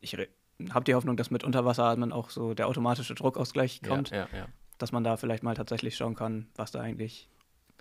ich 0.00 0.14
habe 0.14 0.84
die 0.84 0.94
Hoffnung, 0.94 1.16
dass 1.16 1.30
mit 1.30 1.42
Unterwasseratmen 1.42 2.12
auch 2.12 2.28
so 2.28 2.52
der 2.52 2.68
automatische 2.68 3.14
Druckausgleich 3.14 3.80
kommt, 3.82 4.10
Ja, 4.10 4.28
ja, 4.32 4.38
ja. 4.40 4.48
Dass 4.78 4.92
man 4.92 5.04
da 5.04 5.16
vielleicht 5.16 5.42
mal 5.42 5.54
tatsächlich 5.54 5.96
schauen 5.96 6.14
kann, 6.14 6.46
was 6.56 6.70
da 6.70 6.80
eigentlich 6.80 7.28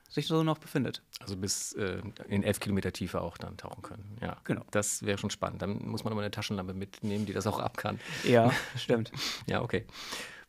sich 0.10 0.28
so 0.28 0.44
noch 0.44 0.60
befindet. 0.60 1.02
Also 1.20 1.36
bis 1.36 1.74
äh, 1.74 2.02
in 2.28 2.44
elf 2.44 2.60
Kilometer 2.60 2.94
Tiefe 2.94 3.22
auch 3.22 3.38
dann 3.38 3.58
tauchen 3.58 3.82
können. 3.82 4.18
Ja, 4.22 4.38
Genau. 4.44 4.64
Das 4.72 5.04
wäre 5.04 5.18
schon 5.18 5.30
spannend. 5.32 5.62
Dann 5.62 5.80
muss 5.88 6.04
man 6.04 6.14
immer 6.14 6.22
eine 6.22 6.32
Taschenlampe 6.32 6.74
mitnehmen, 6.74 7.26
die 7.26 7.34
das 7.34 7.48
auch 7.48 7.60
ab 7.60 7.78
kann. 7.78 8.00
Ja, 8.24 8.52
stimmt. 8.78 9.12
Ja, 9.48 9.62
okay. 9.62 9.86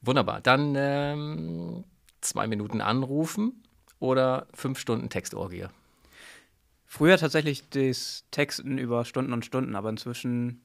Wunderbar. 0.03 0.41
Dann 0.41 0.75
ähm, 0.76 1.85
zwei 2.21 2.47
Minuten 2.47 2.81
anrufen 2.81 3.62
oder 3.99 4.47
fünf 4.53 4.79
Stunden 4.79 5.09
Textorgie. 5.09 5.67
Früher 6.85 7.17
tatsächlich 7.19 7.69
das 7.71 8.25
Texten 8.31 8.79
über 8.79 9.05
Stunden 9.05 9.33
und 9.33 9.45
Stunden, 9.45 9.75
aber 9.75 9.88
inzwischen 9.88 10.61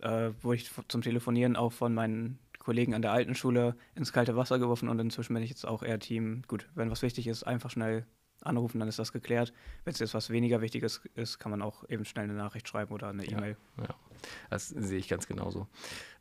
äh, 0.00 0.30
wurde 0.40 0.56
ich 0.56 0.70
zum 0.88 1.02
Telefonieren 1.02 1.56
auch 1.56 1.72
von 1.72 1.94
meinen 1.94 2.38
Kollegen 2.60 2.94
an 2.94 3.02
der 3.02 3.10
alten 3.10 3.34
Schule 3.34 3.74
ins 3.96 4.12
kalte 4.12 4.36
Wasser 4.36 4.58
geworfen 4.60 4.88
und 4.88 4.98
inzwischen 5.00 5.34
bin 5.34 5.42
ich 5.42 5.50
jetzt 5.50 5.66
auch 5.66 5.82
eher 5.82 5.98
Team. 5.98 6.42
Gut, 6.46 6.68
wenn 6.74 6.90
was 6.90 7.02
wichtig 7.02 7.26
ist, 7.26 7.42
einfach 7.42 7.70
schnell 7.70 8.06
anrufen, 8.42 8.78
dann 8.78 8.88
ist 8.88 8.98
das 8.98 9.12
geklärt. 9.12 9.52
Wenn 9.84 9.92
es 9.94 9.98
jetzt 9.98 10.14
was 10.14 10.30
weniger 10.30 10.60
Wichtiges 10.60 11.02
ist, 11.14 11.38
kann 11.38 11.50
man 11.50 11.62
auch 11.62 11.88
eben 11.88 12.04
schnell 12.04 12.24
eine 12.24 12.34
Nachricht 12.34 12.68
schreiben 12.68 12.94
oder 12.94 13.08
eine 13.08 13.24
Ja. 13.28 13.36
E-Mail. 13.38 13.56
Das 14.50 14.68
sehe 14.68 14.98
ich 14.98 15.08
ganz 15.08 15.26
genauso. 15.26 15.66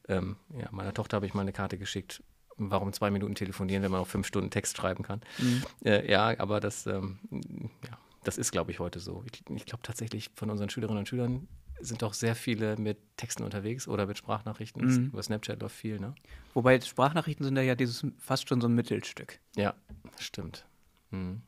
Ähm, 0.07 0.37
ja, 0.57 0.67
meiner 0.71 0.93
Tochter 0.93 1.15
habe 1.17 1.25
ich 1.25 1.33
mal 1.33 1.41
eine 1.41 1.53
Karte 1.53 1.77
geschickt. 1.77 2.23
Warum 2.57 2.91
zwei 2.91 3.09
Minuten 3.11 3.35
telefonieren, 3.35 3.83
wenn 3.83 3.91
man 3.91 4.01
auch 4.01 4.07
fünf 4.07 4.27
Stunden 4.27 4.49
Text 4.49 4.75
schreiben 4.75 5.03
kann? 5.03 5.21
Mhm. 5.37 5.63
Äh, 5.85 6.09
ja, 6.11 6.37
aber 6.39 6.59
das, 6.59 6.87
ähm, 6.87 7.19
ja, 7.31 7.97
das 8.23 8.37
ist, 8.37 8.51
glaube 8.51 8.71
ich, 8.71 8.79
heute 8.79 8.99
so. 8.99 9.23
Ich, 9.31 9.43
ich 9.55 9.65
glaube 9.65 9.83
tatsächlich, 9.83 10.29
von 10.35 10.49
unseren 10.49 10.69
Schülerinnen 10.69 10.99
und 10.99 11.07
Schülern 11.07 11.47
sind 11.81 12.01
doch 12.01 12.13
sehr 12.13 12.35
viele 12.35 12.75
mit 12.77 12.97
Texten 13.17 13.43
unterwegs 13.43 13.87
oder 13.87 14.05
mit 14.05 14.17
Sprachnachrichten. 14.17 14.85
Mhm. 14.85 15.05
Über 15.07 15.23
Snapchat 15.23 15.61
läuft 15.61 15.75
viel, 15.75 15.99
ne? 15.99 16.13
Wobei 16.53 16.79
Sprachnachrichten 16.79 17.43
sind 17.45 17.57
ja 17.57 17.75
dieses 17.75 18.05
fast 18.19 18.49
schon 18.49 18.61
so 18.61 18.67
ein 18.67 18.73
Mittelstück. 18.75 19.39
Ja, 19.55 19.73
stimmt. 20.19 20.65
Mhm. 21.11 21.41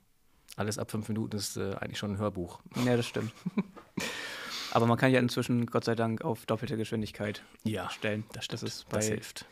Alles 0.57 0.77
ab 0.77 0.91
fünf 0.91 1.07
Minuten 1.07 1.37
ist 1.37 1.57
äh, 1.57 1.75
eigentlich 1.75 1.97
schon 1.97 2.11
ein 2.13 2.17
Hörbuch. 2.17 2.59
Ja, 2.85 2.97
das 2.97 3.07
stimmt. 3.07 3.33
Aber 4.71 4.85
man 4.85 4.97
kann 4.97 5.11
ja 5.11 5.19
inzwischen, 5.19 5.65
Gott 5.65 5.83
sei 5.83 5.95
Dank, 5.95 6.21
auf 6.23 6.45
doppelte 6.45 6.77
Geschwindigkeit 6.77 7.43
Ja, 7.63 7.89
stellen. 7.89 8.23
das 8.33 8.47
Das 8.47 8.63
ist 8.63 8.87
bei 8.89 8.97
das 8.97 9.07
hilft. 9.07 9.45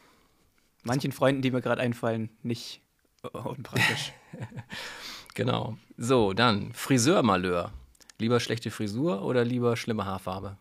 manchen 0.83 1.11
Freunden, 1.11 1.41
die 1.41 1.51
mir 1.51 1.61
gerade 1.61 1.81
einfallen, 1.81 2.29
nicht 2.43 2.81
unpraktisch. 3.33 4.13
Genau. 5.35 5.77
So, 5.95 6.33
dann 6.33 6.73
Friseurmalheur. 6.73 7.71
Lieber 8.17 8.39
schlechte 8.41 8.71
Frisur 8.71 9.21
oder 9.21 9.45
lieber 9.45 9.77
schlimme 9.77 10.03
Haarfarbe? 10.05 10.57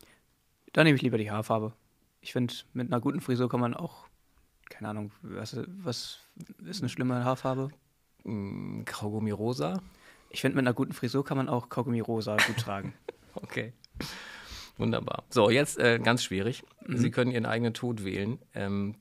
Da 0.79 0.85
nehme 0.85 0.95
ich 0.95 1.03
lieber 1.03 1.19
die 1.19 1.29
Haarfarbe. 1.29 1.73
Ich 2.21 2.33
finde, 2.33 2.55
mit 2.73 2.87
einer 2.87 3.01
guten 3.01 3.21
Frisur 3.21 3.49
kann 3.49 3.59
man 3.59 3.75
auch, 3.75 4.07
keine 4.71 4.91
Ahnung, 4.91 5.11
was, 5.23 5.57
was 5.67 6.21
ist 6.64 6.83
eine 6.83 6.88
schlimme 6.88 7.25
Haarfarbe? 7.25 7.71
Mm, 8.23 8.85
Kaugummi 8.85 9.33
rosa? 9.33 9.83
Ich 10.31 10.41
finde, 10.41 10.55
mit 10.55 10.62
einer 10.62 10.75
guten 10.75 10.93
Frisur 10.93 11.25
kann 11.25 11.37
man 11.37 11.49
auch 11.49 11.69
Kaugummi 11.69 11.99
rosa 11.99 12.37
gut 12.37 12.59
tragen. 12.59 12.95
Okay. 13.35 13.73
Wunderbar. 14.77 15.25
So, 15.31 15.51
jetzt 15.51 15.79
äh, 15.81 15.99
ganz 15.99 16.23
schwierig. 16.23 16.62
Mhm. 16.87 16.97
Sie 16.97 17.11
können 17.11 17.33
Ihren 17.33 17.47
eigenen 17.47 17.75
Tod 17.75 18.05
wählen 18.05 18.38
ähm, 18.55 18.95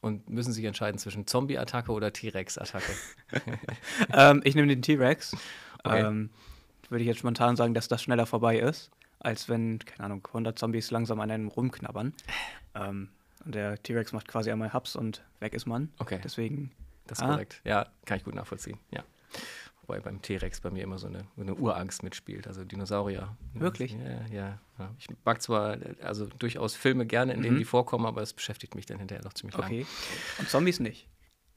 und 0.00 0.28
müssen 0.30 0.52
sich 0.52 0.64
entscheiden 0.64 0.98
zwischen 0.98 1.26
Zombie-Attacke 1.26 1.90
oder 1.90 2.12
T-Rex-Attacke. 2.12 2.92
ähm, 4.12 4.40
ich 4.44 4.54
nehme 4.54 4.68
den 4.68 4.82
T-Rex. 4.82 5.36
Okay. 5.82 6.00
Ähm, 6.00 6.30
würde 6.88 7.02
ich 7.02 7.08
jetzt 7.08 7.18
spontan 7.18 7.56
sagen, 7.56 7.74
dass 7.74 7.88
das 7.88 8.02
schneller 8.02 8.26
vorbei 8.26 8.58
ist, 8.58 8.90
als 9.20 9.48
wenn, 9.48 9.78
keine 9.80 10.04
Ahnung, 10.06 10.26
100 10.28 10.58
Zombies 10.58 10.90
langsam 10.90 11.20
an 11.20 11.30
einem 11.30 11.48
rumknabbern. 11.48 12.12
Ähm, 12.74 13.08
und 13.44 13.54
der 13.54 13.82
T-Rex 13.82 14.12
macht 14.12 14.28
quasi 14.28 14.50
einmal 14.50 14.72
Haps 14.72 14.96
und 14.96 15.24
weg 15.40 15.54
ist 15.54 15.66
man. 15.66 15.90
Okay, 15.98 16.20
Deswegen, 16.22 16.70
das 17.06 17.18
ist 17.18 17.24
Ah. 17.24 17.30
korrekt. 17.32 17.60
Ja, 17.64 17.86
kann 18.04 18.18
ich 18.18 18.24
gut 18.24 18.34
nachvollziehen. 18.34 18.78
Ja. 18.90 19.04
Wobei 19.82 20.00
beim 20.00 20.20
T-Rex 20.20 20.60
bei 20.60 20.70
mir 20.70 20.82
immer 20.82 20.98
so 20.98 21.06
eine, 21.06 21.24
eine 21.38 21.54
Urangst 21.54 22.02
mitspielt, 22.02 22.46
also 22.46 22.62
Dinosaurier. 22.64 23.34
Wirklich? 23.54 23.92
Ja, 23.92 24.26
ja, 24.30 24.58
ja. 24.78 24.90
Ich 24.98 25.06
mag 25.24 25.40
zwar 25.40 25.78
also 26.02 26.26
durchaus 26.26 26.74
Filme 26.74 27.06
gerne, 27.06 27.32
in 27.32 27.40
denen 27.42 27.54
Mhm. 27.54 27.60
die 27.60 27.64
vorkommen, 27.64 28.04
aber 28.04 28.20
es 28.20 28.34
beschäftigt 28.34 28.74
mich 28.74 28.84
dann 28.84 28.98
hinterher 28.98 29.24
noch 29.24 29.32
ziemlich 29.32 29.56
lange. 29.56 29.76
okay. 29.82 29.86
Und 30.40 30.48
Zombies 30.50 30.78
nicht. 30.78 31.08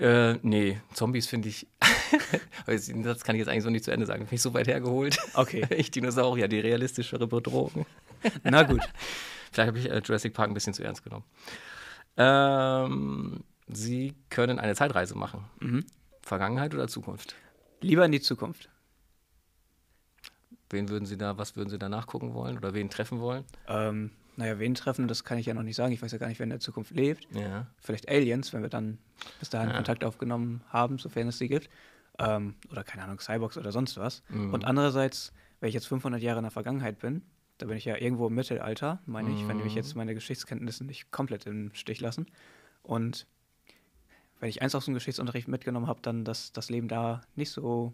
Äh, 0.02 0.40
nee, 0.42 0.82
Zombies 0.94 1.28
finde 1.28 1.50
ich. 1.50 1.68
das 2.66 3.24
kann 3.24 3.36
ich 3.36 3.40
jetzt 3.40 3.50
eigentlich 3.50 3.64
so 3.64 3.70
nicht 3.70 3.86
zu 3.86 3.92
Ende 3.92 4.08
sagen. 4.08 4.22
Finde 4.22 4.36
ich 4.36 4.42
so 4.42 4.54
weit 4.56 4.68
hergeholt. 4.68 5.18
Okay. 5.36 5.66
Ich 5.78 5.92
Dinosaurier, 5.92 6.48
die 6.48 6.60
realistischere 6.60 7.28
Bedrohung. 7.28 7.86
Na 8.44 8.64
gut. 8.64 8.82
Vielleicht 9.52 9.68
habe 9.68 9.80
ich 9.80 9.90
äh, 9.90 10.02
Jurassic 10.04 10.34
Park 10.34 10.50
ein 10.50 10.56
bisschen 10.56 10.74
zu 10.74 10.84
ernst 10.84 11.04
genommen. 11.04 11.26
Ähm, 12.18 13.44
Sie 13.68 14.16
können 14.30 14.60
eine 14.60 14.76
Zeitreise 14.76 15.16
machen. 15.16 15.46
Mhm. 15.60 15.86
Vergangenheit 16.24 16.74
oder 16.74 16.88
Zukunft? 16.88 17.36
Lieber 17.82 18.04
in 18.04 18.12
die 18.12 18.22
Zukunft. 18.22 18.70
Wen 20.72 20.90
würden 20.90 21.06
Sie 21.06 21.18
da, 21.18 21.38
was 21.38 21.56
würden 21.56 21.70
Sie 21.70 21.78
da 21.78 21.90
nachgucken 21.90 22.34
wollen 22.34 22.58
oder 22.58 22.74
wen 22.74 22.90
treffen 22.90 23.20
wollen? 23.20 23.46
Ähm, 23.68 24.12
naja, 24.38 24.60
wen 24.60 24.76
treffen, 24.76 25.08
das 25.08 25.24
kann 25.24 25.38
ich 25.38 25.46
ja 25.46 25.54
noch 25.54 25.64
nicht 25.64 25.76
sagen. 25.76 25.92
Ich 25.94 26.02
weiß 26.02 26.12
ja 26.12 26.18
gar 26.18 26.28
nicht, 26.28 26.40
wer 26.40 26.46
in 26.46 26.50
der 26.52 26.60
Zukunft 26.60 26.92
lebt. 26.92 27.28
Ja. 27.36 27.68
Vielleicht 27.80 28.10
Aliens, 28.10 28.54
wenn 28.54 28.62
wir 28.62 28.70
dann 28.70 28.98
bis 29.40 29.50
dahin 29.50 29.70
Ja. 29.70 29.76
Kontakt 29.76 30.04
aufgenommen 30.04 30.62
haben, 30.70 30.98
sofern 31.00 31.28
es 31.28 31.38
sie 31.38 31.48
gibt. 31.48 31.70
Ähm, 32.20 32.56
oder 32.72 32.84
keine 32.84 33.04
Ahnung, 33.04 33.20
Cyborgs 33.20 33.58
oder 33.58 33.72
sonst 33.72 33.98
was. 33.98 34.24
Mhm. 34.30 34.54
Und 34.54 34.66
andererseits, 34.66 35.34
wenn 35.60 35.70
ich 35.70 35.76
jetzt 35.76 35.88
500 35.88 36.22
Jahre 36.22 36.40
in 36.40 36.44
der 36.44 36.52
Vergangenheit 36.52 37.00
bin, 37.00 37.22
da 37.58 37.68
bin 37.68 37.78
ich 37.78 37.86
ja 37.86 37.96
irgendwo 37.98 38.28
im 38.28 38.34
Mittelalter, 38.36 39.00
meine 39.06 39.32
ich, 39.34 39.48
wenn 39.48 39.58
mich 39.58 39.74
Mhm. 39.74 39.78
jetzt 39.78 39.96
meine 39.96 40.14
Geschichtskenntnisse 40.16 40.84
nicht 40.84 41.12
komplett 41.12 41.46
im 41.46 41.74
Stich 41.76 42.00
lassen. 42.02 42.26
Und 42.84 43.28
wenn 44.40 44.50
ich 44.50 44.62
eins 44.62 44.74
aus 44.74 44.86
dem 44.86 44.96
Geschichtsunterricht 44.96 45.48
mitgenommen 45.48 45.88
habe, 45.88 46.02
dann, 46.02 46.26
dass 46.26 46.52
das 46.52 46.70
Leben 46.70 46.88
da 46.88 47.22
nicht 47.36 47.52
so 47.52 47.94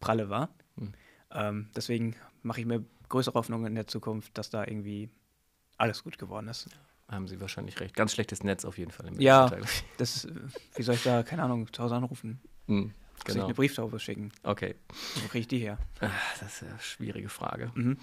pralle 0.00 0.30
war. 0.30 0.48
Mhm. 0.76 0.92
Ähm, 1.32 1.70
deswegen 1.76 2.16
mache 2.42 2.60
ich 2.60 2.66
mir 2.66 2.84
größere 3.10 3.34
Hoffnungen 3.34 3.66
in 3.66 3.74
der 3.74 3.86
Zukunft, 3.86 4.36
dass 4.38 4.48
da 4.50 4.64
irgendwie 4.64 5.10
alles 5.76 6.02
gut 6.04 6.18
geworden 6.18 6.48
ist. 6.48 6.68
Haben 7.08 7.28
Sie 7.28 7.40
wahrscheinlich 7.40 7.78
recht. 7.80 7.94
Ganz 7.94 8.12
schlechtes 8.14 8.42
Netz 8.42 8.64
auf 8.64 8.78
jeden 8.78 8.90
Fall. 8.90 9.08
Im 9.08 9.20
Ja. 9.20 9.50
Das, 9.98 10.26
wie 10.76 10.82
soll 10.82 10.94
ich 10.94 11.02
da, 11.02 11.22
keine 11.22 11.42
Ahnung, 11.42 11.70
zu 11.72 11.82
Hause 11.82 11.94
anrufen? 11.96 12.40
Hm, 12.66 12.76
Soll 12.86 12.92
ich 13.18 13.24
genau. 13.34 13.44
eine 13.44 13.54
Brieftaube 13.54 13.98
schicken? 14.00 14.32
Okay. 14.42 14.74
Wo 15.22 15.28
kriege 15.28 15.40
ich 15.40 15.48
die 15.48 15.58
her? 15.58 15.78
Ah, 16.00 16.08
Das 16.40 16.62
ist 16.62 16.68
eine 16.68 16.78
schwierige 16.80 17.28
Frage. 17.28 17.70
Mhm. 17.74 17.98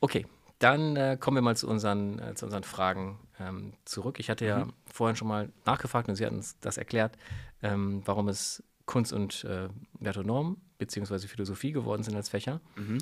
Okay, 0.00 0.26
dann 0.58 0.96
äh, 0.96 1.16
kommen 1.18 1.36
wir 1.38 1.42
mal 1.42 1.56
zu 1.56 1.66
unseren, 1.66 2.18
äh, 2.18 2.34
zu 2.34 2.44
unseren 2.44 2.62
Fragen 2.62 3.18
ähm, 3.40 3.72
zurück. 3.86 4.20
Ich 4.20 4.28
hatte 4.30 4.44
ja 4.44 4.66
Mhm. 4.66 4.72
vorhin 4.86 5.16
schon 5.16 5.28
mal 5.28 5.50
nachgefragt 5.64 6.08
und 6.08 6.16
Sie 6.16 6.24
hatten 6.26 6.36
uns 6.36 6.58
das 6.60 6.76
erklärt, 6.76 7.16
ähm, 7.62 8.02
warum 8.04 8.28
es 8.28 8.62
Kunst 8.84 9.12
und 9.12 9.44
äh, 9.44 9.68
Wert 9.98 10.18
und 10.18 10.26
Norm 10.26 10.58
bzw. 10.78 11.26
Philosophie 11.26 11.72
geworden 11.72 12.02
sind 12.02 12.14
als 12.16 12.28
Fächer. 12.28 12.60
Mhm. 12.76 12.98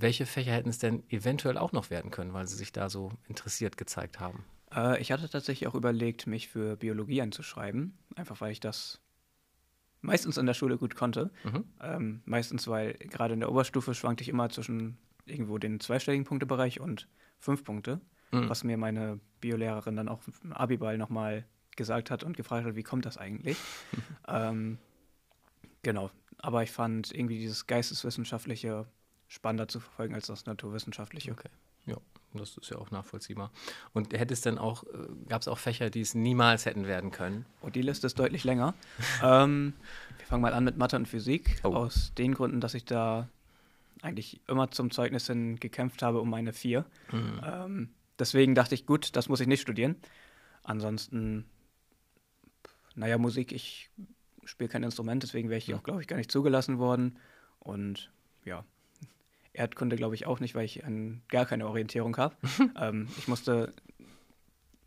Welche 0.00 0.26
Fächer 0.26 0.52
hätten 0.52 0.68
es 0.68 0.78
denn 0.78 1.02
eventuell 1.10 1.58
auch 1.58 1.72
noch 1.72 1.90
werden 1.90 2.10
können, 2.10 2.32
weil 2.32 2.46
Sie 2.46 2.56
sich 2.56 2.72
da 2.72 2.88
so 2.88 3.12
interessiert 3.28 3.76
gezeigt 3.76 4.20
haben? 4.20 4.44
Äh, 4.74 5.00
ich 5.00 5.12
hatte 5.12 5.28
tatsächlich 5.28 5.68
auch 5.68 5.74
überlegt, 5.74 6.26
mich 6.26 6.48
für 6.48 6.76
Biologie 6.76 7.22
einzuschreiben, 7.22 7.96
einfach 8.14 8.40
weil 8.40 8.52
ich 8.52 8.60
das 8.60 9.00
meistens 10.00 10.36
in 10.36 10.46
der 10.46 10.54
Schule 10.54 10.78
gut 10.78 10.94
konnte. 10.94 11.30
Mhm. 11.44 11.64
Ähm, 11.80 12.22
meistens, 12.24 12.68
weil 12.68 12.94
gerade 12.94 13.34
in 13.34 13.40
der 13.40 13.50
Oberstufe 13.50 13.94
schwankte 13.94 14.22
ich 14.22 14.28
immer 14.28 14.48
zwischen 14.50 14.98
irgendwo 15.24 15.58
den 15.58 15.80
zweistelligen 15.80 16.24
Punktebereich 16.24 16.80
und 16.80 17.08
fünf 17.38 17.64
Punkte, 17.64 18.00
Mhm. 18.32 18.48
was 18.48 18.64
mir 18.64 18.76
meine 18.76 19.20
Biolehrerin 19.40 19.96
dann 19.96 20.08
auch 20.08 20.20
im 20.42 20.52
Abiball 20.52 20.98
nochmal 20.98 21.44
gesagt 21.76 22.10
hat 22.10 22.24
und 22.24 22.36
gefragt 22.36 22.66
hat, 22.66 22.74
wie 22.74 22.82
kommt 22.82 23.06
das 23.06 23.18
eigentlich? 23.18 23.56
ähm, 24.28 24.78
genau, 25.82 26.10
aber 26.38 26.62
ich 26.62 26.70
fand 26.70 27.12
irgendwie 27.12 27.38
dieses 27.38 27.66
geisteswissenschaftliche 27.66 28.86
spannender 29.28 29.68
zu 29.68 29.80
verfolgen 29.80 30.14
als 30.14 30.26
das 30.26 30.46
naturwissenschaftliche. 30.46 31.32
Okay. 31.32 31.48
Ja, 31.86 31.96
das 32.34 32.56
ist 32.56 32.70
ja 32.70 32.78
auch 32.78 32.90
nachvollziehbar. 32.90 33.50
Und 33.92 34.12
hätte 34.12 34.34
es 34.34 34.40
dann 34.40 34.58
auch, 34.58 34.84
gab 35.28 35.42
es 35.42 35.48
auch 35.48 35.58
Fächer, 35.58 35.90
die 35.90 36.00
es 36.00 36.14
niemals 36.14 36.66
hätten 36.66 36.86
werden 36.86 37.10
können? 37.10 37.46
Oh, 37.62 37.70
die 37.70 37.82
Liste 37.82 38.06
ist 38.06 38.18
deutlich 38.18 38.44
länger. 38.44 38.74
ähm, 39.22 39.74
wir 40.18 40.26
fangen 40.26 40.42
mal 40.42 40.52
an 40.52 40.64
mit 40.64 40.76
Mathe 40.76 40.96
und 40.96 41.06
Physik. 41.06 41.60
Oh. 41.62 41.68
Aus 41.68 42.12
den 42.18 42.34
Gründen, 42.34 42.60
dass 42.60 42.74
ich 42.74 42.84
da 42.84 43.28
eigentlich 44.02 44.40
immer 44.48 44.70
zum 44.70 44.90
Zeugnis 44.90 45.26
hin 45.26 45.58
gekämpft 45.58 46.02
habe 46.02 46.20
um 46.20 46.28
meine 46.28 46.52
vier. 46.52 46.84
Mhm. 47.12 47.40
Ähm, 47.44 47.88
deswegen 48.18 48.54
dachte 48.54 48.74
ich, 48.74 48.86
gut, 48.86 49.16
das 49.16 49.28
muss 49.28 49.40
ich 49.40 49.46
nicht 49.46 49.62
studieren. 49.62 49.96
Ansonsten, 50.64 51.46
naja, 52.94 53.18
Musik, 53.18 53.52
ich 53.52 53.90
spiele 54.44 54.68
kein 54.68 54.82
Instrument, 54.82 55.22
deswegen 55.22 55.48
wäre 55.48 55.58
ich 55.58 55.68
ja. 55.68 55.76
auch, 55.76 55.82
glaube 55.82 56.00
ich, 56.00 56.08
gar 56.08 56.16
nicht 56.16 56.30
zugelassen 56.30 56.78
worden. 56.78 57.18
Und 57.60 58.10
ja, 58.44 58.64
Erdkunde 59.56 59.96
glaube 59.96 60.14
ich 60.14 60.26
auch 60.26 60.40
nicht, 60.40 60.54
weil 60.54 60.64
ich 60.64 60.84
ein, 60.84 61.22
gar 61.28 61.46
keine 61.46 61.66
Orientierung 61.66 62.16
habe. 62.16 62.36
ähm, 62.80 63.08
ich 63.18 63.28
musste, 63.28 63.72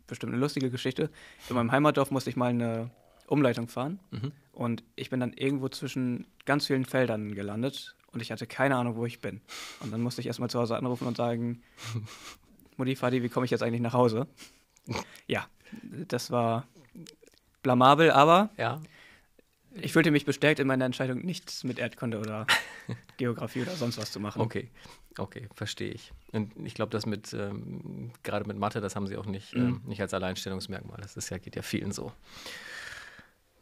bestimmt 0.08 0.34
eine 0.34 0.42
lustige 0.42 0.70
Geschichte, 0.70 1.10
in 1.50 1.56
meinem 1.56 1.72
Heimatdorf 1.72 2.12
musste 2.12 2.30
ich 2.30 2.36
mal 2.36 2.50
eine 2.50 2.90
Umleitung 3.28 3.68
fahren 3.68 4.00
mhm. 4.12 4.32
und 4.54 4.84
ich 4.96 5.10
bin 5.10 5.20
dann 5.20 5.34
irgendwo 5.34 5.70
zwischen 5.70 6.26
ganz 6.46 6.68
vielen 6.68 6.86
Feldern 6.86 7.36
gelandet 7.36 7.96
und 8.12 8.22
ich 8.22 8.32
hatte 8.32 8.48
keine 8.48 8.76
Ahnung, 8.76 8.96
wo 8.96 9.06
ich 9.06 9.22
bin. 9.22 9.42
Und 9.82 9.92
dann 9.92 10.02
musste 10.02 10.22
ich 10.22 10.28
erstmal 10.28 10.50
zu 10.50 10.60
Hause 10.60 10.78
anrufen 10.78 11.08
und 11.08 11.18
sagen, 11.18 11.62
Mutti, 12.78 12.96
Vati, 12.96 13.22
wie 13.22 13.30
komme 13.30 13.46
ich 13.46 13.52
jetzt 13.52 13.62
eigentlich 13.62 13.82
nach 13.82 13.94
Hause? 13.94 14.28
Ja, 15.28 15.46
das 16.08 16.32
war 16.32 16.66
blamabel, 17.62 18.12
aber 18.12 18.50
ja. 18.58 18.82
Ich 19.74 19.94
fühlte 19.94 20.12
mich 20.12 20.26
bestärkt 20.26 20.60
in 20.60 20.68
meiner 20.68 20.86
Entscheidung, 20.86 21.20
nichts 21.20 21.64
mit 21.64 21.80
Erdkunde 21.80 22.20
oder 22.20 22.48
Geografie 23.18 23.62
oder 23.62 23.76
sonst 23.76 23.98
was 23.98 24.12
zu 24.12 24.20
machen. 24.20 24.42
Okay, 24.42 24.70
okay, 25.18 25.48
verstehe 25.54 25.92
ich. 25.92 26.12
Und 26.32 26.52
ich 26.66 26.74
glaube, 26.74 26.92
das 26.92 27.06
mit, 27.06 27.34
ähm, 27.34 28.12
gerade 28.24 28.46
mit 28.48 28.58
Mathe, 28.58 28.82
das 28.82 28.96
haben 28.96 29.08
sie 29.08 29.18
auch 29.18 29.26
nicht, 29.26 29.56
mhm. 29.56 29.62
ähm, 29.62 29.82
nicht 29.86 30.02
als 30.02 30.14
Alleinstellungsmerkmal. 30.14 31.00
Das 31.02 31.18
ist 31.18 31.30
ja, 31.30 31.38
geht 31.38 31.56
ja 31.56 31.62
vielen 31.62 31.92
so. 31.92 32.12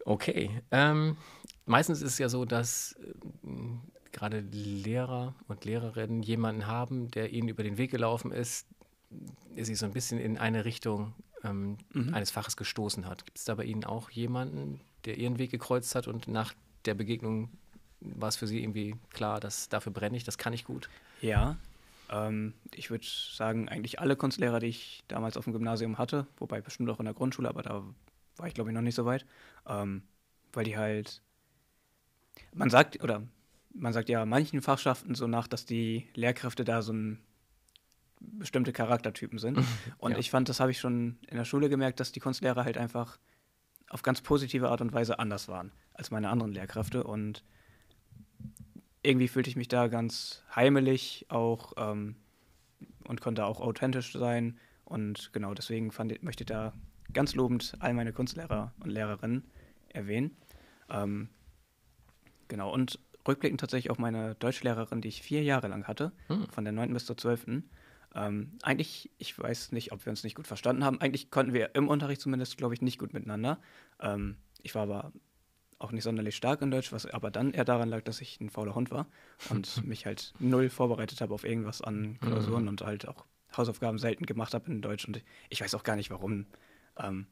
Okay. 0.05 0.61
Ähm, 0.71 1.17
meistens 1.65 2.01
ist 2.01 2.13
es 2.13 2.17
ja 2.17 2.29
so, 2.29 2.45
dass 2.45 2.93
äh, 2.93 3.47
gerade 4.11 4.39
Lehrer 4.39 5.35
und 5.47 5.65
Lehrerinnen 5.65 6.23
jemanden 6.23 6.67
haben, 6.67 7.11
der 7.11 7.33
ihnen 7.33 7.49
über 7.49 7.63
den 7.63 7.77
Weg 7.77 7.91
gelaufen 7.91 8.31
ist, 8.31 8.67
der 9.55 9.65
sie 9.65 9.75
so 9.75 9.85
ein 9.85 9.93
bisschen 9.93 10.19
in 10.19 10.37
eine 10.37 10.65
Richtung 10.65 11.13
ähm, 11.43 11.77
mhm. 11.93 12.13
eines 12.13 12.31
Faches 12.31 12.57
gestoßen 12.57 13.05
hat. 13.05 13.25
Gibt 13.25 13.37
es 13.37 13.45
da 13.45 13.55
bei 13.55 13.63
Ihnen 13.63 13.83
auch 13.83 14.09
jemanden, 14.09 14.81
der 15.07 15.17
Ihren 15.17 15.39
Weg 15.39 15.51
gekreuzt 15.51 15.95
hat 15.95 16.07
und 16.07 16.27
nach 16.27 16.53
der 16.85 16.93
Begegnung 16.93 17.49
war 17.99 18.29
es 18.29 18.35
für 18.35 18.47
Sie 18.47 18.61
irgendwie 18.61 18.95
klar, 19.09 19.39
dass 19.39 19.69
dafür 19.69 19.91
brenne 19.91 20.15
ich, 20.15 20.23
das 20.23 20.37
kann 20.37 20.53
ich 20.53 20.63
gut? 20.63 20.89
Ja, 21.21 21.57
ähm, 22.09 22.53
ich 22.73 22.89
würde 22.89 23.05
sagen, 23.05 23.69
eigentlich 23.69 23.99
alle 23.99 24.15
Kunstlehrer, 24.15 24.59
die 24.59 24.67
ich 24.67 25.03
damals 25.07 25.37
auf 25.37 25.43
dem 25.43 25.53
Gymnasium 25.53 25.97
hatte, 25.97 26.27
wobei 26.37 26.61
bestimmt 26.61 26.89
auch 26.89 26.99
in 26.99 27.05
der 27.05 27.13
Grundschule, 27.13 27.49
aber 27.49 27.63
da 27.63 27.83
war 28.37 28.47
ich 28.47 28.53
glaube 28.53 28.69
ich 28.69 28.75
noch 28.75 28.81
nicht 28.81 28.95
so 28.95 29.05
weit, 29.05 29.25
ähm, 29.67 30.03
weil 30.53 30.63
die 30.63 30.77
halt, 30.77 31.21
man 32.53 32.69
sagt, 32.69 33.03
oder 33.03 33.23
man 33.73 33.93
sagt 33.93 34.09
ja 34.09 34.25
manchen 34.25 34.61
Fachschaften 34.61 35.15
so 35.15 35.27
nach, 35.27 35.47
dass 35.47 35.65
die 35.65 36.07
Lehrkräfte 36.13 36.63
da 36.63 36.81
so 36.81 36.93
ein 36.93 37.19
bestimmte 38.19 38.73
Charaktertypen 38.73 39.37
sind. 39.37 39.59
Und 39.97 40.13
ja. 40.13 40.17
ich 40.17 40.31
fand, 40.31 40.49
das 40.49 40.59
habe 40.59 40.71
ich 40.71 40.79
schon 40.79 41.17
in 41.27 41.37
der 41.37 41.45
Schule 41.45 41.69
gemerkt, 41.69 41.99
dass 41.99 42.11
die 42.11 42.19
Kunstlehrer 42.19 42.63
halt 42.63 42.77
einfach 42.77 43.19
auf 43.89 44.03
ganz 44.03 44.21
positive 44.21 44.69
Art 44.69 44.81
und 44.81 44.93
Weise 44.93 45.19
anders 45.19 45.47
waren 45.47 45.71
als 45.93 46.11
meine 46.11 46.29
anderen 46.29 46.51
Lehrkräfte. 46.51 47.03
Und 47.03 47.43
irgendwie 49.03 49.27
fühlte 49.27 49.49
ich 49.49 49.55
mich 49.55 49.67
da 49.67 49.87
ganz 49.87 50.43
heimelig 50.55 51.25
auch 51.29 51.73
ähm, 51.77 52.15
und 53.05 53.21
konnte 53.21 53.45
auch 53.45 53.61
authentisch 53.61 54.13
sein. 54.13 54.59
Und 54.85 55.31
genau 55.33 55.53
deswegen 55.53 55.91
fand, 55.91 56.21
möchte 56.23 56.43
ich 56.43 56.47
da 56.47 56.73
ganz 57.13 57.35
lobend 57.35 57.75
all 57.79 57.93
meine 57.93 58.13
Kunstlehrer 58.13 58.73
und 58.79 58.89
Lehrerinnen 58.89 59.43
erwähnen. 59.89 60.35
Ähm, 60.89 61.29
genau, 62.47 62.71
und 62.71 62.99
rückblickend 63.27 63.59
tatsächlich 63.59 63.91
auch 63.91 63.97
meine 63.97 64.35
Deutschlehrerin, 64.35 65.01
die 65.01 65.09
ich 65.09 65.21
vier 65.21 65.43
Jahre 65.43 65.67
lang 65.67 65.87
hatte, 65.87 66.11
hm. 66.27 66.47
von 66.49 66.63
der 66.63 66.73
9. 66.73 66.93
bis 66.93 67.05
zur 67.05 67.17
12. 67.17 67.63
Ähm, 68.15 68.57
eigentlich, 68.63 69.11
ich 69.17 69.37
weiß 69.37 69.71
nicht, 69.71 69.91
ob 69.91 70.05
wir 70.05 70.09
uns 70.11 70.23
nicht 70.23 70.35
gut 70.35 70.47
verstanden 70.47 70.83
haben. 70.83 71.01
Eigentlich 71.01 71.29
konnten 71.29 71.53
wir 71.53 71.75
im 71.75 71.87
Unterricht 71.87 72.21
zumindest, 72.21 72.57
glaube 72.57 72.73
ich, 72.73 72.81
nicht 72.81 72.99
gut 72.99 73.13
miteinander. 73.13 73.59
Ähm, 73.99 74.37
ich 74.63 74.75
war 74.75 74.83
aber 74.83 75.11
auch 75.79 75.91
nicht 75.91 76.03
sonderlich 76.03 76.35
stark 76.35 76.61
in 76.61 76.71
Deutsch, 76.71 76.91
was 76.91 77.05
aber 77.05 77.29
dann 77.29 77.51
eher 77.51 77.65
daran 77.65 77.89
lag, 77.89 78.03
dass 78.03 78.21
ich 78.21 78.41
ein 78.41 78.49
fauler 78.49 78.75
Hund 78.75 78.91
war 78.91 79.07
und 79.49 79.83
mich 79.85 80.05
halt 80.05 80.33
null 80.39 80.69
vorbereitet 80.69 81.21
habe 81.21 81.33
auf 81.33 81.43
irgendwas 81.43 81.81
an 81.81 82.19
Klausuren 82.19 82.63
mhm. 82.63 82.69
und 82.69 82.81
halt 82.81 83.07
auch 83.07 83.25
Hausaufgaben 83.55 83.99
selten 83.99 84.25
gemacht 84.25 84.53
habe 84.53 84.71
in 84.71 84.81
Deutsch. 84.81 85.05
Und 85.05 85.23
ich 85.49 85.61
weiß 85.61 85.75
auch 85.75 85.83
gar 85.83 85.95
nicht 85.95 86.09
warum. 86.09 86.47
Ähm, 86.97 87.27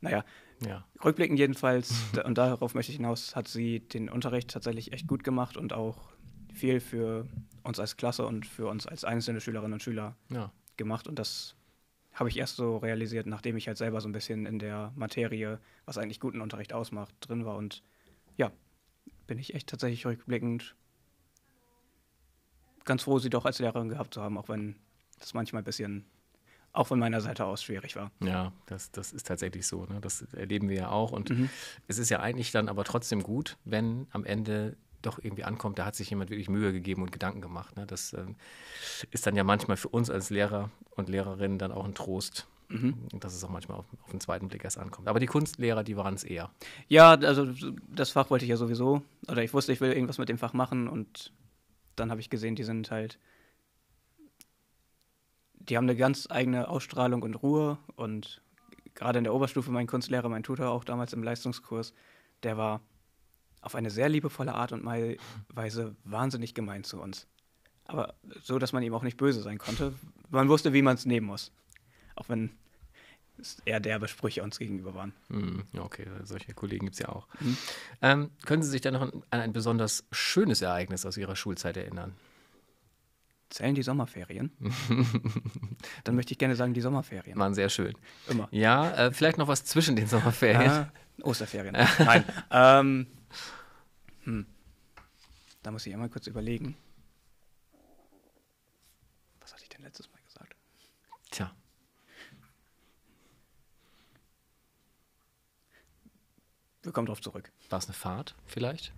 naja, 0.00 0.24
ja. 0.64 0.84
rückblickend 1.04 1.38
jedenfalls, 1.38 1.94
und 2.24 2.38
darauf 2.38 2.74
möchte 2.74 2.92
ich 2.92 2.96
hinaus, 2.96 3.34
hat 3.34 3.48
sie 3.48 3.80
den 3.80 4.08
Unterricht 4.08 4.50
tatsächlich 4.50 4.92
echt 4.92 5.06
gut 5.06 5.24
gemacht 5.24 5.56
und 5.56 5.72
auch 5.72 6.12
viel 6.52 6.80
für 6.80 7.26
uns 7.64 7.80
als 7.80 7.96
Klasse 7.96 8.26
und 8.26 8.46
für 8.46 8.68
uns 8.68 8.86
als 8.86 9.04
einzelne 9.04 9.40
Schülerinnen 9.40 9.74
und 9.74 9.82
Schüler 9.82 10.16
ja. 10.30 10.52
gemacht. 10.76 11.08
Und 11.08 11.18
das 11.18 11.56
habe 12.12 12.28
ich 12.28 12.38
erst 12.38 12.56
so 12.56 12.76
realisiert, 12.76 13.26
nachdem 13.26 13.56
ich 13.56 13.66
halt 13.66 13.78
selber 13.78 14.00
so 14.00 14.08
ein 14.08 14.12
bisschen 14.12 14.46
in 14.46 14.58
der 14.58 14.92
Materie, 14.94 15.58
was 15.84 15.98
eigentlich 15.98 16.20
guten 16.20 16.40
Unterricht 16.40 16.72
ausmacht, 16.72 17.14
drin 17.20 17.44
war. 17.44 17.56
Und 17.56 17.82
ja, 18.36 18.52
bin 19.26 19.38
ich 19.38 19.54
echt 19.54 19.68
tatsächlich 19.68 20.06
rückblickend 20.06 20.76
ganz 22.84 23.02
froh, 23.02 23.18
sie 23.18 23.30
doch 23.30 23.44
als 23.44 23.58
Lehrerin 23.58 23.88
gehabt 23.88 24.14
zu 24.14 24.22
haben, 24.22 24.38
auch 24.38 24.48
wenn 24.48 24.76
das 25.18 25.34
manchmal 25.34 25.62
ein 25.62 25.64
bisschen 25.64 26.04
auch 26.72 26.88
von 26.88 26.98
meiner 26.98 27.20
Seite 27.20 27.46
aus 27.46 27.62
schwierig 27.62 27.94
war. 27.96 28.10
Ja, 28.20 28.52
das, 28.66 28.90
das 28.90 29.12
ist 29.12 29.26
tatsächlich 29.26 29.66
so. 29.66 29.86
Ne? 29.86 30.00
Das 30.00 30.22
erleben 30.32 30.68
wir 30.68 30.76
ja 30.76 30.90
auch. 30.90 31.12
Und 31.12 31.30
mhm. 31.30 31.48
es 31.86 31.98
ist 31.98 32.10
ja 32.10 32.20
eigentlich 32.20 32.50
dann 32.50 32.68
aber 32.68 32.84
trotzdem 32.84 33.22
gut, 33.22 33.56
wenn 33.64 34.08
am 34.10 34.24
Ende 34.24 34.76
doch 35.06 35.18
irgendwie 35.22 35.44
ankommt, 35.44 35.78
da 35.78 35.84
hat 35.84 35.94
sich 35.94 36.10
jemand 36.10 36.30
wirklich 36.30 36.48
Mühe 36.48 36.72
gegeben 36.72 37.02
und 37.02 37.12
Gedanken 37.12 37.40
gemacht. 37.40 37.76
Ne? 37.76 37.86
Das 37.86 38.12
äh, 38.12 38.24
ist 39.10 39.26
dann 39.26 39.36
ja 39.36 39.44
manchmal 39.44 39.76
für 39.76 39.88
uns 39.88 40.10
als 40.10 40.30
Lehrer 40.30 40.70
und 40.96 41.08
Lehrerinnen 41.08 41.58
dann 41.58 41.72
auch 41.72 41.84
ein 41.84 41.94
Trost. 41.94 42.46
Mhm. 42.68 42.94
Dass 43.20 43.34
es 43.34 43.44
auch 43.44 43.50
manchmal 43.50 43.78
auf, 43.78 43.84
auf, 44.02 44.10
den 44.10 44.20
zweiten 44.20 44.48
Blick 44.48 44.64
erst 44.64 44.78
ankommt. 44.78 45.06
Aber 45.06 45.20
die 45.20 45.26
Kunstlehrer, 45.26 45.84
die 45.84 45.96
waren 45.96 46.14
es 46.14 46.24
eher. 46.24 46.50
Ja, 46.88 47.10
also 47.10 47.52
das 47.94 48.10
Fach 48.10 48.30
wollte 48.30 48.46
ich 48.46 48.48
ja 48.48 48.56
sowieso. 48.56 49.02
Oder 49.28 49.42
ich 49.42 49.52
wusste, 49.52 49.72
ich 49.72 49.80
will 49.80 49.92
irgendwas 49.92 50.18
mit 50.18 50.28
dem 50.28 50.38
Fach 50.38 50.54
machen 50.54 50.88
und 50.88 51.32
dann 51.94 52.10
habe 52.10 52.20
ich 52.20 52.30
gesehen, 52.30 52.56
die 52.56 52.64
sind 52.64 52.90
halt. 52.90 53.18
Die 55.56 55.76
haben 55.76 55.84
eine 55.84 55.96
ganz 55.96 56.26
eigene 56.30 56.68
Ausstrahlung 56.68 57.22
und 57.22 57.34
Ruhe 57.34 57.78
und 57.96 58.42
gerade 58.94 59.18
in 59.18 59.24
der 59.24 59.34
Oberstufe 59.34 59.70
mein 59.70 59.86
Kunstlehrer, 59.86 60.28
mein 60.28 60.42
Tutor 60.42 60.68
auch 60.70 60.84
damals 60.84 61.12
im 61.12 61.22
Leistungskurs, 61.22 61.94
der 62.42 62.56
war 62.56 62.80
auf 63.64 63.74
eine 63.74 63.90
sehr 63.90 64.08
liebevolle 64.08 64.54
Art 64.54 64.72
und 64.72 64.84
Weise 64.84 65.96
wahnsinnig 66.04 66.54
gemein 66.54 66.84
zu 66.84 67.00
uns. 67.00 67.26
Aber 67.86 68.14
so, 68.42 68.58
dass 68.58 68.72
man 68.72 68.82
ihm 68.82 68.94
auch 68.94 69.02
nicht 69.02 69.16
böse 69.16 69.42
sein 69.42 69.58
konnte. 69.58 69.94
Man 70.30 70.48
wusste, 70.48 70.72
wie 70.72 70.82
man 70.82 70.94
es 70.94 71.06
nehmen 71.06 71.26
muss. 71.26 71.52
Auch 72.14 72.28
wenn 72.28 72.50
es 73.38 73.60
eher 73.64 73.80
derbe 73.80 74.08
Sprüche 74.08 74.42
uns 74.42 74.58
gegenüber 74.58 74.94
waren. 74.94 75.12
Hm, 75.28 75.64
okay, 75.78 76.06
solche 76.22 76.54
Kollegen 76.54 76.86
gibt 76.86 76.94
es 76.94 77.00
ja 77.00 77.08
auch. 77.08 77.26
Mhm. 77.40 77.56
Ähm, 78.02 78.30
können 78.44 78.62
Sie 78.62 78.70
sich 78.70 78.80
dann 78.80 78.94
noch 78.94 79.02
an 79.02 79.22
ein 79.30 79.52
besonders 79.52 80.06
schönes 80.12 80.62
Ereignis 80.62 81.04
aus 81.04 81.16
Ihrer 81.16 81.36
Schulzeit 81.36 81.76
erinnern? 81.76 82.14
Zählen 83.50 83.74
die 83.74 83.82
Sommerferien? 83.82 84.50
Dann 86.04 86.16
möchte 86.16 86.32
ich 86.32 86.38
gerne 86.38 86.56
sagen, 86.56 86.74
die 86.74 86.80
Sommerferien. 86.80 87.38
Waren 87.38 87.54
sehr 87.54 87.68
schön. 87.68 87.94
Immer. 88.28 88.48
Ja, 88.50 88.90
äh, 88.92 89.12
vielleicht 89.12 89.38
noch 89.38 89.48
was 89.48 89.64
zwischen 89.64 89.94
den 89.96 90.06
Sommerferien. 90.06 90.62
Ja, 90.62 90.92
Osterferien. 91.22 91.76
Nein. 91.98 92.24
Ähm, 92.50 93.06
hm. 94.24 94.46
Da 95.62 95.70
muss 95.70 95.86
ich 95.86 95.92
einmal 95.92 96.10
kurz 96.10 96.26
überlegen. 96.26 96.76
Was 99.40 99.52
hatte 99.52 99.62
ich 99.62 99.68
denn 99.68 99.82
letztes 99.82 100.10
Mal 100.10 100.20
gesagt? 100.22 100.56
Tja. 101.30 101.54
Wir 106.82 106.92
kommen 106.92 107.06
drauf 107.06 107.22
zurück. 107.22 107.50
War 107.70 107.78
es 107.78 107.86
eine 107.86 107.94
Fahrt 107.94 108.34
vielleicht? 108.46 108.92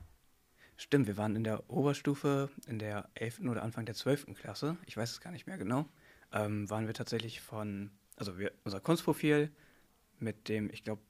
Stimmt, 0.76 1.06
wir 1.06 1.16
waren 1.16 1.36
in 1.36 1.44
der 1.44 1.70
Oberstufe, 1.70 2.50
in 2.66 2.78
der 2.78 3.08
11. 3.14 3.40
oder 3.48 3.62
Anfang 3.62 3.86
der 3.86 3.94
12. 3.94 4.34
Klasse, 4.34 4.76
ich 4.86 4.96
weiß 4.96 5.10
es 5.10 5.20
gar 5.20 5.30
nicht 5.30 5.46
mehr 5.46 5.56
genau, 5.56 5.86
ähm, 6.32 6.68
waren 6.68 6.86
wir 6.86 6.94
tatsächlich 6.94 7.40
von, 7.40 7.90
also 8.16 8.38
wir, 8.38 8.52
unser 8.64 8.80
Kunstprofil 8.80 9.50
mit 10.18 10.48
dem, 10.48 10.68
ich 10.70 10.84
glaube, 10.84 11.00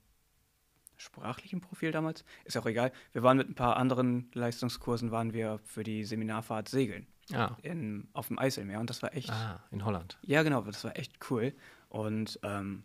sprachlichen 0.97 1.61
Profil 1.61 1.91
damals, 1.91 2.25
ist 2.45 2.57
auch 2.57 2.65
egal. 2.65 2.91
Wir 3.13 3.23
waren 3.23 3.37
mit 3.37 3.49
ein 3.49 3.55
paar 3.55 3.77
anderen 3.77 4.29
Leistungskursen, 4.33 5.11
waren 5.11 5.33
wir 5.33 5.59
für 5.63 5.83
die 5.83 6.03
Seminarfahrt 6.03 6.69
segeln. 6.69 7.07
Ah. 7.33 7.57
In, 7.61 8.07
auf 8.13 8.27
dem 8.27 8.39
Eiselmeer 8.39 8.79
und 8.79 8.89
das 8.89 9.01
war 9.03 9.13
echt. 9.15 9.29
Ah, 9.29 9.61
in 9.71 9.83
Holland. 9.83 10.17
Ja, 10.21 10.43
genau, 10.43 10.61
das 10.61 10.83
war 10.83 10.97
echt 10.97 11.17
cool. 11.29 11.53
Und 11.89 12.39
ähm, 12.43 12.83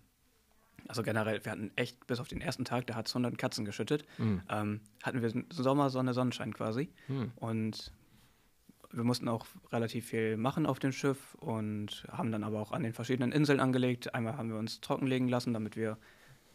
also 0.89 1.03
generell, 1.03 1.45
wir 1.45 1.53
hatten 1.53 1.71
echt 1.77 2.07
bis 2.07 2.19
auf 2.19 2.29
den 2.29 2.41
ersten 2.41 2.65
Tag, 2.65 2.87
da 2.87 2.95
hat 2.95 3.07
es 3.07 3.15
100 3.15 3.39
Katzen 3.39 3.65
geschüttet, 3.65 4.05
mhm. 4.19 4.43
ähm, 4.49 4.81
hatten 5.03 5.23
wir 5.23 5.33
Sommer, 5.51 5.91
Sonne, 5.91 6.13
Sonnenschein 6.13 6.53
quasi. 6.55 6.91
Mhm. 7.09 7.33
Und 7.37 7.93
wir 8.91 9.05
mussten 9.05 9.29
auch 9.29 9.47
relativ 9.71 10.07
viel 10.07 10.37
machen 10.37 10.67
auf 10.67 10.79
dem 10.79 10.93
Schiff 10.93 11.35
und 11.37 12.05
haben 12.11 12.31
dann 12.31 12.45
aber 12.45 12.61
auch 12.61 12.73
an 12.73 12.83
den 12.83 12.93
verschiedenen 12.93 13.33
Inseln 13.33 13.61
angelegt. 13.61 14.15
Einmal 14.15 14.37
haben 14.37 14.51
wir 14.51 14.59
uns 14.59 14.81
trockenlegen 14.81 15.29
lassen, 15.29 15.55
damit 15.55 15.77
wir 15.77 15.99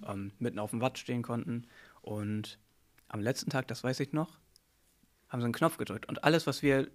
ähm, 0.06 0.32
mitten 0.40 0.60
auf 0.60 0.72
dem 0.72 0.82
Watt 0.82 0.98
stehen 0.98 1.24
konnten. 1.24 1.68
Und 2.02 2.60
am 3.08 3.22
letzten 3.22 3.50
Tag, 3.50 3.68
das 3.68 3.84
weiß 3.84 4.00
ich 4.00 4.14
noch, 4.14 4.40
haben 5.30 5.42
sie 5.42 5.46
einen 5.46 5.54
Knopf 5.54 5.78
gedrückt. 5.78 6.08
Und 6.08 6.24
alles, 6.24 6.48
was 6.48 6.62
wir 6.62 6.90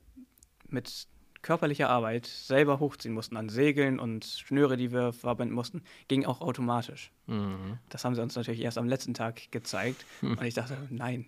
mit 0.69 1.07
körperlicher 1.43 1.91
Arbeit 1.91 2.27
selber 2.27 2.79
hochziehen 2.79 3.15
mussten, 3.15 3.37
an 3.37 3.49
Segeln 3.49 3.99
und 3.99 4.25
Schnüre, 4.25 4.77
die 4.77 4.93
wir 4.93 5.13
verbinden 5.13 5.55
mussten, 5.55 5.83
ging 6.09 6.25
auch 6.25 6.41
automatisch. 6.41 7.11
Mhm. 7.27 7.79
Das 7.89 8.05
haben 8.05 8.15
sie 8.15 8.23
uns 8.23 8.37
natürlich 8.37 8.61
erst 8.61 8.79
am 8.79 8.89
letzten 8.89 9.13
Tag 9.13 9.51
gezeigt. 9.51 10.07
Mhm. 10.21 10.39
Und 10.39 10.45
ich 10.45 10.55
dachte, 10.55 10.77
nein, 10.91 11.27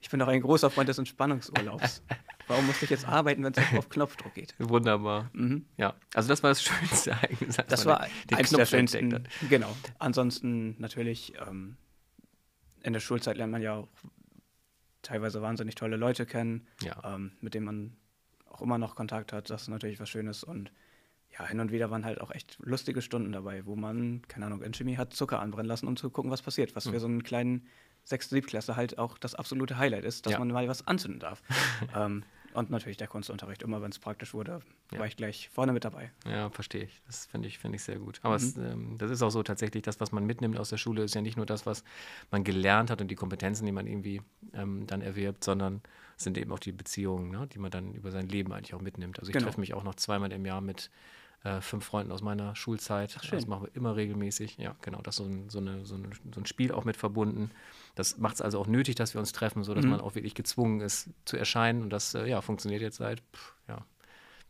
ich 0.00 0.10
bin 0.10 0.20
doch 0.20 0.28
ein 0.28 0.40
großer 0.40 0.70
Freund 0.70 0.88
des 0.88 0.98
Entspannungsurlaubs. 0.98 2.02
Warum 2.48 2.66
musste 2.66 2.84
ich 2.84 2.90
jetzt 2.90 3.06
arbeiten, 3.06 3.42
wenn 3.44 3.52
es 3.52 3.58
auf 3.78 3.88
Knopfdruck 3.88 4.34
geht? 4.34 4.54
Wunderbar. 4.58 5.30
Mhm. 5.32 5.66
Ja, 5.76 5.94
also 6.14 6.28
das 6.28 6.42
war 6.42 6.50
das 6.50 6.62
Schönste 6.64 7.16
eigentlich. 7.16 7.56
Das 7.68 7.86
war 7.86 8.06
den, 8.30 8.38
eins 8.38 8.48
Knopf 8.48 8.58
der 8.58 8.66
schönsten. 8.66 9.28
Genau. 9.48 9.74
Ansonsten 9.98 10.76
natürlich 10.78 11.34
ähm, 11.46 11.76
in 12.82 12.92
der 12.92 13.00
Schulzeit 13.00 13.36
lernt 13.36 13.52
man 13.52 13.62
ja 13.62 13.74
auch 13.74 13.88
teilweise 15.02 15.42
wahnsinnig 15.42 15.74
tolle 15.74 15.96
Leute 15.96 16.26
kennen, 16.26 16.66
ja. 16.82 17.14
ähm, 17.14 17.32
mit 17.40 17.54
denen 17.54 17.66
man 17.66 17.96
auch 18.48 18.60
immer 18.60 18.78
noch 18.78 18.94
Kontakt 18.94 19.32
hat. 19.32 19.50
Das 19.50 19.62
ist 19.62 19.68
natürlich 19.68 20.00
was 20.00 20.08
Schönes 20.08 20.44
und 20.44 20.72
ja, 21.38 21.46
hin 21.46 21.60
und 21.60 21.70
wieder 21.70 21.90
waren 21.90 22.04
halt 22.04 22.20
auch 22.20 22.30
echt 22.30 22.56
lustige 22.60 23.02
Stunden 23.02 23.32
dabei, 23.32 23.66
wo 23.66 23.76
man, 23.76 24.22
keine 24.28 24.46
Ahnung, 24.46 24.62
in 24.62 24.72
Chemie 24.72 24.96
hat 24.96 25.12
Zucker 25.12 25.40
anbrennen 25.40 25.66
lassen, 25.66 25.86
um 25.86 25.96
zu 25.96 26.10
gucken, 26.10 26.30
was 26.30 26.42
passiert. 26.42 26.74
Was 26.74 26.86
mhm. 26.86 26.90
für 26.92 27.00
so 27.00 27.06
einen 27.06 27.22
kleinen 27.22 27.66
sechste, 28.04 28.34
Siebtklasse 28.34 28.76
halt 28.76 28.98
auch 28.98 29.18
das 29.18 29.34
absolute 29.34 29.78
Highlight 29.78 30.04
ist, 30.04 30.26
dass 30.26 30.34
ja. 30.34 30.38
man 30.38 30.48
mal 30.48 30.68
was 30.68 30.86
anzünden 30.86 31.20
darf. 31.20 31.42
ähm, 31.94 32.24
und 32.56 32.70
natürlich 32.70 32.96
der 32.96 33.06
Kunstunterricht. 33.06 33.62
Immer 33.62 33.82
wenn 33.82 33.90
es 33.90 33.98
praktisch 33.98 34.34
wurde, 34.34 34.60
ja. 34.92 34.98
war 34.98 35.06
ich 35.06 35.16
gleich 35.16 35.48
vorne 35.50 35.72
mit 35.72 35.84
dabei. 35.84 36.10
Ja, 36.26 36.50
verstehe 36.50 36.84
ich. 36.84 37.02
Das 37.06 37.26
finde 37.26 37.48
ich, 37.48 37.58
find 37.58 37.74
ich 37.74 37.82
sehr 37.82 37.98
gut. 37.98 38.18
Aber 38.22 38.38
mhm. 38.38 38.44
es, 38.44 38.56
ähm, 38.56 38.98
das 38.98 39.10
ist 39.10 39.22
auch 39.22 39.30
so 39.30 39.42
tatsächlich, 39.42 39.82
das, 39.82 40.00
was 40.00 40.12
man 40.12 40.24
mitnimmt 40.24 40.58
aus 40.58 40.70
der 40.70 40.78
Schule, 40.78 41.02
ist 41.02 41.14
ja 41.14 41.20
nicht 41.20 41.36
nur 41.36 41.46
das, 41.46 41.66
was 41.66 41.84
man 42.30 42.44
gelernt 42.44 42.90
hat 42.90 43.00
und 43.00 43.08
die 43.08 43.14
Kompetenzen, 43.14 43.66
die 43.66 43.72
man 43.72 43.86
irgendwie 43.86 44.22
ähm, 44.54 44.86
dann 44.86 45.02
erwirbt, 45.02 45.44
sondern 45.44 45.82
sind 46.16 46.38
eben 46.38 46.52
auch 46.52 46.58
die 46.58 46.72
Beziehungen, 46.72 47.30
ne, 47.30 47.46
die 47.46 47.58
man 47.58 47.70
dann 47.70 47.94
über 47.94 48.10
sein 48.10 48.28
Leben 48.28 48.52
eigentlich 48.52 48.74
auch 48.74 48.80
mitnimmt. 48.80 49.18
Also 49.18 49.30
ich 49.30 49.34
genau. 49.34 49.46
treffe 49.46 49.60
mich 49.60 49.74
auch 49.74 49.84
noch 49.84 49.94
zweimal 49.94 50.32
im 50.32 50.46
Jahr 50.46 50.60
mit 50.60 50.90
äh, 51.44 51.60
fünf 51.60 51.84
Freunden 51.84 52.10
aus 52.12 52.22
meiner 52.22 52.56
Schulzeit. 52.56 53.14
Ach, 53.18 53.30
das 53.30 53.46
machen 53.46 53.66
wir 53.66 53.76
immer 53.76 53.94
regelmäßig. 53.94 54.56
Ja, 54.58 54.74
genau, 54.82 55.00
das 55.02 55.18
ist 55.18 55.24
so 55.24 55.30
ein, 55.30 55.48
so, 55.48 55.58
eine, 55.58 55.84
so, 55.84 55.94
eine, 55.94 56.10
so 56.34 56.40
ein 56.40 56.46
Spiel 56.46 56.72
auch 56.72 56.84
mit 56.84 56.96
verbunden. 56.96 57.50
Das 57.96 58.18
macht 58.18 58.36
es 58.36 58.42
also 58.42 58.60
auch 58.60 58.66
nötig, 58.66 58.94
dass 58.94 59.14
wir 59.14 59.18
uns 59.18 59.32
treffen, 59.32 59.64
sodass 59.64 59.84
mhm. 59.84 59.92
man 59.92 60.00
auch 60.00 60.14
wirklich 60.14 60.34
gezwungen 60.34 60.80
ist 60.80 61.08
zu 61.24 61.36
erscheinen. 61.36 61.82
Und 61.82 61.90
das 61.90 62.14
äh, 62.14 62.26
ja, 62.26 62.40
funktioniert 62.42 62.82
jetzt 62.82 62.98
seit, 62.98 63.20
pff, 63.32 63.54
ja, 63.68 63.84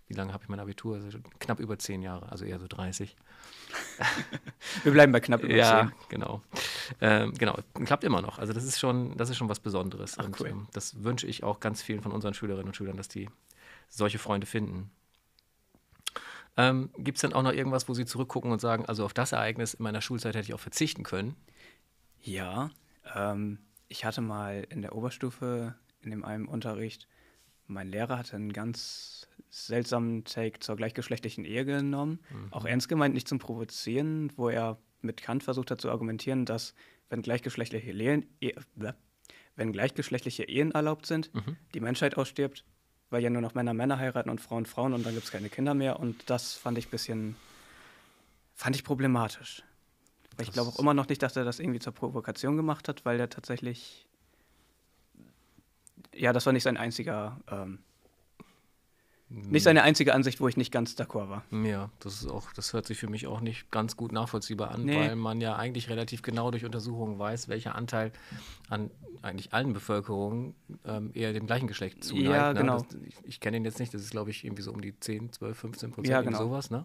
wie 0.09 0.14
lange 0.14 0.32
habe 0.32 0.42
ich 0.42 0.48
mein 0.48 0.59
Abitur? 0.61 0.96
Also 0.96 1.18
knapp 1.38 1.61
über 1.61 1.78
zehn 1.78 2.02
Jahre, 2.02 2.30
also 2.30 2.44
eher 2.44 2.59
so 2.59 2.66
30. 2.66 3.16
Wir 4.82 4.92
bleiben 4.92 5.12
bei 5.12 5.20
knapp 5.20 5.42
über 5.42 5.54
ja, 5.54 5.64
zehn. 5.64 5.88
Ja, 5.88 5.92
genau. 6.09 6.42
Ähm, 7.00 7.35
genau, 7.35 7.56
klappt 7.85 8.02
immer 8.02 8.20
noch. 8.20 8.38
Also 8.40 8.52
das 8.52 8.64
ist 8.64 8.80
schon, 8.80 9.16
das 9.16 9.30
ist 9.30 9.37
schon 9.37 9.48
was 9.48 9.61
Besonderes. 9.61 10.18
Ach, 10.18 10.24
und 10.24 10.40
cool. 10.40 10.48
ähm, 10.48 10.66
das 10.72 11.04
wünsche 11.04 11.28
ich 11.28 11.44
auch 11.44 11.61
ganz 11.61 11.82
vielen 11.82 12.02
von 12.02 12.11
unseren 12.11 12.35
Schülerinnen 12.35 12.68
und 12.68 12.76
Schülern, 12.76 12.96
dass 12.96 13.09
die 13.09 13.30
solche 13.88 14.18
Freunde 14.18 14.46
finden. 14.46 14.90
Ähm, 16.56 16.90
Gibt 16.98 17.18
es 17.18 17.22
dann 17.22 17.32
auch 17.32 17.42
noch 17.42 17.52
irgendwas, 17.52 17.88
wo 17.88 17.94
Sie 17.94 18.06
zurückgucken 18.06 18.50
und 18.50 18.61
sagen, 18.61 18.87
also 18.87 19.04
auf 19.04 19.14
das 19.14 19.30
Ereignis 19.30 19.74
in 19.74 19.85
meiner 19.85 20.00
Schulzeit 20.00 20.35
hätte 20.35 20.46
ich 20.46 20.54
auch 20.54 20.61
verzichten 20.61 21.04
können? 21.04 21.37
Ja, 22.22 22.70
ähm, 23.14 23.59
ich 23.88 24.05
hatte 24.05 24.21
mal 24.21 24.66
in 24.71 24.83
der 24.83 24.95
Oberstufe 24.95 25.75
in 26.03 26.11
dem 26.11 26.25
einen 26.25 26.47
Unterricht, 26.47 27.09
mein 27.66 27.88
Lehrer 27.88 28.19
hatte 28.19 28.37
einen 28.37 28.53
ganz 28.53 29.29
seltsamen 29.51 30.25
Take 30.25 30.61
zur 30.61 30.77
gleichgeschlechtlichen 30.77 31.45
Ehe 31.45 31.64
genommen. 31.64 32.21
Mhm. 32.31 32.53
Auch 32.53 32.64
ernst 32.64 32.88
gemeint, 32.88 33.14
nicht 33.14 33.29
zum 33.29 33.38
Provozieren, 33.38 34.33
wo 34.37 34.49
er 34.49 34.79
mit 35.01 35.23
Kant 35.23 35.42
versucht 35.42 35.71
hat 35.71 35.81
zu 35.81 35.90
argumentieren, 35.90 36.45
dass 36.45 36.75
wenn 37.09 37.23
gleichgeschlechtliche 37.23 37.90
Ehen, 37.90 38.27
e 38.40 38.53
wenn 39.55 39.73
gleichgeschlechtliche 39.73 40.45
Ehen 40.45 40.73
erlaubt 40.73 41.07
sind, 41.07 41.33
mhm. 41.35 41.57
die 41.75 41.81
Menschheit 41.81 42.16
ausstirbt, 42.16 42.64
weil 43.11 43.23
ja 43.23 43.31
nur 43.31 43.42
noch 43.42 43.55
Männer 43.55 43.75
Männer 43.75 43.99
heiraten 43.99 44.31
und 44.31 44.40
Frauen 44.40 44.66
Frauen 44.66 44.92
und 44.92 45.07
dann 45.07 45.14
gibt 45.14 45.25
es 45.25 45.33
keine 45.33 45.49
Kinder 45.49 45.75
mehr. 45.75 45.99
Und 46.01 46.29
das 46.29 46.55
fand 46.55 46.79
ich 46.79 46.88
ein 46.88 46.90
bisschen, 46.90 47.37
fand 48.55 48.77
ich 48.77 48.85
problematisch. 48.85 49.62
Weil 50.37 50.46
ich 50.46 50.53
glaube 50.53 50.70
auch 50.70 50.79
immer 50.79 50.94
noch 50.94 51.09
nicht, 51.09 51.22
dass 51.22 51.37
er 51.37 51.44
das 51.44 51.61
irgendwie 51.61 51.79
zur 51.79 51.92
Provokation 51.92 52.57
gemacht 52.57 52.88
hat, 52.88 53.05
weil 53.05 53.18
er 53.18 53.31
tatsächlich, 53.31 54.07
ja, 56.14 56.33
das 56.33 56.46
war 56.46 56.53
nicht 56.53 56.64
sein 56.64 56.77
einziger 56.77 57.40
ähm, 57.51 57.79
nicht 59.29 59.64
seine 59.64 59.83
einzige 59.83 60.14
Ansicht, 60.14 60.40
wo 60.40 60.46
ich 60.46 60.57
nicht 60.57 60.70
ganz 60.70 60.94
d'accord 60.94 61.29
war. 61.29 61.42
Ja, 61.51 61.90
das 61.99 62.22
ist 62.22 62.29
auch, 62.29 62.53
das 62.53 62.72
hört 62.72 62.87
sich 62.87 62.99
für 62.99 63.09
mich 63.09 63.27
auch 63.27 63.40
nicht 63.40 63.72
ganz 63.72 63.96
gut 63.96 64.12
nachvollziehbar 64.12 64.70
an, 64.70 64.85
nee. 64.85 64.96
weil 64.96 65.16
man 65.16 65.40
ja 65.40 65.57
eigentlich 65.57 65.88
relativ 65.90 66.22
genau 66.22 66.53
durch 66.53 66.64
Untersuchungen 66.64 67.18
weiß, 67.18 67.49
welcher 67.49 67.75
Anteil 67.75 68.12
an 68.68 68.90
eigentlich 69.22 69.53
allen 69.53 69.72
Bevölkerungen 69.72 70.55
ähm, 70.85 71.11
eher 71.12 71.33
dem 71.33 71.46
gleichen 71.46 71.66
Geschlecht 71.66 72.05
zuneigt. 72.05 72.29
Ja, 72.29 72.53
ne? 72.53 72.61
genau. 72.61 72.83
Das, 72.83 72.94
ich, 73.05 73.16
ich 73.25 73.40
kenne 73.40 73.57
ihn 73.57 73.64
jetzt 73.64 73.81
nicht, 73.81 73.92
das 73.92 74.03
ist 74.03 74.12
glaube 74.12 74.31
ich 74.31 74.44
irgendwie 74.44 74.62
so 74.62 74.72
um 74.72 74.81
die 74.81 74.99
10, 74.99 75.33
12, 75.33 75.59
15 75.59 75.90
Prozent, 75.90 76.09
ja, 76.09 76.22
genau. 76.22 76.38
sowas. 76.38 76.70
Ne? 76.70 76.85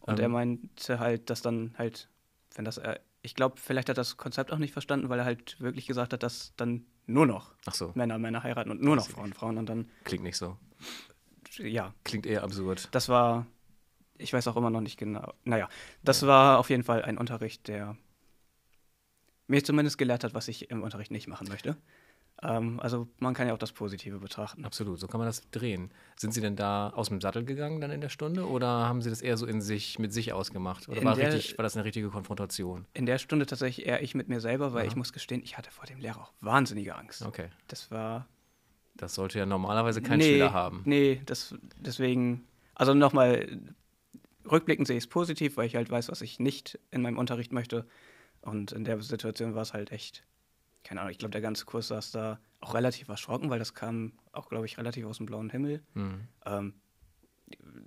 Und 0.00 0.18
ähm, 0.18 0.24
er 0.24 0.28
meinte 0.28 0.98
halt, 0.98 1.30
dass 1.30 1.40
dann 1.40 1.72
halt, 1.78 2.08
wenn 2.56 2.64
das, 2.64 2.78
äh, 2.78 2.98
ich 3.22 3.34
glaube, 3.34 3.56
vielleicht 3.58 3.88
hat 3.88 3.96
er 3.96 4.00
das 4.00 4.16
Konzept 4.16 4.52
auch 4.52 4.58
nicht 4.58 4.72
verstanden, 4.72 5.08
weil 5.08 5.18
er 5.18 5.24
halt 5.24 5.60
wirklich 5.60 5.86
gesagt 5.86 6.12
hat, 6.12 6.22
dass 6.22 6.52
dann 6.56 6.86
nur 7.06 7.26
noch 7.26 7.54
so. 7.72 7.92
Männer 7.94 8.18
Männer 8.18 8.42
heiraten 8.42 8.70
und 8.70 8.82
nur 8.82 8.96
noch 8.96 9.08
Frauen 9.08 9.32
Frauen 9.32 9.58
und 9.58 9.66
dann. 9.66 9.88
Klingt 10.04 10.24
nicht 10.24 10.36
so 10.36 10.56
ja. 11.58 11.94
Klingt 12.04 12.26
eher 12.26 12.42
absurd. 12.42 12.88
Das 12.92 13.08
war, 13.08 13.46
ich 14.18 14.32
weiß 14.32 14.48
auch 14.48 14.56
immer 14.56 14.70
noch 14.70 14.80
nicht 14.80 14.98
genau. 14.98 15.32
Naja, 15.44 15.68
das 16.02 16.22
ja. 16.22 16.28
war 16.28 16.58
auf 16.58 16.70
jeden 16.70 16.82
Fall 16.82 17.02
ein 17.02 17.18
Unterricht, 17.18 17.68
der 17.68 17.96
mir 19.46 19.62
zumindest 19.62 19.98
gelehrt 19.98 20.24
hat, 20.24 20.34
was 20.34 20.48
ich 20.48 20.70
im 20.70 20.82
Unterricht 20.82 21.10
nicht 21.10 21.28
machen 21.28 21.48
möchte. 21.48 21.76
Ähm, 22.42 22.80
also 22.80 23.08
man 23.18 23.34
kann 23.34 23.48
ja 23.48 23.54
auch 23.54 23.58
das 23.58 23.72
Positive 23.72 24.18
betrachten. 24.18 24.64
Absolut, 24.64 25.00
so 25.00 25.06
kann 25.06 25.18
man 25.18 25.26
das 25.26 25.48
drehen. 25.50 25.90
Sind 26.16 26.32
Sie 26.32 26.40
denn 26.40 26.56
da 26.56 26.90
aus 26.90 27.08
dem 27.08 27.20
Sattel 27.20 27.44
gegangen 27.44 27.80
dann 27.80 27.90
in 27.90 28.00
der 28.00 28.08
Stunde 28.08 28.46
oder 28.46 28.66
haben 28.66 29.02
Sie 29.02 29.10
das 29.10 29.22
eher 29.22 29.36
so 29.36 29.46
in 29.46 29.60
sich, 29.60 29.98
mit 29.98 30.12
sich 30.12 30.32
ausgemacht? 30.32 30.88
Oder 30.88 31.02
war, 31.02 31.14
der, 31.14 31.32
richtig, 31.32 31.56
war 31.58 31.62
das 31.62 31.76
eine 31.76 31.84
richtige 31.84 32.10
Konfrontation? 32.10 32.86
In 32.92 33.06
der 33.06 33.18
Stunde 33.18 33.46
tatsächlich 33.46 33.86
eher 33.86 34.02
ich 34.02 34.14
mit 34.14 34.28
mir 34.28 34.40
selber, 34.40 34.72
weil 34.74 34.82
Aha. 34.82 34.88
ich 34.88 34.96
muss 34.96 35.12
gestehen, 35.12 35.42
ich 35.42 35.56
hatte 35.56 35.70
vor 35.70 35.86
dem 35.86 35.98
Lehrer 35.98 36.20
auch 36.20 36.32
wahnsinnige 36.40 36.94
Angst. 36.94 37.24
Okay. 37.24 37.48
Das 37.68 37.90
war 37.90 38.26
das 38.96 39.14
sollte 39.14 39.38
ja 39.38 39.46
normalerweise 39.46 40.02
kein 40.02 40.18
nee, 40.18 40.32
Schüler 40.32 40.52
haben. 40.52 40.82
Nee, 40.84 41.20
das, 41.26 41.54
deswegen, 41.78 42.46
also 42.74 42.94
nochmal, 42.94 43.58
rückblickend 44.50 44.86
sehe 44.86 44.96
ich 44.96 45.04
es 45.04 45.08
positiv, 45.08 45.56
weil 45.56 45.66
ich 45.66 45.76
halt 45.76 45.90
weiß, 45.90 46.08
was 46.08 46.22
ich 46.22 46.40
nicht 46.40 46.78
in 46.90 47.02
meinem 47.02 47.18
Unterricht 47.18 47.52
möchte. 47.52 47.86
Und 48.40 48.72
in 48.72 48.84
der 48.84 49.00
Situation 49.02 49.54
war 49.54 49.62
es 49.62 49.74
halt 49.74 49.92
echt, 49.92 50.24
keine 50.86 51.00
Ahnung, 51.00 51.10
ich 51.10 51.18
glaube, 51.18 51.32
der 51.32 51.40
ganze 51.40 51.64
Kurs 51.64 51.88
saß 51.88 52.12
da 52.12 52.38
auch 52.60 52.74
relativ 52.74 53.08
erschrocken, 53.08 53.50
weil 53.50 53.58
das 53.58 53.74
kam 53.74 54.12
auch, 54.32 54.48
glaube 54.48 54.66
ich, 54.66 54.78
relativ 54.78 55.04
aus 55.06 55.18
dem 55.18 55.26
blauen 55.26 55.50
Himmel. 55.50 55.82
Mhm. 55.94 56.28
Ähm, 56.44 56.74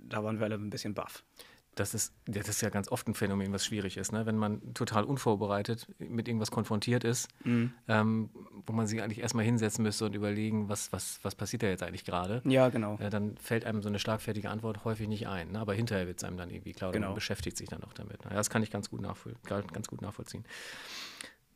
da 0.04 0.22
waren 0.24 0.38
wir 0.38 0.46
alle 0.46 0.54
ein 0.54 0.70
bisschen 0.70 0.94
baff 0.94 1.24
das 1.74 1.94
ist, 1.94 2.12
das 2.26 2.48
ist 2.48 2.60
ja 2.60 2.68
ganz 2.68 2.90
oft 2.90 3.06
ein 3.08 3.14
Phänomen, 3.14 3.52
was 3.52 3.64
schwierig 3.64 3.96
ist, 3.96 4.12
ne? 4.12 4.26
wenn 4.26 4.36
man 4.36 4.74
total 4.74 5.04
unvorbereitet 5.04 5.86
mit 5.98 6.28
irgendwas 6.28 6.50
konfrontiert 6.50 7.04
ist, 7.04 7.28
mhm. 7.44 7.72
ähm, 7.88 8.30
wo 8.66 8.72
man 8.72 8.86
sich 8.86 9.02
eigentlich 9.02 9.20
erstmal 9.20 9.44
hinsetzen 9.44 9.82
müsste 9.82 10.04
und 10.04 10.14
überlegen, 10.14 10.68
was, 10.68 10.92
was, 10.92 11.20
was 11.22 11.34
passiert 11.34 11.62
da 11.62 11.68
jetzt 11.68 11.82
eigentlich 11.82 12.04
gerade. 12.04 12.42
Ja, 12.44 12.68
genau. 12.68 12.98
Äh, 12.98 13.10
dann 13.10 13.36
fällt 13.38 13.64
einem 13.64 13.82
so 13.82 13.88
eine 13.88 13.98
schlagfertige 13.98 14.50
Antwort 14.50 14.84
häufig 14.84 15.08
nicht 15.08 15.28
ein, 15.28 15.52
ne? 15.52 15.60
aber 15.60 15.74
hinterher 15.74 16.06
wird 16.06 16.18
es 16.18 16.24
einem 16.24 16.36
dann 16.36 16.50
irgendwie 16.50 16.72
klar, 16.72 16.92
genau. 16.92 17.08
man 17.08 17.14
beschäftigt 17.14 17.56
sich 17.56 17.68
dann 17.68 17.82
auch 17.84 17.94
damit. 17.94 18.24
Ne? 18.24 18.32
Das 18.34 18.50
kann 18.50 18.62
ich 18.62 18.70
ganz 18.70 18.90
gut, 18.90 19.00
nachvoll 19.00 19.34
ganz 19.44 19.88
gut 19.88 20.02
nachvollziehen. 20.02 20.44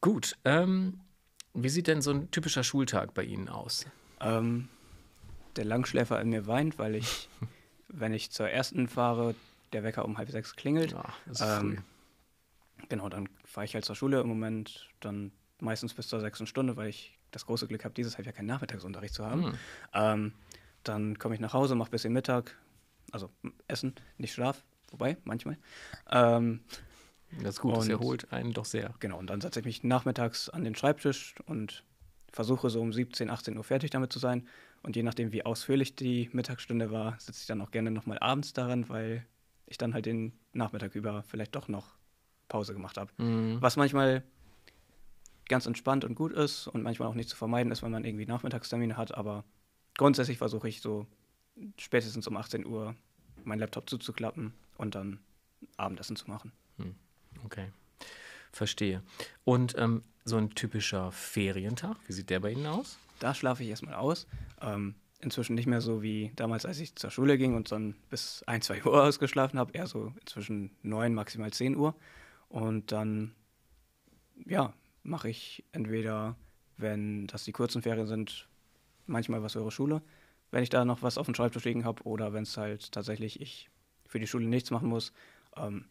Gut, 0.01 0.37
ähm, 0.45 1.01
wie 1.55 1.69
sieht 1.69 1.87
denn 1.87 2.03
so 2.03 2.11
ein 2.11 2.31
typischer 2.31 2.65
Schultag 2.65 3.15
bei 3.15 3.23
Ihnen 3.23 3.49
aus? 3.49 3.87
Ähm, 4.21 4.69
der 5.57 5.65
Langschläfer 5.65 6.21
in 6.21 6.31
mir 6.31 6.47
weint, 6.47 6.79
weil 6.79 6.97
ich, 6.97 7.29
wenn 7.89 8.13
ich 8.13 8.31
zur 8.31 8.49
ersten 8.49 8.89
fahre, 8.89 9.35
der 9.73 9.85
Wecker 9.85 10.05
um 10.05 10.19
halb 10.19 10.31
sechs 10.31 10.57
klingelt. 10.57 10.93
Ja, 10.93 11.05
das 11.27 11.41
ist 11.41 11.47
ähm, 11.47 11.77
früh. 11.77 12.87
Genau, 12.89 13.09
dann 13.09 13.29
fahre 13.45 13.65
ich 13.65 13.75
halt 13.75 13.85
zur 13.85 13.97
Schule 13.97 14.21
im 14.21 14.29
Moment, 14.29 14.89
dann 15.01 15.33
meistens 15.61 15.95
bis 15.95 16.09
zur 16.09 16.21
sechsten 16.21 16.47
Stunde, 16.47 16.77
weil 16.77 16.89
ich 16.89 17.19
das 17.31 17.47
große 17.47 17.67
Glück 17.67 17.85
habe, 17.85 17.95
dieses 17.95 18.17
Halbjahr 18.17 18.35
keinen 18.35 18.47
Nachmittagsunterricht 18.47 19.15
zu 19.15 19.25
haben. 19.25 19.43
Mhm. 19.43 19.55
Ähm, 19.95 20.33
dann 20.83 21.19
komme 21.19 21.35
ich 21.35 21.41
nach 21.41 21.53
Hause, 21.53 21.75
mache 21.75 21.89
ein 21.89 21.93
bisschen 21.93 22.13
Mittag, 22.13 22.57
also 23.11 23.31
Essen, 23.67 23.95
nicht 24.19 24.35
Schlaf, 24.35 24.63
wobei, 24.91 25.17
manchmal. 25.25 25.57
Ähm, 26.11 26.61
das 27.43 27.57
ist 27.57 27.61
gut, 27.61 27.73
und, 27.73 27.81
das 27.81 27.89
erholt 27.89 28.33
einen 28.33 28.53
doch 28.53 28.65
sehr. 28.65 28.95
Genau, 29.01 29.19
und 29.19 29.29
dann 29.29 29.41
setze 29.41 29.61
ich 29.61 29.67
mich 29.67 29.85
nachmittags 29.85 30.49
an 30.49 30.65
den 30.65 30.75
Schreibtisch 30.75 31.35
und 31.47 31.85
versuche 32.33 32.69
so 32.71 32.81
um 32.81 32.93
17, 32.93 33.31
18 33.31 33.57
Uhr 33.57 33.65
fertig 33.65 33.91
damit 33.91 34.13
zu 34.13 34.19
sein. 34.19 34.47
Und 34.83 34.97
je 34.97 35.03
nachdem, 35.03 35.33
wie 35.33 35.47
ausführlich 35.47 35.97
die 35.97 36.29
Mittagsstunde 36.33 36.91
war, 36.91 37.19
sitze 37.19 37.41
ich 37.41 37.47
dann 37.47 37.61
auch 37.63 37.71
gerne 37.71 37.91
nochmal 37.91 38.19
abends 38.19 38.53
daran, 38.53 38.89
weil 38.89 39.25
ich 39.67 39.79
dann 39.79 39.95
halt 39.95 40.07
den 40.07 40.33
Nachmittag 40.53 40.95
über 40.95 41.23
vielleicht 41.23 41.55
doch 41.55 41.69
noch 41.69 41.95
Pause 42.49 42.75
gemacht 42.75 42.99
habe. 42.99 43.11
Mhm. 43.17 43.63
Was 43.63 43.77
manchmal 43.77 44.23
ganz 45.49 45.67
entspannt 45.67 46.05
und 46.05 46.15
gut 46.15 46.33
ist 46.33 46.67
und 46.67 46.83
manchmal 46.83 47.09
auch 47.09 47.15
nicht 47.15 47.29
zu 47.29 47.37
vermeiden 47.37 47.73
ist, 47.73 47.83
wenn 47.83 47.91
man 47.91 48.05
irgendwie 48.05 48.27
Nachmittagstermine 48.27 48.97
hat. 48.97 49.15
Aber 49.15 49.45
grundsätzlich 49.97 50.39
versuche 50.39 50.69
ich 50.69 50.81
so 50.81 51.07
spätestens 51.79 52.27
um 52.27 52.37
18 52.37 52.67
Uhr 52.67 52.95
meinen 53.45 53.61
Laptop 53.61 53.89
zuzuklappen 53.89 54.55
und 54.77 54.95
dann 54.95 55.21
Abendessen 55.77 56.17
zu 56.17 56.29
machen. 56.29 56.53
Okay, 57.45 57.67
verstehe. 58.53 59.03
Und 59.45 59.75
ähm, 59.79 60.03
so 60.25 60.37
ein 60.37 60.51
typischer 60.51 61.13
Ferientag, 61.13 61.97
wie 62.07 62.13
sieht 62.13 62.31
der 62.31 62.41
bei 62.41 62.53
Ihnen 62.53 62.67
aus? 62.67 62.99
Da 63.21 63.35
schlafe 63.35 63.63
ich 63.63 63.69
erstmal 63.69 63.95
aus. 63.95 64.27
Ähm, 64.61 64.95
inzwischen 65.21 65.55
nicht 65.55 65.67
mehr 65.67 65.81
so 65.81 66.03
wie 66.03 66.33
damals, 66.37 66.67
als 66.67 66.79
ich 66.79 66.95
zur 66.97 67.11
Schule 67.11 67.39
ging 67.39 67.55
und 67.55 67.73
dann 67.73 67.95
bis 68.11 68.43
1, 68.47 68.67
2 68.67 68.85
Uhr 68.85 69.03
ausgeschlafen 69.05 69.59
habe, 69.59 69.73
eher 69.73 69.87
so 69.87 70.13
zwischen 70.27 70.71
9, 70.83 71.15
maximal 71.15 71.53
10 71.53 71.77
Uhr. 71.77 71.95
Und 72.49 72.93
dann, 72.93 73.35
ja, 74.47 74.73
mache 75.03 75.29
ich 75.29 75.65
entweder, 75.73 76.37
wenn 76.77 77.27
das 77.27 77.45
die 77.45 77.53
kurzen 77.53 77.83
Ferien 77.83 78.07
sind, 78.07 78.49
manchmal 79.07 79.43
was 79.43 79.53
für 79.53 79.61
eure 79.61 79.71
Schule, 79.71 80.03
wenn 80.51 80.63
ich 80.63 80.71
da 80.71 80.85
noch 80.85 81.03
was 81.03 81.19
auf 81.19 81.27
dem 81.27 81.35
Schreibtisch 81.35 81.65
liegen 81.65 81.85
habe 81.85 82.03
oder 82.05 82.33
wenn 82.33 82.45
es 82.45 82.57
halt 82.57 82.93
tatsächlich 82.93 83.41
ich 83.41 83.69
für 84.07 84.21
die 84.21 84.27
Schule 84.27 84.47
nichts 84.47 84.71
machen 84.71 84.89
muss, 84.89 85.13
ähm, 85.57 85.87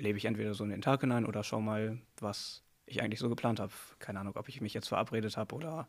lebe 0.00 0.18
ich 0.18 0.24
entweder 0.24 0.54
so 0.54 0.64
in 0.64 0.70
den 0.70 0.82
Tag 0.82 1.00
hinein 1.00 1.26
oder 1.26 1.42
schau 1.44 1.60
mal, 1.60 1.98
was 2.18 2.62
ich 2.86 3.02
eigentlich 3.02 3.20
so 3.20 3.28
geplant 3.28 3.60
habe. 3.60 3.72
Keine 3.98 4.20
Ahnung, 4.20 4.36
ob 4.36 4.48
ich 4.48 4.60
mich 4.60 4.74
jetzt 4.74 4.88
verabredet 4.88 5.36
habe 5.36 5.54
oder 5.54 5.88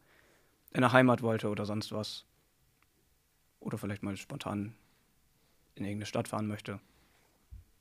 in 0.73 0.81
der 0.81 0.91
Heimat 0.91 1.21
wollte 1.21 1.49
oder 1.49 1.65
sonst 1.65 1.91
was. 1.91 2.25
Oder 3.59 3.77
vielleicht 3.77 4.03
mal 4.03 4.15
spontan 4.17 4.75
in 5.75 5.85
irgendeine 5.85 6.05
Stadt 6.05 6.27
fahren 6.27 6.47
möchte. 6.47 6.79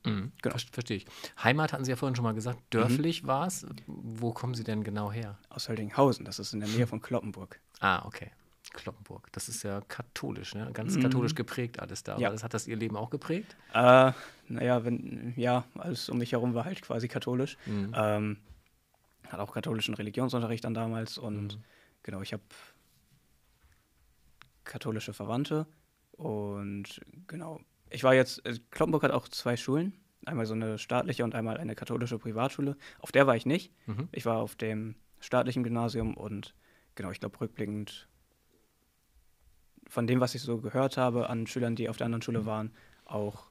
Mhm, 0.04 0.32
genau. 0.42 0.56
Verstehe 0.72 0.96
ich. 0.96 1.06
Heimat 1.42 1.72
hatten 1.72 1.84
Sie 1.84 1.90
ja 1.90 1.96
vorhin 1.96 2.16
schon 2.16 2.24
mal 2.24 2.34
gesagt. 2.34 2.62
Dörflich 2.70 3.22
mhm. 3.22 3.26
war 3.26 3.46
es. 3.46 3.66
Wo 3.86 4.32
kommen 4.32 4.54
Sie 4.54 4.64
denn 4.64 4.84
genau 4.84 5.12
her? 5.12 5.38
Aus 5.48 5.68
Höldinghausen. 5.68 6.24
Das 6.24 6.38
ist 6.38 6.52
in 6.52 6.60
der 6.60 6.68
Nähe 6.68 6.86
von 6.86 7.00
Kloppenburg. 7.00 7.60
Ah, 7.80 8.04
okay. 8.06 8.30
Kloppenburg. 8.72 9.30
Das 9.32 9.48
ist 9.48 9.62
ja 9.62 9.80
katholisch, 9.88 10.54
ne? 10.54 10.70
Ganz 10.72 10.96
mhm. 10.96 11.02
katholisch 11.02 11.34
geprägt 11.34 11.80
alles 11.80 12.02
da. 12.02 12.18
Ja. 12.18 12.30
Das, 12.30 12.44
hat 12.44 12.54
das 12.54 12.66
Ihr 12.66 12.76
Leben 12.76 12.96
auch 12.96 13.10
geprägt? 13.10 13.56
Äh, 13.72 14.12
naja, 14.48 14.84
wenn, 14.84 15.34
ja, 15.36 15.64
alles 15.76 16.08
um 16.08 16.18
mich 16.18 16.32
herum 16.32 16.54
war 16.54 16.64
halt 16.64 16.82
quasi 16.82 17.08
katholisch. 17.08 17.56
Mhm. 17.66 17.92
Ähm, 17.94 18.36
hat 19.28 19.40
auch 19.40 19.52
katholischen 19.52 19.94
Religionsunterricht 19.94 20.64
dann 20.64 20.74
damals 20.74 21.18
und 21.18 21.56
mhm. 21.56 21.62
genau, 22.02 22.20
ich 22.22 22.32
habe 22.32 22.42
katholische 24.64 25.12
Verwandte 25.12 25.66
und 26.12 27.00
genau, 27.26 27.60
ich 27.90 28.04
war 28.04 28.14
jetzt, 28.14 28.44
äh, 28.46 28.58
Kloppenburg 28.70 29.02
hat 29.02 29.10
auch 29.10 29.28
zwei 29.28 29.56
Schulen, 29.56 29.94
einmal 30.26 30.46
so 30.46 30.54
eine 30.54 30.78
staatliche 30.78 31.24
und 31.24 31.34
einmal 31.34 31.56
eine 31.56 31.74
katholische 31.74 32.18
Privatschule. 32.18 32.76
Auf 32.98 33.12
der 33.12 33.26
war 33.26 33.36
ich 33.36 33.46
nicht. 33.46 33.72
Mhm. 33.86 34.08
Ich 34.12 34.26
war 34.26 34.38
auf 34.38 34.54
dem 34.54 34.96
staatlichen 35.18 35.62
Gymnasium 35.62 36.14
und 36.14 36.54
genau, 36.94 37.10
ich 37.10 37.20
glaube 37.20 37.40
rückblickend 37.40 38.08
von 39.90 40.06
dem, 40.06 40.20
was 40.20 40.34
ich 40.34 40.42
so 40.42 40.58
gehört 40.58 40.96
habe 40.96 41.28
an 41.28 41.46
Schülern, 41.46 41.76
die 41.76 41.88
auf 41.88 41.96
der 41.96 42.06
anderen 42.06 42.22
Schule 42.22 42.46
waren, 42.46 42.72
auch 43.04 43.50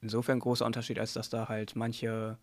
insofern 0.00 0.38
ein 0.38 0.40
großer 0.40 0.64
Unterschied, 0.64 0.98
als 0.98 1.12
dass 1.12 1.28
da 1.28 1.48
halt 1.48 1.76
manche 1.76 2.38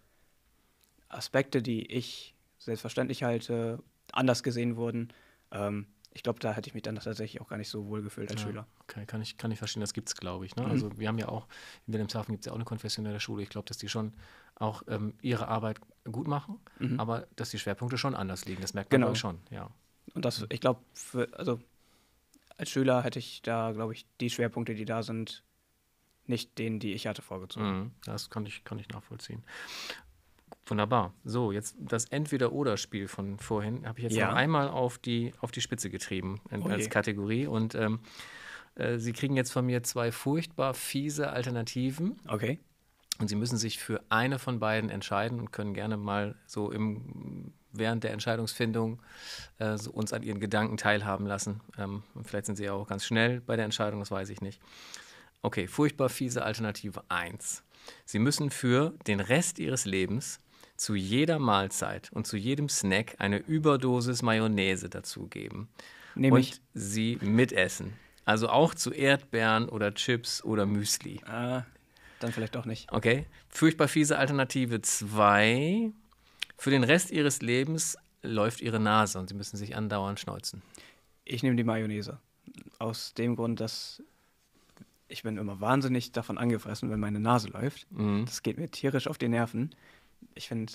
Aspekte, 1.07 1.61
die 1.61 1.91
ich 1.91 2.35
selbstverständlich 2.59 3.23
halte, 3.23 3.81
anders 4.11 4.43
gesehen 4.43 4.75
wurden. 4.75 5.11
Ähm, 5.51 5.87
ich 6.13 6.23
glaube, 6.23 6.39
da 6.39 6.51
hätte 6.51 6.67
ich 6.67 6.73
mich 6.73 6.83
dann 6.83 6.95
tatsächlich 6.95 7.39
auch 7.39 7.47
gar 7.47 7.57
nicht 7.57 7.69
so 7.69 7.87
wohl 7.87 8.01
gefühlt 8.01 8.29
als 8.29 8.41
ja, 8.41 8.47
Schüler. 8.47 8.67
Okay, 8.83 9.05
kann 9.05 9.21
ich, 9.21 9.37
kann 9.37 9.51
ich 9.51 9.57
verstehen, 9.57 9.81
das 9.81 9.93
gibt 9.93 10.09
es, 10.09 10.15
glaube 10.15 10.45
ich. 10.45 10.55
Ne? 10.55 10.63
Mhm. 10.63 10.71
Also 10.71 10.99
wir 10.99 11.07
haben 11.07 11.17
ja 11.17 11.29
auch, 11.29 11.47
in 11.87 11.93
Wilhelmshaven 11.93 12.33
gibt 12.33 12.41
es 12.41 12.45
ja 12.47 12.51
auch 12.51 12.57
eine 12.57 12.65
konfessionelle 12.65 13.19
Schule. 13.19 13.41
Ich 13.41 13.49
glaube, 13.49 13.67
dass 13.67 13.77
die 13.77 13.87
schon 13.87 14.13
auch 14.55 14.83
ähm, 14.87 15.13
ihre 15.21 15.47
Arbeit 15.47 15.79
gut 16.03 16.27
machen, 16.27 16.59
mhm. 16.79 16.99
aber 16.99 17.27
dass 17.35 17.51
die 17.51 17.59
Schwerpunkte 17.59 17.97
schon 17.97 18.15
anders 18.15 18.45
liegen. 18.45 18.61
Das 18.61 18.73
merkt 18.73 18.91
man 18.91 19.01
genau. 19.01 19.15
schon, 19.15 19.39
ja. 19.49 19.69
Und 20.13 20.25
das, 20.25 20.45
ich 20.49 20.59
glaube, 20.59 20.81
also 21.33 21.59
als 22.59 22.69
Schüler 22.69 23.03
hätte 23.03 23.19
ich 23.19 23.41
da, 23.41 23.71
glaube 23.71 23.93
ich, 23.93 24.05
die 24.19 24.29
Schwerpunkte, 24.29 24.75
die 24.75 24.85
da 24.85 25.01
sind, 25.01 25.43
nicht 26.25 26.57
denen, 26.57 26.79
die 26.79 26.93
ich 26.93 27.07
hatte, 27.07 27.21
vorgezogen. 27.21 27.79
Mhm, 27.79 27.91
das 28.05 28.29
kann 28.29 28.45
ich, 28.45 28.63
kann 28.63 28.77
ich 28.79 28.89
nachvollziehen. 28.89 29.43
Wunderbar. 30.65 31.13
So, 31.23 31.51
jetzt 31.51 31.75
das 31.79 32.05
Entweder-Oder-Spiel 32.05 33.07
von 33.07 33.39
vorhin 33.39 33.87
habe 33.87 33.99
ich 33.99 34.03
jetzt 34.03 34.15
ja. 34.15 34.27
noch 34.27 34.35
einmal 34.35 34.67
auf 34.67 34.99
die, 34.99 35.33
auf 35.39 35.51
die 35.51 35.61
Spitze 35.61 35.89
getrieben 35.89 36.41
in, 36.51 36.61
okay. 36.61 36.73
als 36.73 36.89
Kategorie. 36.89 37.47
Und 37.47 37.75
ähm, 37.75 38.01
äh, 38.75 38.99
Sie 38.99 39.13
kriegen 39.13 39.35
jetzt 39.35 39.51
von 39.51 39.65
mir 39.65 39.81
zwei 39.83 40.11
furchtbar 40.11 40.73
fiese 40.73 41.31
Alternativen. 41.31 42.19
Okay. 42.27 42.59
Und 43.19 43.29
Sie 43.29 43.35
müssen 43.35 43.57
sich 43.57 43.79
für 43.79 44.03
eine 44.09 44.37
von 44.37 44.59
beiden 44.59 44.89
entscheiden 44.89 45.39
und 45.39 45.51
können 45.51 45.73
gerne 45.73 45.97
mal 45.97 46.35
so 46.45 46.71
im, 46.71 47.53
während 47.71 48.03
der 48.03 48.11
Entscheidungsfindung 48.11 49.01
äh, 49.59 49.77
uns 49.91 50.13
an 50.13 50.23
Ihren 50.23 50.39
Gedanken 50.39 50.77
teilhaben 50.77 51.25
lassen. 51.25 51.61
Ähm, 51.77 52.03
vielleicht 52.23 52.45
sind 52.45 52.55
Sie 52.55 52.65
ja 52.65 52.73
auch 52.73 52.87
ganz 52.87 53.05
schnell 53.05 53.41
bei 53.41 53.55
der 53.55 53.65
Entscheidung, 53.65 53.99
das 53.99 54.11
weiß 54.11 54.29
ich 54.29 54.41
nicht. 54.41 54.61
Okay, 55.41 55.67
furchtbar 55.67 56.09
fiese 56.09 56.43
Alternative 56.43 57.03
1. 57.09 57.63
Sie 58.05 58.19
müssen 58.19 58.49
für 58.49 58.93
den 59.07 59.19
Rest 59.19 59.59
Ihres 59.59 59.85
Lebens 59.85 60.39
zu 60.75 60.95
jeder 60.95 61.39
Mahlzeit 61.39 62.09
und 62.13 62.25
zu 62.25 62.37
jedem 62.37 62.69
Snack 62.69 63.15
eine 63.19 63.37
Überdosis 63.37 64.21
Mayonnaise 64.21 64.89
dazugeben. 64.89 65.69
Nehm 66.15 66.33
und 66.33 66.39
ich. 66.39 66.61
sie 66.73 67.17
mitessen. 67.21 67.93
Also 68.25 68.49
auch 68.49 68.75
zu 68.75 68.91
Erdbeeren 68.91 69.69
oder 69.69 69.93
Chips 69.93 70.43
oder 70.43 70.65
Müsli. 70.65 71.21
Ah, 71.25 71.63
dann 72.19 72.31
vielleicht 72.31 72.55
doch 72.55 72.65
nicht. 72.65 72.91
Okay. 72.91 73.25
Furchtbar 73.49 73.87
fiese 73.87 74.17
Alternative 74.17 74.81
2. 74.81 75.91
Für 76.59 76.69
den 76.69 76.83
Rest 76.83 77.11
ihres 77.11 77.41
Lebens 77.41 77.97
läuft 78.21 78.61
ihre 78.61 78.79
Nase 78.79 79.17
und 79.17 79.29
sie 79.29 79.35
müssen 79.35 79.57
sich 79.57 79.75
andauernd 79.75 80.19
schneuzen. 80.19 80.61
Ich 81.25 81.41
nehme 81.41 81.55
die 81.55 81.63
Mayonnaise. 81.63 82.19
Aus 82.77 83.13
dem 83.13 83.35
Grund, 83.35 83.59
dass 83.59 84.03
ich 85.07 85.23
bin 85.23 85.37
immer 85.37 85.59
wahnsinnig 85.59 86.11
davon 86.11 86.37
angefressen, 86.37 86.91
wenn 86.91 86.99
meine 86.99 87.19
Nase 87.19 87.47
läuft. 87.47 87.91
Mhm. 87.91 88.25
Das 88.25 88.43
geht 88.43 88.57
mir 88.57 88.69
tierisch 88.69 89.07
auf 89.07 89.17
die 89.17 89.27
Nerven 89.27 89.73
ich 90.33 90.47
finde, 90.47 90.73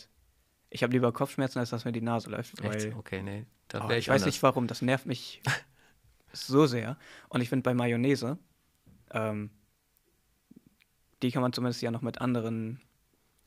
ich 0.70 0.82
habe 0.82 0.92
lieber 0.92 1.12
Kopfschmerzen, 1.12 1.58
als 1.58 1.70
dass 1.70 1.84
mir 1.84 1.92
die 1.92 2.00
Nase 2.00 2.30
läuft. 2.30 2.62
Weil, 2.62 2.94
okay, 2.94 3.22
nee. 3.22 3.46
Oh, 3.74 3.90
ich, 3.90 3.98
ich 3.98 4.08
weiß 4.08 4.26
nicht 4.26 4.42
warum, 4.42 4.66
das 4.66 4.82
nervt 4.82 5.06
mich 5.06 5.42
so 6.32 6.66
sehr. 6.66 6.96
Und 7.28 7.40
ich 7.40 7.48
finde 7.48 7.62
bei 7.62 7.74
Mayonnaise, 7.74 8.38
ähm, 9.10 9.50
die 11.22 11.30
kann 11.30 11.42
man 11.42 11.52
zumindest 11.52 11.82
ja 11.82 11.90
noch 11.90 12.02
mit 12.02 12.20
anderen 12.20 12.80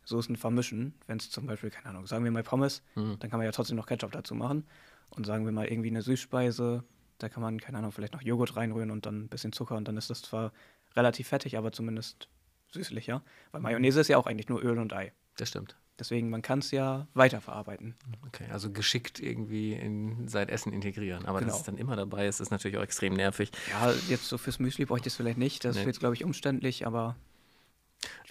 Soßen 0.08 0.36
vermischen. 0.38 0.94
Wenn 1.06 1.18
es 1.18 1.30
zum 1.30 1.46
Beispiel, 1.46 1.70
keine 1.70 1.90
Ahnung, 1.90 2.08
sagen 2.08 2.24
wir 2.24 2.32
mal 2.32 2.44
Pommes, 2.44 2.82
mhm. 2.96 3.18
dann 3.20 3.30
kann 3.30 3.40
man 3.40 3.46
ja 3.46 3.52
trotzdem 3.52 3.76
noch 3.76 3.88
Ketchup 3.88 4.12
dazu 4.12 4.36
machen. 4.36 4.66
Und 5.10 5.26
sagen 5.26 5.46
wir 5.46 5.52
mal 5.52 5.68
irgendwie 5.68 5.90
eine 5.90 6.02
Süßspeise, 6.02 6.84
da 7.18 7.30
kann 7.30 7.42
man, 7.42 7.60
keine 7.60 7.78
Ahnung, 7.78 7.92
vielleicht 7.92 8.14
noch 8.14 8.22
Joghurt 8.22 8.56
reinrühren 8.56 8.92
und 8.92 9.06
dann 9.06 9.24
ein 9.24 9.28
bisschen 9.30 9.52
Zucker 9.52 9.76
und 9.76 9.88
dann 9.88 9.98
ist 9.98 10.10
das 10.10 10.22
zwar 10.22 10.52
relativ 10.96 11.28
fettig, 11.28 11.58
aber 11.58 11.72
zumindest 11.72 12.30
süßlicher. 12.72 13.24
Weil 13.52 13.62
Mayonnaise 13.62 14.00
ist 14.00 14.08
ja 14.08 14.18
auch 14.18 14.28
eigentlich 14.28 14.50
nur 14.50 14.64
Öl 14.64 14.78
und 14.78 14.94
Ei. 14.94 15.14
Das 15.38 15.50
stimmt. 15.50 15.78
Deswegen, 16.00 16.30
man 16.30 16.42
kann 16.42 16.60
es 16.60 16.72
ja 16.72 17.08
weiterverarbeiten. 17.16 17.96
Okay, 18.28 18.46
also 18.52 18.72
geschickt 18.72 19.20
irgendwie 19.20 19.74
in 19.74 20.28
sein 20.28 20.48
Essen 20.48 20.72
integrieren. 20.72 21.26
Aber 21.26 21.40
genau. 21.40 21.52
dass 21.52 21.62
es 21.62 21.66
dann 21.66 21.78
immer 21.78 21.96
dabei 21.96 22.28
ist, 22.28 22.40
ist 22.40 22.52
natürlich 22.52 22.78
auch 22.78 22.84
extrem 22.84 23.14
nervig. 23.14 23.52
Ja, 23.72 23.92
jetzt 24.08 24.28
so 24.28 24.38
fürs 24.38 24.60
Müsli 24.60 24.86
bräuchte 24.86 25.08
ich 25.08 25.14
es 25.14 25.18
vielleicht 25.18 25.40
nicht. 25.40 25.66
Das 25.66 25.76
nee. 25.76 25.86
wird, 25.86 26.00
glaube 26.00 26.14
ich, 26.14 26.24
umständlich, 26.24 26.86
aber 26.86 27.16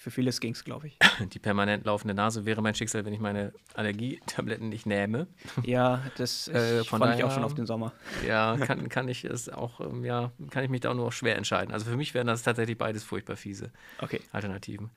für 0.06 0.12
vieles 0.12 0.40
ging 0.40 0.52
es, 0.52 0.62
glaube 0.62 0.86
ich. 0.86 0.98
Die 1.32 1.40
permanent 1.40 1.84
laufende 1.84 2.14
Nase 2.14 2.44
wäre 2.44 2.62
mein 2.62 2.76
Schicksal, 2.76 3.04
wenn 3.04 3.12
ich 3.12 3.18
meine 3.18 3.52
Allergietabletten 3.74 4.68
nicht 4.68 4.86
nähme. 4.86 5.26
Ja, 5.64 6.02
das 6.16 6.46
äh, 6.46 6.84
fand 6.84 7.02
daher, 7.02 7.16
ich 7.16 7.24
auch 7.24 7.32
schon 7.32 7.42
auf 7.42 7.54
den 7.54 7.66
Sommer. 7.66 7.92
Ja, 8.26 8.56
kann, 8.56 8.88
kann 8.88 9.08
ich 9.08 9.24
es 9.24 9.48
auch, 9.48 9.80
ähm, 9.80 10.04
ja, 10.04 10.30
kann 10.50 10.62
ich 10.62 10.70
mich 10.70 10.82
da 10.82 10.90
auch 10.90 10.94
nur 10.94 11.10
schwer 11.10 11.36
entscheiden. 11.36 11.72
Also 11.72 11.86
für 11.86 11.96
mich 11.96 12.14
wären 12.14 12.28
das 12.28 12.44
tatsächlich 12.44 12.78
beides 12.78 13.02
furchtbar 13.02 13.36
fiese 13.36 13.72
okay. 14.00 14.20
Alternativen. 14.30 14.90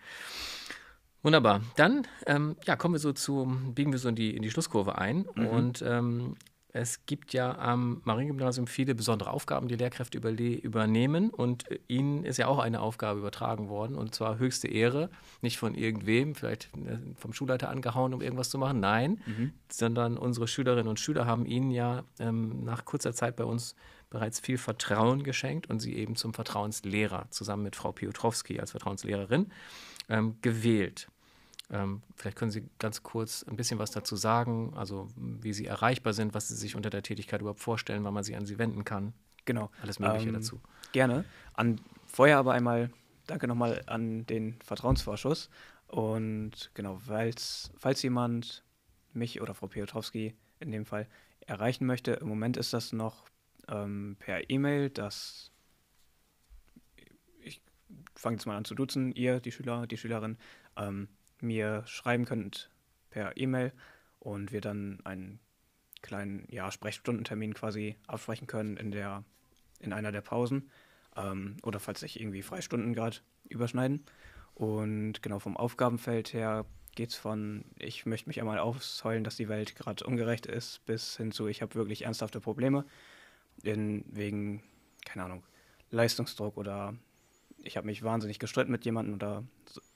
Wunderbar. 1.23 1.61
Dann 1.75 2.07
ähm, 2.27 2.55
ja, 2.65 2.75
kommen 2.75 2.93
wir 2.93 2.99
so 2.99 3.11
zu, 3.11 3.45
biegen 3.73 3.91
wir 3.91 3.99
so 3.99 4.09
in 4.09 4.15
die, 4.15 4.35
in 4.35 4.43
die 4.43 4.51
Schlusskurve 4.51 4.99
ein. 4.99 5.27
Mhm. 5.35 5.47
Und 5.47 5.81
ähm, 5.81 6.35
es 6.71 7.05
gibt 7.07 7.33
ja 7.33 7.57
am 7.57 8.01
Mariengymnasium 8.03 8.67
viele 8.67 8.93
besondere 8.93 9.31
Aufgaben, 9.31 9.67
die 9.67 9.75
Lehrkräfte 9.75 10.17
übernehmen. 10.17 11.29
Und 11.31 11.69
äh, 11.71 11.79
ihnen 11.87 12.23
ist 12.23 12.37
ja 12.37 12.47
auch 12.47 12.59
eine 12.59 12.81
Aufgabe 12.81 13.19
übertragen 13.19 13.69
worden. 13.69 13.95
Und 13.95 14.13
zwar 14.13 14.37
höchste 14.37 14.67
Ehre. 14.67 15.09
Nicht 15.41 15.57
von 15.57 15.73
irgendwem, 15.73 16.35
vielleicht 16.35 16.69
äh, 16.75 16.97
vom 17.15 17.33
Schulleiter 17.33 17.69
angehauen, 17.69 18.13
um 18.13 18.21
irgendwas 18.21 18.49
zu 18.49 18.59
machen. 18.59 18.79
Nein, 18.79 19.21
mhm. 19.25 19.53
sondern 19.67 20.17
unsere 20.17 20.47
Schülerinnen 20.47 20.87
und 20.87 20.99
Schüler 20.99 21.25
haben 21.25 21.45
ihnen 21.45 21.71
ja 21.71 22.03
ähm, 22.19 22.63
nach 22.63 22.85
kurzer 22.85 23.13
Zeit 23.13 23.35
bei 23.35 23.45
uns 23.45 23.75
bereits 24.11 24.39
viel 24.39 24.57
Vertrauen 24.57 25.23
geschenkt 25.23 25.69
und 25.69 25.79
sie 25.79 25.95
eben 25.95 26.15
zum 26.15 26.33
Vertrauenslehrer 26.33 27.27
zusammen 27.29 27.63
mit 27.63 27.75
Frau 27.75 27.91
Piotrowski 27.91 28.59
als 28.59 28.71
Vertrauenslehrerin 28.71 29.51
ähm, 30.07 30.35
gewählt. 30.41 31.07
Ähm, 31.71 32.01
vielleicht 32.15 32.37
können 32.37 32.51
Sie 32.51 32.67
ganz 32.79 33.03
kurz 33.03 33.43
ein 33.43 33.55
bisschen 33.55 33.79
was 33.79 33.91
dazu 33.91 34.15
sagen, 34.15 34.73
also 34.75 35.07
wie 35.15 35.53
Sie 35.53 35.65
erreichbar 35.65 36.13
sind, 36.13 36.33
was 36.33 36.47
Sie 36.47 36.55
sich 36.55 36.75
unter 36.75 36.89
der 36.89 37.03
Tätigkeit 37.03 37.41
überhaupt 37.41 37.59
vorstellen, 37.59 38.03
wann 38.03 38.13
man 38.13 38.23
sich 38.23 38.35
an 38.35 38.45
Sie 38.45 38.57
wenden 38.57 38.85
kann. 38.85 39.13
Genau. 39.45 39.69
Alles 39.81 39.99
Mögliche 39.99 40.27
ähm, 40.27 40.33
dazu. 40.33 40.59
Gerne. 40.91 41.25
An, 41.53 41.79
vorher 42.05 42.37
aber 42.37 42.53
einmal 42.53 42.89
danke 43.27 43.47
nochmal 43.47 43.83
an 43.85 44.25
den 44.25 44.59
Vertrauensvorschuss. 44.63 45.49
Und 45.87 46.71
genau, 46.73 46.99
falls 46.99 48.01
jemand 48.01 48.63
mich 49.13 49.41
oder 49.41 49.53
Frau 49.53 49.67
Piotrowski 49.67 50.35
in 50.59 50.71
dem 50.71 50.85
Fall 50.85 51.07
erreichen 51.41 51.85
möchte, 51.85 52.13
im 52.13 52.27
Moment 52.27 52.57
ist 52.57 52.73
das 52.73 52.93
noch 52.93 53.25
ähm, 53.67 54.17
per 54.19 54.49
E-Mail 54.49 54.89
das 54.89 55.51
fange 58.19 58.35
jetzt 58.35 58.45
mal 58.45 58.57
an 58.57 58.65
zu 58.65 58.75
duzen, 58.75 59.11
ihr, 59.13 59.39
die 59.39 59.51
Schüler, 59.51 59.87
die 59.87 59.97
Schülerin, 59.97 60.37
ähm, 60.75 61.07
mir 61.41 61.83
schreiben 61.85 62.25
könnt 62.25 62.69
per 63.09 63.37
E-Mail 63.37 63.73
und 64.19 64.51
wir 64.51 64.61
dann 64.61 64.99
einen 65.03 65.39
kleinen 66.01 66.47
ja, 66.49 66.71
Sprechstundentermin 66.71 67.53
quasi 67.53 67.97
absprechen 68.07 68.47
können 68.47 68.77
in, 68.77 68.91
der, 68.91 69.23
in 69.79 69.93
einer 69.93 70.11
der 70.11 70.21
Pausen 70.21 70.69
ähm, 71.15 71.57
oder 71.63 71.79
falls 71.79 71.99
sich 71.99 72.19
irgendwie 72.19 72.41
Freistunden 72.41 72.93
gerade 72.93 73.17
überschneiden. 73.49 74.05
Und 74.55 75.21
genau 75.21 75.39
vom 75.39 75.57
Aufgabenfeld 75.57 76.33
her 76.33 76.65
geht 76.95 77.11
es 77.11 77.15
von, 77.15 77.65
ich 77.77 78.05
möchte 78.05 78.27
mich 78.27 78.39
einmal 78.39 78.59
ausheulen, 78.59 79.23
dass 79.23 79.37
die 79.37 79.49
Welt 79.49 79.75
gerade 79.75 80.05
ungerecht 80.05 80.45
ist, 80.45 80.85
bis 80.85 81.17
hin 81.17 81.31
zu, 81.31 81.47
ich 81.47 81.61
habe 81.61 81.75
wirklich 81.75 82.03
ernsthafte 82.03 82.41
Probleme 82.41 82.85
in, 83.63 84.03
wegen, 84.07 84.63
keine 85.05 85.25
Ahnung, 85.25 85.43
Leistungsdruck 85.91 86.57
oder 86.57 86.95
ich 87.61 87.77
habe 87.77 87.87
mich 87.87 88.03
wahnsinnig 88.03 88.39
gestritten 88.39 88.71
mit 88.71 88.85
jemandem 88.85 89.15
oder 89.15 89.43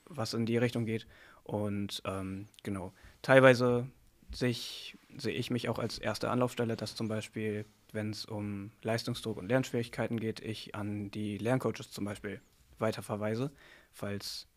was 0.05 0.33
in 0.33 0.45
die 0.45 0.57
Richtung 0.57 0.85
geht. 0.85 1.07
Und 1.43 2.01
ähm, 2.05 2.47
genau, 2.63 2.93
teilweise 3.21 3.87
sich, 4.31 4.97
sehe 5.17 5.33
ich 5.33 5.51
mich 5.51 5.69
auch 5.69 5.79
als 5.79 5.99
erste 5.99 6.29
Anlaufstelle, 6.29 6.75
dass 6.75 6.95
zum 6.95 7.07
Beispiel, 7.07 7.65
wenn 7.91 8.09
es 8.09 8.25
um 8.25 8.71
Leistungsdruck 8.81 9.37
und 9.37 9.47
Lernschwierigkeiten 9.47 10.19
geht, 10.19 10.39
ich 10.39 10.75
an 10.75 11.11
die 11.11 11.37
Lerncoaches 11.37 11.91
zum 11.91 12.05
Beispiel 12.05 12.41
weiterverweise, 12.79 13.51
falls 13.91 14.47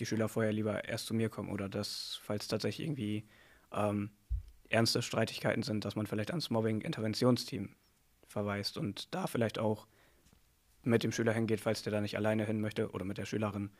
die 0.00 0.06
Schüler 0.06 0.28
vorher 0.28 0.52
lieber 0.52 0.84
erst 0.84 1.06
zu 1.06 1.14
mir 1.14 1.28
kommen 1.28 1.50
oder 1.50 1.68
dass, 1.68 2.20
falls 2.22 2.48
tatsächlich 2.48 2.86
irgendwie 2.86 3.24
ähm, 3.72 4.10
ernste 4.68 5.02
Streitigkeiten 5.02 5.62
sind, 5.62 5.84
dass 5.84 5.96
man 5.96 6.06
vielleicht 6.06 6.30
ans 6.30 6.50
Mobbing-Interventionsteam 6.50 7.74
verweist 8.26 8.78
und 8.78 9.14
da 9.14 9.26
vielleicht 9.26 9.58
auch 9.58 9.86
mit 10.82 11.04
dem 11.04 11.12
Schüler 11.12 11.32
hingeht, 11.32 11.60
falls 11.60 11.82
der 11.82 11.92
da 11.92 12.00
nicht 12.00 12.16
alleine 12.16 12.44
hin 12.44 12.60
möchte 12.60 12.90
oder 12.90 13.04
mit 13.04 13.18
der 13.18 13.26
Schülerin. 13.26 13.70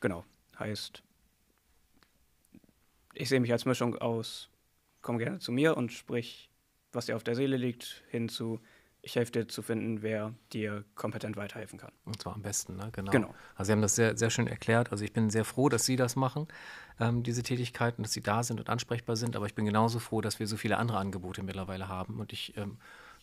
Genau, 0.00 0.24
heißt, 0.58 1.02
ich 3.14 3.28
sehe 3.28 3.40
mich 3.40 3.52
als 3.52 3.64
Mischung 3.64 3.96
aus, 3.96 4.50
komm 5.02 5.18
gerne 5.18 5.38
zu 5.38 5.52
mir 5.52 5.76
und 5.76 5.92
sprich, 5.92 6.50
was 6.92 7.06
dir 7.06 7.16
auf 7.16 7.24
der 7.24 7.34
Seele 7.34 7.56
liegt, 7.56 8.04
hin 8.08 8.28
zu, 8.28 8.60
ich 9.02 9.16
helfe 9.16 9.32
dir 9.32 9.48
zu 9.48 9.62
finden, 9.62 10.02
wer 10.02 10.34
dir 10.52 10.84
kompetent 10.94 11.36
weiterhelfen 11.36 11.78
kann. 11.78 11.92
Und 12.04 12.20
zwar 12.20 12.34
am 12.34 12.42
besten, 12.42 12.76
ne? 12.76 12.90
Genau. 12.92 13.10
genau. 13.10 13.34
Also 13.54 13.68
Sie 13.68 13.72
haben 13.72 13.82
das 13.82 13.94
sehr, 13.94 14.16
sehr 14.16 14.30
schön 14.30 14.46
erklärt. 14.46 14.92
Also 14.92 15.04
ich 15.04 15.12
bin 15.12 15.30
sehr 15.30 15.44
froh, 15.44 15.68
dass 15.68 15.84
Sie 15.84 15.96
das 15.96 16.16
machen, 16.16 16.48
ähm, 16.98 17.22
diese 17.22 17.42
Tätigkeiten, 17.42 18.02
dass 18.02 18.12
Sie 18.12 18.22
da 18.22 18.42
sind 18.42 18.60
und 18.60 18.68
ansprechbar 18.68 19.16
sind. 19.16 19.36
Aber 19.36 19.46
ich 19.46 19.54
bin 19.54 19.64
genauso 19.64 19.98
froh, 19.98 20.20
dass 20.20 20.38
wir 20.38 20.46
so 20.46 20.56
viele 20.56 20.76
andere 20.76 20.98
Angebote 20.98 21.42
mittlerweile 21.42 21.88
haben. 21.88 22.20
Und 22.20 22.32
ich 22.32 22.56
ähm, 22.56 22.78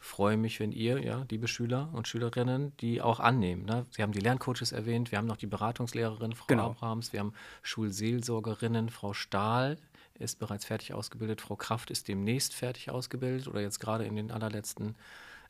freue 0.07 0.37
mich, 0.37 0.59
wenn 0.59 0.71
ihr, 0.71 1.03
ja, 1.03 1.25
liebe 1.29 1.47
Schüler 1.47 1.89
und 1.93 2.07
Schülerinnen, 2.07 2.75
die 2.77 3.01
auch 3.01 3.19
annehmen. 3.19 3.65
Ne? 3.65 3.85
Sie 3.91 4.01
haben 4.01 4.11
die 4.11 4.19
Lerncoaches 4.19 4.71
erwähnt, 4.71 5.11
wir 5.11 5.17
haben 5.17 5.27
noch 5.27 5.37
die 5.37 5.47
Beratungslehrerin, 5.47 6.33
Frau 6.33 6.45
genau. 6.47 6.71
Abrahams, 6.71 7.13
wir 7.13 7.19
haben 7.19 7.33
Schulseelsorgerinnen, 7.63 8.89
Frau 8.89 9.13
Stahl 9.13 9.77
ist 10.15 10.39
bereits 10.39 10.65
fertig 10.65 10.93
ausgebildet, 10.93 11.41
Frau 11.41 11.55
Kraft 11.55 11.91
ist 11.91 12.07
demnächst 12.07 12.53
fertig 12.53 12.89
ausgebildet 12.89 13.47
oder 13.47 13.61
jetzt 13.61 13.79
gerade 13.79 14.05
in 14.05 14.15
den 14.15 14.31
allerletzten 14.31 14.95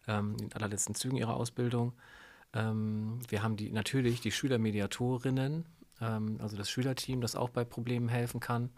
ähm, 0.08 0.32
in 0.34 0.50
den 0.50 0.54
allerletzten 0.54 0.96
Zügen 0.96 1.18
ihrer 1.18 1.36
Ausbildung. 1.36 1.94
Ähm, 2.54 3.20
wir 3.28 3.44
haben 3.44 3.58
die, 3.58 3.72
natürlich 3.72 4.22
die 4.22 4.32
Schülermediatorinnen, 4.32 5.66
ähm, 6.02 6.38
also 6.42 6.58
das 6.58 6.70
Schülerteam, 6.70 7.22
das 7.22 7.36
auch 7.36 7.50
bei 7.50 7.64
Problemen 7.64 8.10
helfen 8.10 8.40
kann. 8.40 8.70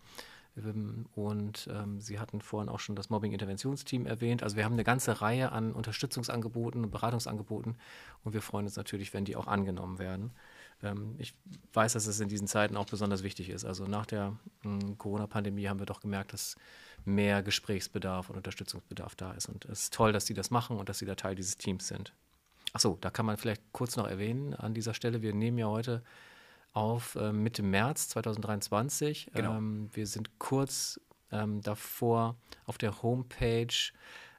Und 1.16 1.70
ähm, 1.72 2.02
Sie 2.02 2.20
hatten 2.20 2.42
vorhin 2.42 2.70
auch 2.70 2.80
schon 2.80 2.96
das 2.96 3.10
Mobbing-Interventionsteam 3.10 4.06
erwähnt. 4.06 4.44
Also 4.44 4.56
wir 4.56 4.66
haben 4.66 4.74
eine 4.74 4.84
ganze 4.84 5.22
Reihe 5.22 5.52
an 5.52 5.74
Unterstützungsangeboten 5.74 6.84
und 6.84 6.92
Beratungsangeboten 6.92 7.76
und 8.24 8.34
wir 8.34 8.42
freuen 8.42 8.66
uns 8.66 8.76
natürlich, 8.76 9.14
wenn 9.14 9.26
die 9.26 9.36
auch 9.36 9.48
angenommen 9.48 10.00
werden. 10.00 10.32
Ähm, 10.84 11.16
ich 11.18 11.34
weiß, 11.74 11.94
dass 11.94 12.08
es 12.08 12.20
in 12.20 12.30
diesen 12.30 12.48
Zeiten 12.48 12.78
auch 12.78 12.86
besonders 12.86 13.24
wichtig 13.24 13.50
ist. 13.50 13.66
Also 13.66 13.86
nach 13.86 14.06
der 14.06 14.38
hm, 14.62 14.98
Corona-Pandemie 14.98 15.68
haben 15.68 15.80
wir 15.80 15.86
doch 15.86 16.02
gemerkt, 16.02 16.34
dass 16.34 16.56
mehr 17.06 17.44
Gesprächsbedarf 17.44 18.30
und 18.30 18.38
Unterstützungsbedarf 18.38 19.16
da 19.16 19.32
ist. 19.32 19.48
Und 19.48 19.66
es 19.66 19.84
ist 19.84 19.94
toll, 19.94 20.12
dass 20.14 20.26
Sie 20.26 20.34
das 20.34 20.52
machen 20.52 20.78
und 20.78 20.90
dass 20.90 21.00
Sie 21.00 21.06
da 21.06 21.16
Teil 21.16 21.36
dieses 21.36 21.58
Teams 21.58 21.88
sind. 21.88 22.14
Achso, 22.74 22.98
da 23.02 23.10
kann 23.10 23.26
man 23.26 23.38
vielleicht 23.38 23.64
kurz 23.72 23.96
noch 23.96 24.08
erwähnen 24.08 24.54
an 24.54 24.74
dieser 24.74 24.94
Stelle. 24.94 25.22
Wir 25.22 25.34
nehmen 25.34 25.58
ja 25.58 25.68
heute 25.68 26.04
auf 26.74 27.16
äh, 27.16 27.32
Mitte 27.32 27.64
März 27.64 28.10
2023. 28.10 29.32
Genau. 29.34 29.58
Ähm, 29.58 29.90
wir 29.94 30.08
sind 30.08 30.40
kurz 30.40 31.00
ähm, 31.32 31.62
davor 31.62 32.36
auf 32.66 32.78
der 32.78 33.02
Homepage 33.02 33.68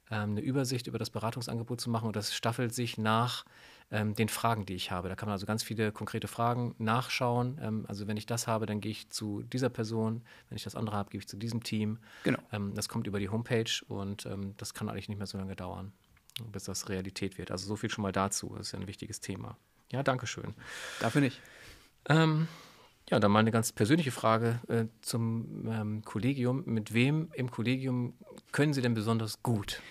ähm, 0.09 0.31
eine 0.31 0.41
Übersicht 0.41 0.87
über 0.87 0.99
das 0.99 1.09
Beratungsangebot 1.09 1.79
zu 1.79 1.89
machen 1.89 2.07
und 2.07 2.15
das 2.15 2.35
staffelt 2.35 2.73
sich 2.73 2.97
nach 2.97 3.45
ähm, 3.91 4.15
den 4.15 4.29
Fragen, 4.29 4.65
die 4.65 4.75
ich 4.75 4.91
habe. 4.91 5.09
Da 5.09 5.15
kann 5.15 5.27
man 5.27 5.33
also 5.33 5.45
ganz 5.45 5.63
viele 5.63 5.91
konkrete 5.91 6.27
Fragen 6.27 6.75
nachschauen. 6.77 7.59
Ähm, 7.61 7.85
also 7.87 8.07
wenn 8.07 8.17
ich 8.17 8.25
das 8.25 8.47
habe, 8.47 8.65
dann 8.65 8.81
gehe 8.81 8.91
ich 8.91 9.09
zu 9.09 9.43
dieser 9.43 9.69
Person. 9.69 10.23
Wenn 10.49 10.55
ich 10.55 10.63
das 10.63 10.75
andere 10.75 10.95
habe, 10.95 11.09
gehe 11.09 11.19
ich 11.19 11.27
zu 11.27 11.37
diesem 11.37 11.63
Team. 11.63 11.99
Genau. 12.23 12.39
Das 12.73 12.89
kommt 12.89 13.07
über 13.07 13.19
die 13.19 13.29
Homepage 13.29 13.71
und 13.87 14.27
das 14.57 14.73
kann 14.73 14.89
eigentlich 14.89 15.09
nicht 15.09 15.17
mehr 15.17 15.27
so 15.27 15.37
lange 15.37 15.55
dauern, 15.55 15.91
bis 16.51 16.65
das 16.65 16.89
Realität 16.89 17.37
wird. 17.37 17.51
Also 17.51 17.65
so 17.67 17.75
viel 17.75 17.89
schon 17.89 18.01
mal 18.01 18.11
dazu. 18.11 18.53
Das 18.57 18.67
ist 18.67 18.71
ja 18.73 18.79
ein 18.79 18.87
wichtiges 18.87 19.19
Thema. 19.21 19.57
Ja, 19.91 20.03
danke 20.03 20.27
schön. 20.27 20.53
Dafür 20.99 21.21
nicht. 21.21 21.41
Ähm, 22.09 22.47
ja, 23.09 23.19
dann 23.19 23.31
mal 23.31 23.39
eine 23.39 23.51
ganz 23.51 23.71
persönliche 23.71 24.11
Frage 24.11 24.59
äh, 24.67 24.85
zum 25.01 25.67
ähm, 25.69 26.01
Kollegium. 26.03 26.63
Mit 26.65 26.93
wem 26.93 27.29
im 27.33 27.51
Kollegium 27.51 28.13
können 28.51 28.73
Sie 28.73 28.81
denn 28.81 28.93
besonders 28.93 29.43
gut? 29.43 29.81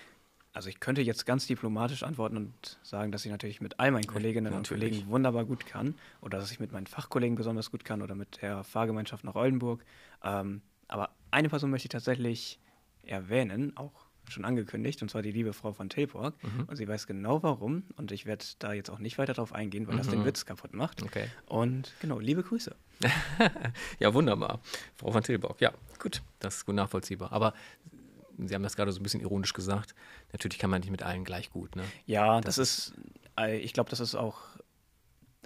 Also 0.53 0.69
ich 0.69 0.81
könnte 0.81 1.01
jetzt 1.03 1.27
ganz 1.27 1.47
diplomatisch 1.47 2.03
antworten 2.03 2.37
und 2.37 2.79
sagen, 2.83 3.13
dass 3.13 3.25
ich 3.25 3.31
natürlich 3.31 3.61
mit 3.61 3.79
all 3.79 3.93
meinen 3.93 4.07
Kolleginnen 4.07 4.53
ja, 4.53 4.59
und 4.59 4.69
Kollegen 4.69 5.09
wunderbar 5.09 5.45
gut 5.45 5.65
kann 5.65 5.95
oder 6.21 6.39
dass 6.39 6.51
ich 6.51 6.59
mit 6.59 6.73
meinen 6.73 6.87
Fachkollegen 6.87 7.37
besonders 7.37 7.71
gut 7.71 7.85
kann 7.85 8.03
oder 8.03 8.17
mit 8.17 8.43
der 8.43 8.65
Fahrgemeinschaft 8.65 9.23
nach 9.23 9.37
Oldenburg. 9.37 9.85
Ähm, 10.25 10.63
aber 10.89 11.11
eine 11.31 11.49
Person 11.49 11.71
möchte 11.71 11.87
ich 11.87 11.91
tatsächlich 11.91 12.59
erwähnen, 13.05 13.77
auch 13.77 14.10
schon 14.31 14.45
angekündigt, 14.45 15.03
und 15.03 15.11
zwar 15.11 15.23
die 15.23 15.33
liebe 15.33 15.53
Frau 15.53 15.73
von 15.73 15.89
Tilburg. 15.89 16.35
Mhm. 16.43 16.65
Und 16.65 16.77
sie 16.77 16.87
weiß 16.87 17.07
genau 17.07 17.43
warum. 17.43 17.85
Und 17.97 18.13
ich 18.13 18.27
werde 18.27 18.45
da 18.59 18.73
jetzt 18.73 18.91
auch 18.91 18.99
nicht 18.99 19.19
weiter 19.19 19.35
drauf 19.35 19.53
eingehen, 19.53 19.87
weil 19.87 19.95
mhm. 19.95 19.99
das 19.99 20.09
den 20.09 20.21
mhm. 20.21 20.27
Witz 20.27 20.47
kaputt 20.47 20.75
macht. 20.75 21.03
Okay. 21.03 21.27
Und 21.47 21.93
genau, 22.01 22.19
liebe 22.19 22.43
Grüße. 22.43 22.75
ja, 23.99 24.13
wunderbar. 24.15 24.61
Frau 24.97 25.11
von 25.11 25.23
Tilburg, 25.23 25.61
ja, 25.61 25.73
gut, 25.99 26.23
das 26.39 26.57
ist 26.57 26.67
gut 26.67 26.75
nachvollziehbar. 26.75 27.33
Aber 27.33 27.55
Sie 28.47 28.55
haben 28.55 28.63
das 28.63 28.77
gerade 28.77 28.93
so 28.93 29.01
ein 29.01 29.03
bisschen 29.03 29.21
ironisch 29.21 29.53
gesagt. 29.53 29.95
Natürlich 30.33 30.59
kann 30.59 30.71
man 30.71 30.81
nicht 30.81 30.91
mit 30.91 31.03
allen 31.03 31.25
gleich 31.25 31.51
gut. 31.51 31.77
Ne? 31.77 31.85
Ja, 32.07 32.41
das, 32.41 32.57
das 32.57 32.91
ist, 32.91 32.95
äh, 33.39 33.59
ich 33.59 33.73
glaube, 33.73 33.91
das 33.91 34.01
ist 34.01 34.15
auch, 34.15 34.41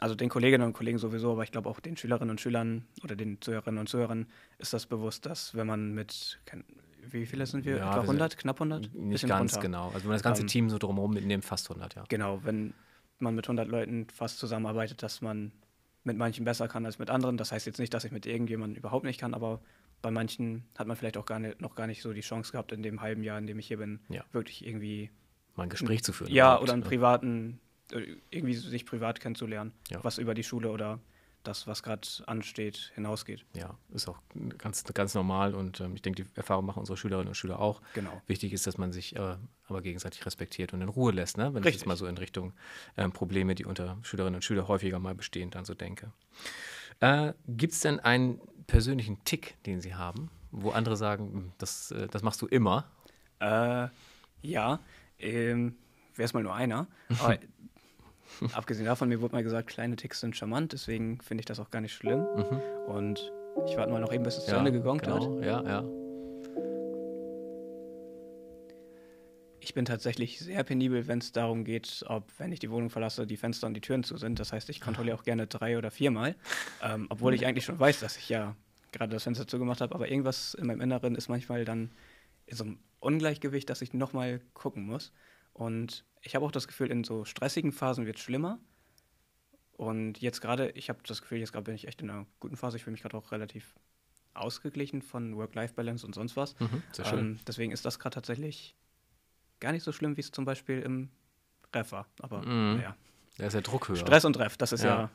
also 0.01 0.15
den 0.15 0.29
Kolleginnen 0.29 0.67
und 0.67 0.73
Kollegen 0.73 0.99
sowieso, 0.99 1.33
aber 1.33 1.45
ich 1.45 1.53
glaube 1.53 1.69
auch 1.69 1.81
den 1.81 1.97
Schülerinnen 1.97 2.31
und 2.31 2.41
Schülern 2.41 2.85
oder 3.03 3.17
den 3.17 3.41
Zuhörerinnen 3.41 3.81
und 3.81 3.89
Zuhörern 3.89 4.27
ist 4.59 4.73
das 4.73 4.87
bewusst, 4.87 5.27
dass 5.27 5.55
wenn 5.55 5.67
man 5.67 5.93
mit, 5.93 6.41
wie 7.11 7.27
viele 7.27 7.47
sind 7.47 7.65
wir? 7.65 7.79
Ja, 7.79 7.91
Etwa 7.91 8.03
100, 8.03 8.33
wir 8.33 8.39
knapp 8.39 8.61
100? 8.61 8.95
Nicht 8.95 9.27
ganz 9.27 9.55
runter. 9.55 9.63
genau. 9.63 9.87
Also 9.87 10.01
wenn 10.01 10.09
man 10.09 10.15
das 10.15 10.23
ganze 10.23 10.43
ähm, 10.43 10.49
Team 10.49 10.71
so 10.71 10.79
drumherum 10.79 11.13
mitnimmt, 11.13 11.45
fast 11.45 11.71
100, 11.71 11.95
ja. 11.95 12.05
Genau, 12.09 12.41
wenn 12.45 12.75
man 13.19 13.35
mit 13.35 13.47
100 13.47 13.69
Leuten 13.69 14.07
fast 14.13 14.39
zusammenarbeitet, 14.39 15.03
dass 15.03 15.21
man 15.21 15.53
mit 16.05 16.17
manchen 16.17 16.45
besser 16.45 16.69
kann 16.69 16.85
als 16.87 16.99
mit 16.99 17.11
anderen. 17.11 17.37
Das 17.37 17.51
heißt 17.51 17.67
jetzt 17.67 17.79
nicht, 17.79 17.95
dass 17.95 18.05
ich 18.05 18.13
mit 18.13 18.27
irgendjemandem 18.27 18.79
überhaupt 18.79 19.05
nicht 19.05 19.19
kann, 19.19 19.35
aber 19.35 19.61
bei 20.03 20.11
manchen 20.11 20.65
hat 20.77 20.87
man 20.87 20.97
vielleicht 20.97 21.17
auch 21.17 21.25
gar 21.25 21.39
nicht, 21.39 21.61
noch 21.61 21.75
gar 21.75 21.87
nicht 21.87 22.03
so 22.03 22.13
die 22.13 22.21
Chance 22.21 22.53
gehabt, 22.53 22.73
in 22.73 22.83
dem 22.83 23.01
halben 23.01 23.23
Jahr, 23.23 23.39
in 23.39 23.47
dem 23.47 23.59
ich 23.59 23.67
hier 23.67 23.79
bin, 23.79 24.01
ja. 24.11 24.23
wirklich 24.33 24.67
irgendwie 24.67 25.11
mal 25.57 25.65
ein 25.65 25.71
Gespräch 25.71 26.05
zu 26.05 26.13
führen. 26.13 26.31
Ja, 26.31 26.61
oder 26.61 26.75
einen 26.75 26.83
privaten, 26.83 27.59
äh, 27.91 28.17
irgendwie 28.31 28.55
sich 28.55 28.85
privat 28.85 29.21
kennenzulernen, 29.21 29.73
ja. 29.89 30.05
was 30.05 30.19
über 30.19 30.35
die 30.35 30.45
Schule 30.45 30.71
oder 30.71 31.01
das, 31.45 31.67
was 31.67 31.83
gerade 31.83 32.07
ansteht, 32.27 32.93
hinausgeht. 32.95 33.45
Ja, 33.55 33.77
ist 33.93 34.09
auch 34.09 34.19
ganz, 34.59 34.85
ganz 34.85 35.15
normal 35.15 35.55
und 35.55 35.81
ähm, 35.81 35.95
ich 35.95 36.03
denke, 36.03 36.25
die 36.25 36.31
Erfahrung 36.37 36.67
machen 36.67 36.81
unsere 36.81 36.97
Schülerinnen 36.97 37.29
und 37.29 37.35
Schüler 37.35 37.61
auch. 37.61 37.81
Genau. 37.95 38.21
Wichtig 38.27 38.53
ist, 38.53 38.67
dass 38.67 38.79
man 38.79 38.93
sich 38.93 39.15
äh, 39.17 39.37
aber 39.67 39.83
gegenseitig 39.83 40.25
respektiert 40.27 40.73
und 40.73 40.83
in 40.83 40.89
Ruhe 40.89 41.13
lässt, 41.13 41.37
ne? 41.37 41.45
wenn 41.55 41.63
Richtig. 41.63 41.75
ich 41.75 41.81
jetzt 41.81 41.87
mal 41.87 41.97
so 41.97 42.07
in 42.07 42.19
Richtung 42.19 42.53
ähm, 42.97 43.13
Probleme, 43.13 43.55
die 43.55 43.65
unter 43.65 43.99
Schülerinnen 44.03 44.37
und 44.37 44.43
Schülern 44.43 44.69
häufiger 44.69 44.99
mal 44.99 45.15
bestehen, 45.15 45.51
dann 45.51 45.65
so 45.65 45.75
denke. 45.75 46.13
Äh, 47.01 47.33
Gibt 47.47 47.73
es 47.73 47.81
denn 47.81 48.01
einen 48.01 48.41
persönlichen 48.67 49.23
Tick, 49.25 49.63
den 49.65 49.81
Sie 49.81 49.95
haben, 49.95 50.31
wo 50.51 50.71
andere 50.71 50.97
sagen, 50.97 51.33
hm, 51.33 51.53
das, 51.59 51.91
äh, 51.91 52.09
das 52.09 52.23
machst 52.23 52.41
du 52.43 52.47
immer? 52.47 52.87
Äh, 53.41 53.89
ja, 54.43 54.81
ähm, 55.19 55.77
wäre 56.15 56.27
es 56.27 56.35
mal 56.35 56.43
nur 56.43 56.55
einer. 56.55 56.87
Aber 57.21 57.39
abgesehen 58.53 58.87
davon, 58.87 59.09
mir 59.09 59.21
wurde 59.21 59.35
mal 59.35 59.43
gesagt, 59.43 59.69
kleine 59.69 59.97
Ticks 59.97 60.21
sind 60.21 60.37
charmant, 60.37 60.73
deswegen 60.73 61.21
finde 61.21 61.43
ich 61.43 61.47
das 61.47 61.61
auch 61.61 61.71
gar 61.71 61.81
nicht 61.81 61.95
schlimm. 61.95 62.21
Mhm. 62.21 62.61
Und 62.87 63.33
ich 63.67 63.77
warte 63.77 63.93
mal 63.93 64.01
noch 64.01 64.13
eben, 64.13 64.25
bis 64.25 64.39
es 64.39 64.47
ja, 64.47 64.55
zu 64.55 64.59
Ende 64.59 64.73
gegongt 64.73 65.03
genau. 65.03 65.39
hat. 65.39 65.45
Ja, 65.45 65.63
ja. 65.63 65.85
Ich 69.61 69.73
bin 69.73 69.87
tatsächlich 69.87 70.39
sehr 70.41 70.63
penibel, 70.63 71.07
wenn 71.07 71.21
es 71.21 71.33
darum 71.33 71.65
geht, 71.65 72.05
ob, 72.07 72.31
wenn 72.39 72.53
ich 72.53 72.61
die 72.61 72.71
Wohnung 72.71 72.91
verlasse, 72.91 73.27
die 73.27 73.39
Fenster 73.39 73.67
und 73.67 73.75
die 73.75 73.81
Türen 73.81 74.05
zu 74.05 74.19
sind. 74.19 74.39
Das 74.39 74.53
heißt, 74.53 74.69
ich 74.69 74.81
kontrolliere 74.81 75.17
auch 75.17 75.23
gerne 75.25 75.47
drei 75.47 75.79
oder 75.79 75.91
viermal, 75.91 76.37
ähm, 76.83 77.07
obwohl 77.09 77.33
ich 77.35 77.47
eigentlich 77.47 77.65
schon 77.65 77.81
weiß, 77.81 78.01
dass 78.01 78.17
ich 78.17 78.29
ja 78.29 78.55
gerade 78.93 79.13
das 79.13 79.23
Fenster 79.25 79.47
zugemacht 79.47 79.81
habe. 79.81 79.95
Aber 79.95 80.11
irgendwas 80.11 80.55
in 80.55 80.67
meinem 80.67 80.83
Inneren 80.83 81.15
ist 81.15 81.29
manchmal 81.29 81.65
dann 81.65 81.91
in 82.47 82.57
so 82.57 82.65
einem 82.65 82.79
Ungleichgewicht, 83.01 83.69
dass 83.71 83.83
ich 83.83 83.95
nochmal 83.95 84.41
gucken 84.53 84.85
muss. 84.85 85.13
Und 85.55 86.05
ich 86.21 86.35
habe 86.35 86.45
auch 86.45 86.53
das 86.53 86.67
Gefühl, 86.69 86.91
in 86.91 87.05
so 87.05 87.25
stressigen 87.25 87.73
Phasen 87.73 88.05
wird 88.07 88.17
es 88.17 88.23
schlimmer. 88.23 88.59
Und 89.77 90.21
jetzt 90.21 90.41
gerade, 90.41 90.71
ich 90.71 90.89
habe 90.89 91.01
das 91.07 91.21
Gefühl, 91.23 91.39
jetzt 91.39 91.53
gerade 91.53 91.65
bin 91.65 91.75
ich 91.75 91.89
echt 91.89 92.01
in 92.03 92.11
einer 92.11 92.27
guten 92.41 92.57
Phase. 92.57 92.77
Ich 92.77 92.85
fühle 92.85 92.93
mich 92.93 93.03
gerade 93.03 93.17
auch 93.17 93.33
relativ 93.33 93.75
ausgeglichen 94.35 95.03
von 95.03 95.37
Work-Life-Balance 95.37 96.07
und 96.07 96.15
sonst 96.15 96.37
was. 96.37 96.59
Mhm, 96.61 96.83
sehr 96.93 97.05
schön. 97.05 97.19
Ähm, 97.19 97.41
deswegen 97.47 97.73
ist 97.73 97.85
das 97.85 97.99
gerade 97.99 98.15
tatsächlich 98.15 98.75
gar 99.61 99.73
nicht 99.73 99.83
so 99.85 99.93
schlimm, 99.93 100.17
wie 100.17 100.21
es 100.21 100.31
zum 100.31 100.45
Beispiel 100.45 100.81
im 100.81 101.11
Ref 101.75 101.93
war. 101.93 102.07
Aber 102.21 102.45
Mhm. 102.45 102.77
naja, 102.77 102.97
Da 103.39 103.47
ist 103.47 103.53
der 103.55 103.63
Druck 103.63 103.89
höher. 103.89 103.97
Stress 103.97 104.25
und 104.25 104.39
Ref, 104.39 104.57
das 104.57 104.73
ist 104.73 104.83
ja, 104.85 105.03
Ja. 105.03 105.11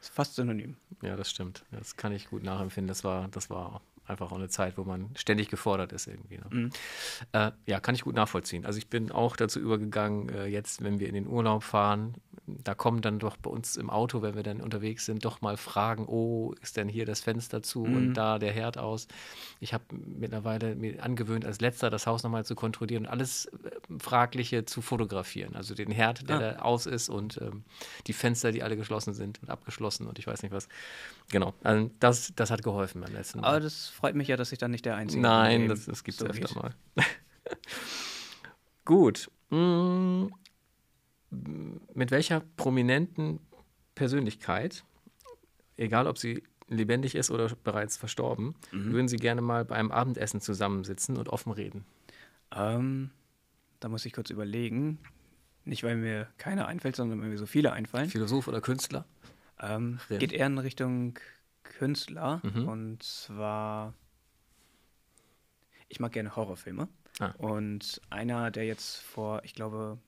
ist 0.00 0.10
fast 0.10 0.34
synonym. 0.34 0.76
Ja, 1.02 1.16
das 1.16 1.30
stimmt. 1.30 1.64
Das 1.70 1.96
kann 1.96 2.12
ich 2.12 2.28
gut 2.28 2.42
nachempfinden. 2.42 2.88
Das 2.88 3.04
war, 3.04 3.28
das 3.28 3.48
war 3.48 3.80
einfach 4.10 4.30
auch 4.32 4.36
eine 4.36 4.48
Zeit, 4.48 4.78
wo 4.78 4.84
man 4.84 5.10
ständig 5.16 5.48
gefordert 5.48 5.92
ist 5.92 6.06
irgendwie. 6.06 6.38
Ne? 6.38 6.44
Mhm. 6.50 6.70
Äh, 7.32 7.50
ja, 7.66 7.80
kann 7.80 7.94
ich 7.94 8.02
gut 8.02 8.14
nachvollziehen. 8.14 8.64
Also 8.66 8.78
ich 8.78 8.88
bin 8.88 9.10
auch 9.12 9.36
dazu 9.36 9.60
übergegangen, 9.60 10.28
äh, 10.30 10.46
jetzt, 10.46 10.82
wenn 10.82 10.98
wir 11.00 11.08
in 11.08 11.14
den 11.14 11.26
Urlaub 11.26 11.62
fahren, 11.62 12.14
da 12.46 12.74
kommen 12.74 13.02
dann 13.02 13.18
doch 13.18 13.36
bei 13.36 13.50
uns 13.50 13.76
im 13.76 13.90
Auto, 13.90 14.22
wenn 14.22 14.34
wir 14.34 14.42
dann 14.42 14.62
unterwegs 14.62 15.04
sind, 15.04 15.24
doch 15.26 15.42
mal 15.42 15.58
Fragen, 15.58 16.06
oh, 16.06 16.54
ist 16.62 16.78
denn 16.78 16.88
hier 16.88 17.04
das 17.04 17.20
Fenster 17.20 17.62
zu 17.62 17.82
und 17.84 18.08
Mhm. 18.08 18.14
da 18.14 18.38
der 18.38 18.52
Herd 18.52 18.78
aus? 18.78 19.06
Ich 19.60 19.74
habe 19.74 19.84
mittlerweile 19.94 20.74
mir 20.74 21.02
angewöhnt, 21.04 21.44
als 21.44 21.60
letzter 21.60 21.90
das 21.90 22.06
Haus 22.06 22.22
nochmal 22.22 22.46
zu 22.46 22.54
kontrollieren 22.54 23.04
und 23.04 23.10
alles 23.10 23.46
äh, 23.46 23.70
Fragliche 23.98 24.64
zu 24.64 24.80
fotografieren. 24.80 25.56
Also 25.56 25.74
den 25.74 25.90
Herd, 25.90 26.28
der 26.30 26.36
Ah. 26.36 26.38
da 26.54 26.58
aus 26.62 26.86
ist 26.86 27.10
und 27.10 27.38
ähm, 27.42 27.64
die 28.06 28.14
Fenster, 28.14 28.50
die 28.50 28.62
alle 28.62 28.76
geschlossen 28.78 29.12
sind 29.12 29.42
und 29.42 29.50
abgeschlossen 29.50 30.06
und 30.06 30.18
ich 30.18 30.26
weiß 30.26 30.42
nicht 30.42 30.52
was. 30.52 30.68
Genau, 31.30 31.52
also 31.62 31.90
das, 32.00 32.32
das 32.34 32.50
hat 32.50 32.62
geholfen 32.62 33.02
beim 33.02 33.12
letzten 33.12 33.40
Mal. 33.40 33.48
Aber 33.48 33.60
das 33.60 33.88
freut 33.98 34.14
mich 34.14 34.28
ja, 34.28 34.36
dass 34.36 34.52
ich 34.52 34.58
dann 34.58 34.70
nicht 34.70 34.84
der 34.84 34.94
Einzige 34.96 35.20
Nein, 35.22 35.62
bin. 35.62 35.68
das, 35.70 35.84
das 35.86 36.04
gibt 36.04 36.14
es 36.14 36.20
so 36.20 36.26
öfter 36.26 36.46
geht. 36.46 36.56
mal. 36.56 36.74
Gut. 38.84 39.30
Mm, 39.50 40.26
Mit 41.94 42.10
welcher 42.10 42.40
prominenten 42.56 43.40
Persönlichkeit, 43.94 44.84
egal 45.76 46.06
ob 46.06 46.16
sie 46.16 46.42
lebendig 46.68 47.14
ist 47.14 47.30
oder 47.30 47.50
bereits 47.64 47.96
verstorben, 47.96 48.54
Mhm. 48.72 48.92
würden 48.92 49.08
Sie 49.08 49.16
gerne 49.16 49.40
mal 49.42 49.64
beim 49.64 49.90
Abendessen 49.90 50.40
zusammensitzen 50.40 51.16
und 51.16 51.28
offen 51.28 51.52
reden? 51.52 51.84
Ähm, 52.54 53.10
da 53.80 53.88
muss 53.88 54.06
ich 54.06 54.12
kurz 54.12 54.30
überlegen. 54.30 54.98
Nicht, 55.64 55.82
weil 55.82 55.96
mir 55.96 56.28
keiner 56.38 56.66
einfällt, 56.66 56.96
sondern 56.96 57.20
weil 57.20 57.28
mir 57.28 57.38
so 57.38 57.46
viele 57.46 57.72
einfallen. 57.72 58.08
Philosoph 58.08 58.48
oder 58.48 58.60
Künstler? 58.62 59.04
Ähm, 59.60 59.98
geht 60.08 60.32
eher 60.32 60.46
in 60.46 60.58
Richtung 60.58 61.18
Künstler. 61.68 62.40
Mhm. 62.42 62.68
Und 62.68 63.02
zwar, 63.02 63.94
ich 65.88 66.00
mag 66.00 66.12
gerne 66.12 66.34
Horrorfilme. 66.36 66.88
Ah. 67.20 67.32
Und 67.38 68.00
einer, 68.10 68.50
der 68.50 68.66
jetzt 68.66 68.96
vor, 68.98 69.42
ich 69.44 69.54
glaube, 69.54 69.98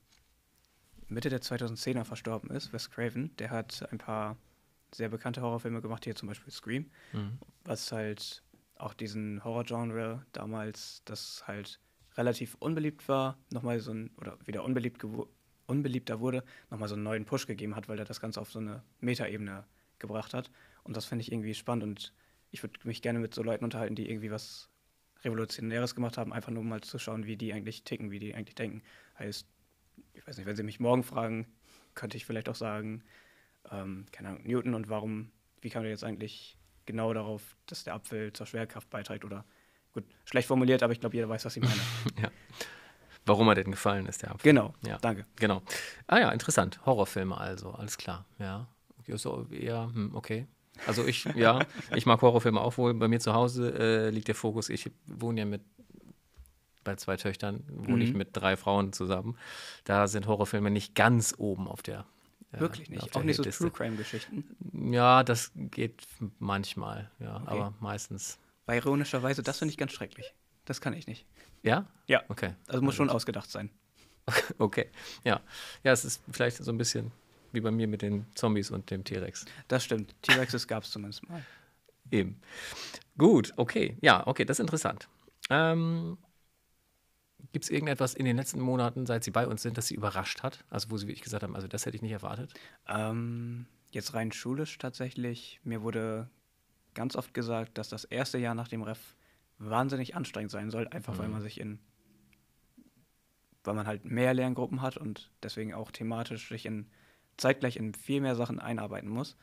Mitte 1.07 1.29
der 1.29 1.41
2010er 1.41 2.03
verstorben 2.05 2.49
ist, 2.51 2.71
Wes 2.73 2.89
Craven, 2.89 3.35
der 3.37 3.49
hat 3.49 3.87
ein 3.91 3.97
paar 3.97 4.37
sehr 4.93 5.09
bekannte 5.09 5.41
Horrorfilme 5.41 5.81
gemacht, 5.81 6.03
hier 6.05 6.15
zum 6.15 6.27
Beispiel 6.27 6.51
Scream, 6.53 6.89
Mhm. 7.13 7.37
was 7.63 7.91
halt 7.91 8.43
auch 8.75 8.93
diesen 8.93 9.43
Horrorgenre 9.43 10.25
damals, 10.31 11.01
das 11.05 11.43
halt 11.47 11.79
relativ 12.17 12.55
unbeliebt 12.59 13.07
war, 13.07 13.37
nochmal 13.51 13.79
so 13.79 13.93
ein, 13.93 14.09
oder 14.17 14.37
wieder 14.45 14.63
unbeliebt 14.63 15.05
unbeliebter 15.67 16.19
wurde, 16.19 16.43
nochmal 16.69 16.89
so 16.89 16.95
einen 16.95 17.03
neuen 17.03 17.23
Push 17.25 17.47
gegeben 17.47 17.75
hat, 17.75 17.87
weil 17.87 17.97
er 17.99 18.03
das 18.05 18.19
Ganze 18.19 18.41
auf 18.41 18.51
so 18.51 18.59
eine 18.59 18.83
Metaebene 18.99 19.63
gebracht 19.99 20.33
hat. 20.33 20.51
Und 20.83 20.95
das 20.97 21.05
finde 21.05 21.21
ich 21.21 21.31
irgendwie 21.31 21.53
spannend 21.53 21.83
und 21.83 22.13
ich 22.51 22.63
würde 22.63 22.79
mich 22.83 23.01
gerne 23.01 23.19
mit 23.19 23.33
so 23.33 23.43
Leuten 23.43 23.63
unterhalten, 23.63 23.95
die 23.95 24.09
irgendwie 24.09 24.31
was 24.31 24.69
Revolutionäres 25.23 25.95
gemacht 25.95 26.17
haben, 26.17 26.33
einfach 26.33 26.51
nur 26.51 26.61
um 26.61 26.69
mal 26.69 26.81
zu 26.81 26.97
schauen, 26.99 27.25
wie 27.25 27.37
die 27.37 27.53
eigentlich 27.53 27.83
ticken, 27.83 28.11
wie 28.11 28.19
die 28.19 28.33
eigentlich 28.35 28.55
denken. 28.55 28.81
Heißt, 29.19 29.47
ich 30.13 30.27
weiß 30.27 30.37
nicht, 30.37 30.47
wenn 30.47 30.55
sie 30.55 30.63
mich 30.63 30.79
morgen 30.79 31.03
fragen, 31.03 31.47
könnte 31.93 32.17
ich 32.17 32.25
vielleicht 32.25 32.49
auch 32.49 32.55
sagen, 32.55 33.03
ähm, 33.71 34.05
keine 34.11 34.29
Ahnung, 34.29 34.43
Newton 34.43 34.73
und 34.73 34.89
warum, 34.89 35.31
wie 35.61 35.69
kam 35.69 35.83
der 35.83 35.91
jetzt 35.91 36.03
eigentlich 36.03 36.57
genau 36.85 37.13
darauf, 37.13 37.55
dass 37.67 37.83
der 37.83 37.93
Apfel 37.93 38.33
zur 38.33 38.47
Schwerkraft 38.47 38.89
beiträgt 38.89 39.23
oder 39.23 39.45
gut, 39.93 40.03
schlecht 40.25 40.47
formuliert, 40.47 40.81
aber 40.83 40.93
ich 40.93 40.99
glaube, 40.99 41.15
jeder 41.15 41.29
weiß, 41.29 41.45
was 41.45 41.55
ich 41.57 41.63
meine. 41.63 42.31
Warum 43.25 43.47
er 43.49 43.55
denn 43.55 43.69
gefallen 43.69 44.07
ist, 44.07 44.23
der 44.23 44.31
Apfel. 44.31 44.49
genau, 44.51 44.73
Ja. 44.83 44.97
danke. 44.97 45.27
Genau. 45.35 45.61
Ah 46.07 46.17
ja, 46.19 46.31
interessant. 46.31 46.83
Horrorfilme 46.87 47.37
also, 47.37 47.71
alles 47.71 47.97
klar. 47.97 48.25
Ja. 48.39 48.67
Okay, 48.99 49.15
so 49.15 49.47
eher, 49.51 49.91
hm, 49.93 50.15
okay. 50.15 50.47
Also 50.87 51.05
ich, 51.05 51.25
ja, 51.35 51.59
ich 51.95 52.05
mag 52.05 52.21
Horrorfilme 52.21 52.59
auch 52.59 52.77
wohl. 52.77 52.93
Bei 52.93 53.07
mir 53.07 53.19
zu 53.19 53.33
Hause 53.33 53.73
äh, 53.77 54.09
liegt 54.09 54.27
der 54.27 54.35
Fokus. 54.35 54.69
Ich 54.69 54.89
wohne 55.05 55.41
ja 55.41 55.45
mit, 55.45 55.61
bei 56.83 56.95
zwei 56.95 57.17
Töchtern, 57.17 57.63
wohne 57.69 58.03
ich 58.03 58.11
Mhm. 58.11 58.17
mit 58.17 58.29
drei 58.33 58.57
Frauen 58.57 58.91
zusammen. 58.93 59.37
Da 59.83 60.07
sind 60.07 60.25
Horrorfilme 60.27 60.71
nicht 60.71 60.95
ganz 60.95 61.35
oben 61.37 61.67
auf 61.67 61.81
der. 61.83 62.05
äh, 62.51 62.59
Wirklich 62.59 62.89
nicht. 62.89 63.15
Auch 63.15 63.23
nicht 63.23 63.37
so. 63.37 63.43
True 63.43 63.69
Crime-Geschichten. 63.71 64.43
Ja, 64.91 65.23
das 65.23 65.51
geht 65.55 66.01
manchmal, 66.39 67.11
ja, 67.19 67.35
Okay. 67.37 67.45
aber 67.47 67.73
meistens. 67.79 68.39
Weil 68.65 68.77
ironischerweise, 68.77 69.43
das 69.43 69.59
finde 69.59 69.71
ich 69.71 69.77
ganz 69.77 69.91
schrecklich. 69.91 70.33
Das 70.65 70.81
kann 70.81 70.93
ich 70.93 71.05
nicht. 71.07 71.25
Ja? 71.63 71.85
Ja. 72.07 72.23
Okay. 72.29 72.53
Also 72.67 72.81
muss 72.81 72.95
schon 72.95 73.09
ausgedacht 73.09 73.49
sein. 73.51 73.69
Okay. 74.59 74.87
Ja. 75.23 75.41
Ja, 75.83 75.91
es 75.91 76.05
ist 76.05 76.21
vielleicht 76.31 76.57
so 76.57 76.71
ein 76.71 76.77
bisschen 76.77 77.11
wie 77.53 77.61
bei 77.61 77.71
mir 77.71 77.87
mit 77.87 78.01
den 78.01 78.25
Zombies 78.35 78.71
und 78.71 78.89
dem 78.91 79.03
T-Rex. 79.03 79.45
Das 79.67 79.83
stimmt. 79.83 80.15
T-Rexes 80.21 80.67
gab 80.67 80.83
es 80.83 80.91
zumindest 80.91 81.27
mal. 81.29 81.43
Eben. 82.09 82.39
Gut, 83.17 83.53
okay. 83.57 83.97
Ja, 84.01 84.25
okay, 84.27 84.45
das 84.45 84.57
ist 84.57 84.61
interessant. 84.61 85.07
Ähm, 85.49 86.17
Gibt 87.53 87.65
es 87.65 87.71
irgendetwas 87.71 88.13
in 88.13 88.25
den 88.25 88.37
letzten 88.37 88.59
Monaten, 88.61 89.05
seit 89.05 89.23
Sie 89.23 89.31
bei 89.31 89.45
uns 89.47 89.61
sind, 89.61 89.77
das 89.77 89.87
Sie 89.87 89.95
überrascht 89.95 90.41
hat? 90.43 90.63
Also 90.69 90.89
wo 90.89 90.97
Sie 90.97 91.07
wirklich 91.07 91.21
gesagt 91.23 91.43
haben, 91.43 91.55
also 91.55 91.67
das 91.67 91.85
hätte 91.85 91.95
ich 91.95 92.01
nicht 92.01 92.11
erwartet? 92.11 92.53
Ähm, 92.87 93.65
jetzt 93.91 94.13
rein 94.13 94.31
schulisch 94.31 94.77
tatsächlich. 94.77 95.59
Mir 95.63 95.81
wurde 95.81 96.29
ganz 96.93 97.15
oft 97.15 97.33
gesagt, 97.33 97.77
dass 97.77 97.89
das 97.89 98.05
erste 98.05 98.37
Jahr 98.37 98.55
nach 98.55 98.67
dem 98.67 98.83
Ref 98.83 99.15
wahnsinnig 99.57 100.15
anstrengend 100.15 100.51
sein 100.51 100.69
soll, 100.69 100.87
einfach 100.87 101.17
weil 101.17 101.27
Mhm. 101.27 101.33
man 101.33 101.41
sich 101.41 101.59
in, 101.59 101.79
weil 103.63 103.73
man 103.75 103.87
halt 103.87 104.05
mehr 104.05 104.33
Lerngruppen 104.33 104.81
hat 104.81 104.97
und 104.97 105.29
deswegen 105.43 105.73
auch 105.73 105.91
thematisch 105.91 106.49
sich 106.49 106.65
in 106.65 106.87
zeitgleich 107.37 107.77
in 107.77 107.93
viel 107.93 108.21
mehr 108.21 108.35
Sachen 108.35 108.59
einarbeiten 108.59 109.09
muss. 109.09 109.37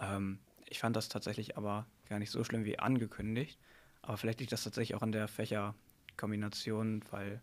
Ähm, 0.00 0.38
ich 0.66 0.78
fand 0.78 0.96
das 0.96 1.08
tatsächlich 1.08 1.56
aber 1.56 1.86
gar 2.08 2.18
nicht 2.18 2.30
so 2.30 2.44
schlimm 2.44 2.64
wie 2.64 2.78
angekündigt. 2.78 3.58
Aber 4.02 4.16
vielleicht 4.16 4.40
liegt 4.40 4.52
das 4.52 4.64
tatsächlich 4.64 4.96
auch 4.96 5.02
an 5.02 5.12
der 5.12 5.28
Fächerkombination, 5.28 7.04
weil, 7.10 7.40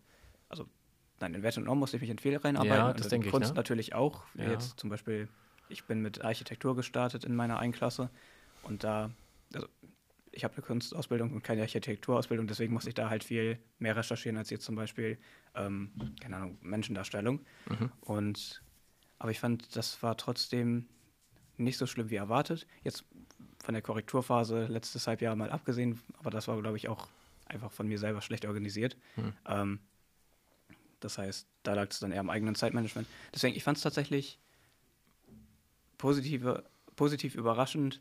also, 0.48 0.68
nein, 1.20 1.34
in 1.34 1.42
Wert 1.42 1.56
und 1.56 1.64
Norm 1.64 1.78
musste 1.78 1.96
ich 1.96 2.02
mich 2.02 2.10
in 2.10 2.18
viel 2.18 2.36
reinarbeiten. 2.36 2.76
Ja, 2.76 2.92
das 2.92 3.08
denke 3.08 3.28
ich, 3.28 3.32
Kunst 3.32 3.50
ne? 3.50 3.56
natürlich 3.56 3.94
auch. 3.94 4.24
Ja. 4.34 4.50
Jetzt 4.50 4.78
zum 4.78 4.90
Beispiel, 4.90 5.28
ich 5.68 5.84
bin 5.84 6.02
mit 6.02 6.22
Architektur 6.22 6.76
gestartet 6.76 7.24
in 7.24 7.34
meiner 7.34 7.58
Einklasse 7.58 8.10
und 8.62 8.84
da, 8.84 9.10
also, 9.54 9.66
ich 10.32 10.44
habe 10.44 10.54
eine 10.54 10.62
Kunstausbildung 10.62 11.32
und 11.32 11.42
keine 11.42 11.62
Architekturausbildung, 11.62 12.46
deswegen 12.46 12.72
musste 12.72 12.90
ich 12.90 12.94
da 12.94 13.10
halt 13.10 13.24
viel 13.24 13.58
mehr 13.78 13.96
recherchieren 13.96 14.36
als 14.36 14.50
jetzt 14.50 14.64
zum 14.64 14.76
Beispiel, 14.76 15.18
ähm, 15.54 15.92
keine 16.20 16.36
Ahnung, 16.36 16.58
Menschendarstellung. 16.60 17.40
Mhm. 17.68 17.90
Und 18.00 18.62
aber 19.20 19.30
ich 19.30 19.38
fand, 19.38 19.76
das 19.76 20.02
war 20.02 20.16
trotzdem 20.16 20.88
nicht 21.58 21.76
so 21.76 21.86
schlimm 21.86 22.10
wie 22.10 22.16
erwartet. 22.16 22.66
Jetzt 22.82 23.04
von 23.62 23.74
der 23.74 23.82
Korrekturphase 23.82 24.66
letztes 24.66 25.06
Halbjahr 25.06 25.36
mal 25.36 25.50
abgesehen, 25.50 26.00
aber 26.18 26.30
das 26.30 26.48
war, 26.48 26.60
glaube 26.60 26.78
ich, 26.78 26.88
auch 26.88 27.06
einfach 27.44 27.70
von 27.70 27.86
mir 27.86 27.98
selber 27.98 28.22
schlecht 28.22 28.46
organisiert. 28.46 28.96
Hm. 29.16 29.32
Ähm, 29.46 29.80
das 31.00 31.18
heißt, 31.18 31.46
da 31.62 31.74
lag 31.74 31.90
es 31.90 32.00
dann 32.00 32.12
eher 32.12 32.20
am 32.20 32.30
eigenen 32.30 32.54
Zeitmanagement. 32.54 33.06
Deswegen, 33.34 33.54
ich 33.54 33.62
fand 33.62 33.76
es 33.76 33.82
tatsächlich 33.82 34.38
positive, 35.98 36.64
positiv 36.96 37.34
überraschend, 37.34 38.00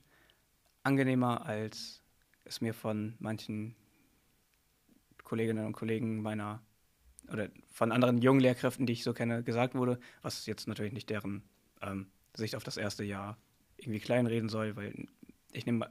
angenehmer, 0.84 1.46
als 1.46 2.02
es 2.46 2.62
mir 2.62 2.74
von 2.74 3.16
manchen 3.20 3.76
Kolleginnen 5.26 5.66
und 5.66 5.74
Kollegen 5.74 6.22
meiner 6.22 6.62
oder 7.32 7.50
von 7.72 7.92
anderen 7.92 8.18
jungen 8.20 8.40
Lehrkräften, 8.40 8.86
die 8.86 8.94
ich 8.94 9.04
so 9.04 9.14
kenne, 9.14 9.44
gesagt 9.44 9.76
wurde, 9.76 10.00
was 10.22 10.46
jetzt 10.46 10.68
natürlich 10.68 10.94
nicht 10.94 11.10
deren 11.10 11.44
ähm, 11.82 12.08
Sicht 12.36 12.56
auf 12.56 12.64
das 12.64 12.78
erste 12.78 13.04
Jahr 13.04 13.38
irgendwie 13.78 14.00
kleinreden 14.00 14.50
soll, 14.50 14.76
weil 14.76 15.08
ich 15.52 15.66
nehme, 15.66 15.90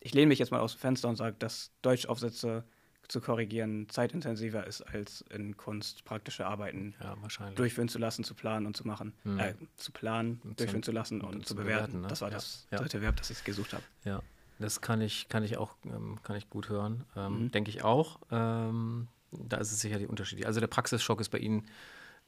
ich 0.00 0.12
lehne 0.14 0.28
mich 0.28 0.38
jetzt 0.38 0.50
mal 0.50 0.60
aus 0.60 0.74
dem 0.74 0.80
Fenster 0.80 1.08
und 1.08 1.16
sage, 1.16 1.36
dass 1.38 1.72
Deutschaufsätze 1.82 2.64
zu 3.08 3.20
korrigieren 3.20 3.88
zeitintensiver 3.88 4.66
ist, 4.66 4.82
als 4.82 5.20
in 5.30 5.56
Kunst 5.56 6.04
praktische 6.04 6.44
Arbeiten 6.46 6.96
Ja, 7.00 7.16
durchführen 7.54 7.88
zu 7.88 7.98
lassen, 7.98 8.24
zu 8.24 8.34
planen 8.34 8.66
und 8.66 8.76
zu 8.76 8.84
machen. 8.86 9.14
Mhm. 9.22 9.38
Äh, 9.38 9.54
zu 9.76 9.92
planen, 9.92 10.40
Und 10.42 10.58
durchführen 10.58 10.82
zu- 10.82 10.90
lassen 10.90 11.20
und, 11.20 11.36
und 11.36 11.46
zu 11.46 11.54
bewerten. 11.54 11.92
bewerten, 11.92 12.00
ne? 12.02 12.08
Das 12.08 12.20
war 12.22 12.30
Ja. 12.30 12.34
das 12.34 12.66
Ja. 12.72 12.78
dritte 12.78 13.00
Verb, 13.00 13.14
das 13.16 13.30
ich 13.30 13.44
gesucht 13.44 13.72
habe. 13.74 13.84
Ja, 14.04 14.20
das 14.58 14.80
kann 14.80 15.00
ich, 15.00 15.28
kann 15.28 15.44
ich 15.44 15.56
auch, 15.56 15.76
ähm, 15.84 16.18
kann 16.24 16.34
ich 16.34 16.50
gut 16.50 16.68
hören. 16.68 17.04
Ähm, 17.14 17.44
Mhm. 17.44 17.50
Denke 17.52 17.70
ich 17.70 17.84
auch. 17.84 18.18
Ähm, 18.32 19.06
da 19.32 19.58
ist 19.58 19.72
es 19.72 19.80
sicherlich 19.80 20.08
unterschiedlich. 20.08 20.46
Also 20.46 20.60
der 20.60 20.66
Praxisschock 20.66 21.20
ist 21.20 21.30
bei 21.30 21.38
Ihnen 21.38 21.66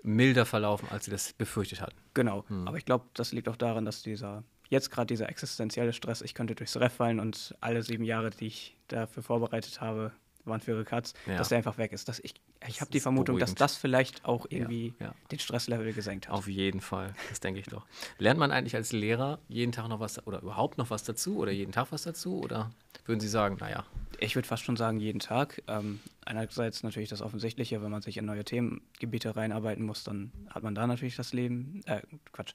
milder 0.03 0.47
verlaufen, 0.47 0.89
als 0.91 1.05
Sie 1.05 1.11
das 1.11 1.33
befürchtet 1.33 1.81
hatten. 1.81 1.97
Genau. 2.15 2.45
Hm. 2.49 2.69
Aber 2.69 2.77
ich 2.77 2.85
glaube, 2.85 3.07
das 3.15 3.33
liegt 3.33 3.49
auch 3.49 3.57
daran, 3.57 3.85
dass 3.85 4.03
dieser, 4.03 4.45
jetzt 4.69 4.91
gerade 4.91 5.07
dieser 5.07 5.29
existenzielle 5.29 5.93
Stress, 5.93 6.23
ich 6.23 6.35
könnte 6.35 6.55
durchs 6.55 6.77
Ref 6.77 6.93
fallen 6.93 7.21
und 7.21 7.57
alle 7.61 7.83
sieben 7.83 8.05
Jahre, 8.05 8.31
die 8.31 8.47
ich 8.47 8.77
dafür 8.89 9.23
vorbereitet 9.23 9.81
habe, 9.81 10.13
Wandführer 10.49 10.85
Katz, 10.85 11.15
Ja. 11.27 11.37
dass 11.37 11.49
der 11.51 11.59
einfach 11.59 11.79
weg 11.79 11.93
ist. 11.93 12.09
Dass 12.09 12.19
ich 12.21 12.35
ich 12.67 12.81
habe 12.81 12.91
die 12.91 13.01
Vermutung, 13.01 13.39
dass 13.39 13.51
beruhigend. 13.51 13.61
das 13.61 13.77
vielleicht 13.77 14.25
auch 14.25 14.47
irgendwie 14.49 14.95
ja. 15.01 15.15
den 15.31 15.39
Stresslevel 15.39 15.93
gesenkt 15.93 16.29
hat. 16.29 16.35
Auf 16.35 16.49
jeden 16.49 16.81
Fall, 16.81 17.15
das 17.29 17.41
denke 17.41 17.61
ich 17.61 17.67
doch. 17.67 17.87
Lernt 18.19 18.41
man 18.41 18.51
eigentlich 18.51 18.75
als 18.75 18.93
Lehrer 18.93 19.39
jeden 19.49 19.73
Tag 19.73 19.89
noch 19.89 20.01
was 20.01 20.27
oder 20.27 20.43
überhaupt 20.43 20.79
noch 20.79 20.91
was 20.91 21.05
dazu 21.05 21.39
oder 21.39 21.53
jeden 21.53 21.73
Tag 21.73 21.89
was 21.91 22.03
dazu? 22.03 22.41
Oder 22.41 22.71
würden 23.07 23.21
Sie 23.21 23.29
sagen, 23.29 23.57
naja, 23.61 23.85
Ich 24.19 24.35
würde 24.35 24.49
fast 24.49 24.65
schon 24.65 24.77
sagen, 24.77 24.99
jeden 24.99 25.21
Tag. 25.21 25.63
Ähm, 25.69 26.01
einerseits 26.25 26.83
natürlich 26.83 27.09
das 27.09 27.23
Offensichtliche, 27.23 27.81
wenn 27.83 27.91
man 27.91 28.03
sich 28.03 28.17
in 28.17 28.25
neue 28.25 28.45
Themengebiete 28.45 29.37
reinarbeiten 29.37 29.85
muss, 29.85 30.03
dann 30.05 30.33
hat 30.51 30.63
man 30.65 30.75
da 30.75 30.87
natürlich 30.87 31.15
das 31.17 31.33
Leben, 31.33 31.83
äh, 31.87 32.03
Quatsch, 32.33 32.55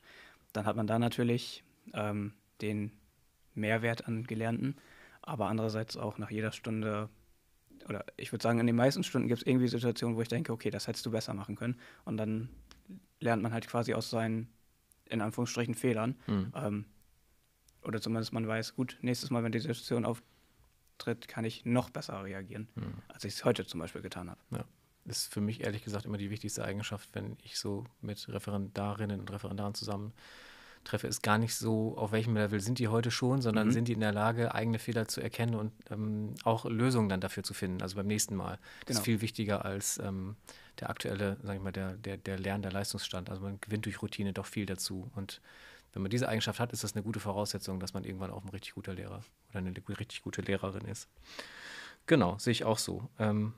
dann 0.51 0.65
hat 0.65 0.75
man 0.75 0.85
da 0.87 0.99
natürlich 0.99 1.63
ähm, 1.93 2.33
den 2.61 2.91
Mehrwert 3.55 4.07
an 4.07 4.23
Gelernten, 4.25 4.75
aber 5.21 5.47
andererseits 5.47 5.95
auch 5.97 6.17
nach 6.17 6.29
jeder 6.31 6.51
Stunde, 6.51 7.09
oder 7.87 8.05
ich 8.17 8.31
würde 8.31 8.43
sagen, 8.43 8.59
in 8.59 8.67
den 8.67 8.75
meisten 8.75 9.03
Stunden 9.03 9.27
gibt 9.27 9.41
es 9.41 9.47
irgendwie 9.47 9.67
Situationen, 9.67 10.17
wo 10.17 10.21
ich 10.21 10.27
denke, 10.27 10.51
okay, 10.51 10.69
das 10.69 10.87
hättest 10.87 11.05
du 11.05 11.11
besser 11.11 11.33
machen 11.33 11.55
können. 11.55 11.79
Und 12.05 12.17
dann 12.17 12.49
lernt 13.19 13.43
man 13.43 13.53
halt 13.53 13.67
quasi 13.67 13.93
aus 13.93 14.09
seinen, 14.09 14.47
in 15.09 15.21
Anführungsstrichen, 15.21 15.75
Fehlern. 15.75 16.15
hm, 16.25 16.51
Ähm, 16.55 16.85
oder 17.83 18.01
zumindest 18.01 18.31
man 18.31 18.47
weiß, 18.47 18.75
gut, 18.75 18.97
nächstes 19.01 19.29
Mal, 19.29 19.43
wenn 19.43 19.51
die 19.51 19.59
Situation 19.59 20.05
auftritt, 20.05 21.27
kann 21.27 21.43
ich 21.43 21.65
noch 21.65 21.89
besser 21.89 22.23
reagieren, 22.23 22.69
hm. 22.75 22.93
als 23.09 23.25
ich 23.25 23.33
es 23.33 23.45
heute 23.45 23.65
zum 23.65 23.79
Beispiel 23.79 24.01
getan 24.01 24.29
habe. 24.29 24.39
ist 25.05 25.33
für 25.33 25.41
mich 25.41 25.63
ehrlich 25.63 25.83
gesagt 25.83 26.05
immer 26.05 26.17
die 26.17 26.29
wichtigste 26.29 26.63
Eigenschaft, 26.63 27.09
wenn 27.13 27.37
ich 27.43 27.59
so 27.59 27.85
mit 28.01 28.27
Referendarinnen 28.29 29.19
und 29.19 29.31
Referendaren 29.31 29.73
zusammen 29.73 30.13
treffe, 30.83 31.07
ist 31.07 31.23
gar 31.23 31.37
nicht 31.37 31.55
so, 31.55 31.97
auf 31.97 32.11
welchem 32.11 32.35
Level 32.35 32.59
sind 32.59 32.79
die 32.79 32.87
heute 32.87 33.11
schon, 33.11 33.41
sondern 33.41 33.67
Mhm. 33.67 33.71
sind 33.71 33.87
die 33.87 33.93
in 33.93 33.99
der 33.99 34.11
Lage, 34.13 34.53
eigene 34.53 34.79
Fehler 34.79 35.07
zu 35.07 35.21
erkennen 35.21 35.55
und 35.55 35.71
ähm, 35.89 36.35
auch 36.43 36.65
Lösungen 36.65 37.09
dann 37.09 37.21
dafür 37.21 37.43
zu 37.43 37.53
finden, 37.53 37.81
also 37.81 37.95
beim 37.95 38.07
nächsten 38.07 38.35
Mal. 38.35 38.59
Das 38.81 38.87
Genau. 38.87 38.99
ist 38.99 39.05
viel 39.05 39.21
wichtiger 39.21 39.65
als 39.65 39.97
ähm, 39.99 40.35
der 40.79 40.89
aktuelle, 40.89 41.37
sag 41.43 41.55
ich 41.55 41.61
mal, 41.61 41.71
der, 41.71 41.95
der, 41.97 42.17
der 42.17 42.37
Lern, 42.39 42.61
der 42.61 42.71
Leistungsstand. 42.71 43.29
Also 43.29 43.41
man 43.41 43.59
gewinnt 43.61 43.85
durch 43.85 44.01
Routine 44.01 44.33
doch 44.33 44.45
viel 44.45 44.65
dazu. 44.65 45.11
Und 45.15 45.41
wenn 45.93 46.01
man 46.01 46.09
diese 46.11 46.27
Eigenschaft 46.27 46.59
hat, 46.59 46.73
ist 46.73 46.83
das 46.83 46.93
eine 46.95 47.03
gute 47.03 47.19
Voraussetzung, 47.19 47.79
dass 47.79 47.93
man 47.93 48.03
irgendwann 48.03 48.31
auch 48.31 48.43
ein 48.43 48.49
richtig 48.49 48.73
guter 48.73 48.93
Lehrer 48.93 49.21
oder 49.49 49.59
eine 49.59 49.73
richtig 49.99 50.21
gute 50.23 50.41
Lehrerin 50.41 50.85
ist. 50.85 51.07
Genau, 52.07 52.37
sehe 52.37 52.51
ich 52.51 52.65
auch 52.65 52.77
so. 52.79 53.09
Ähm, 53.19 53.53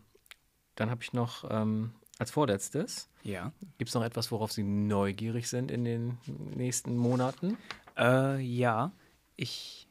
dann 0.76 0.90
habe 0.90 1.02
ich 1.02 1.14
noch 1.14 1.46
ähm, 1.50 1.94
als 2.20 2.32
vorletztes, 2.32 3.10
Ja. 3.24 3.52
gibt 3.78 3.90
es 3.90 3.96
noch 3.96 4.04
etwas, 4.04 4.32
worauf 4.32 4.52
Sie 4.52 4.64
neugierig 4.64 5.50
sind 5.50 5.72
in 5.72 5.84
den 5.84 6.18
nächsten 6.56 6.96
Monaten? 6.96 7.58
Äh, 7.98 8.40
ja, 8.42 8.92
ich 9.36 9.88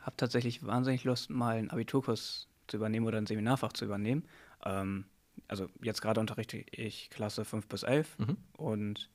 habe 0.00 0.16
tatsächlich 0.16 0.64
wahnsinnig 0.66 1.04
Lust, 1.04 1.30
mal 1.30 1.56
einen 1.56 1.70
Abiturkurs 1.70 2.48
zu 2.66 2.76
übernehmen 2.76 3.06
oder 3.06 3.18
ein 3.18 3.26
Seminarfach 3.26 3.72
zu 3.72 3.84
übernehmen. 3.84 4.24
Ähm, 4.64 5.04
also 5.46 5.68
jetzt 5.82 6.02
gerade 6.02 6.20
unterrichte 6.20 6.58
ich 6.58 7.10
Klasse 7.10 7.44
5 7.44 7.68
bis 7.68 7.82
11 7.84 8.18
Mhm. 8.18 8.36
und 8.56 9.08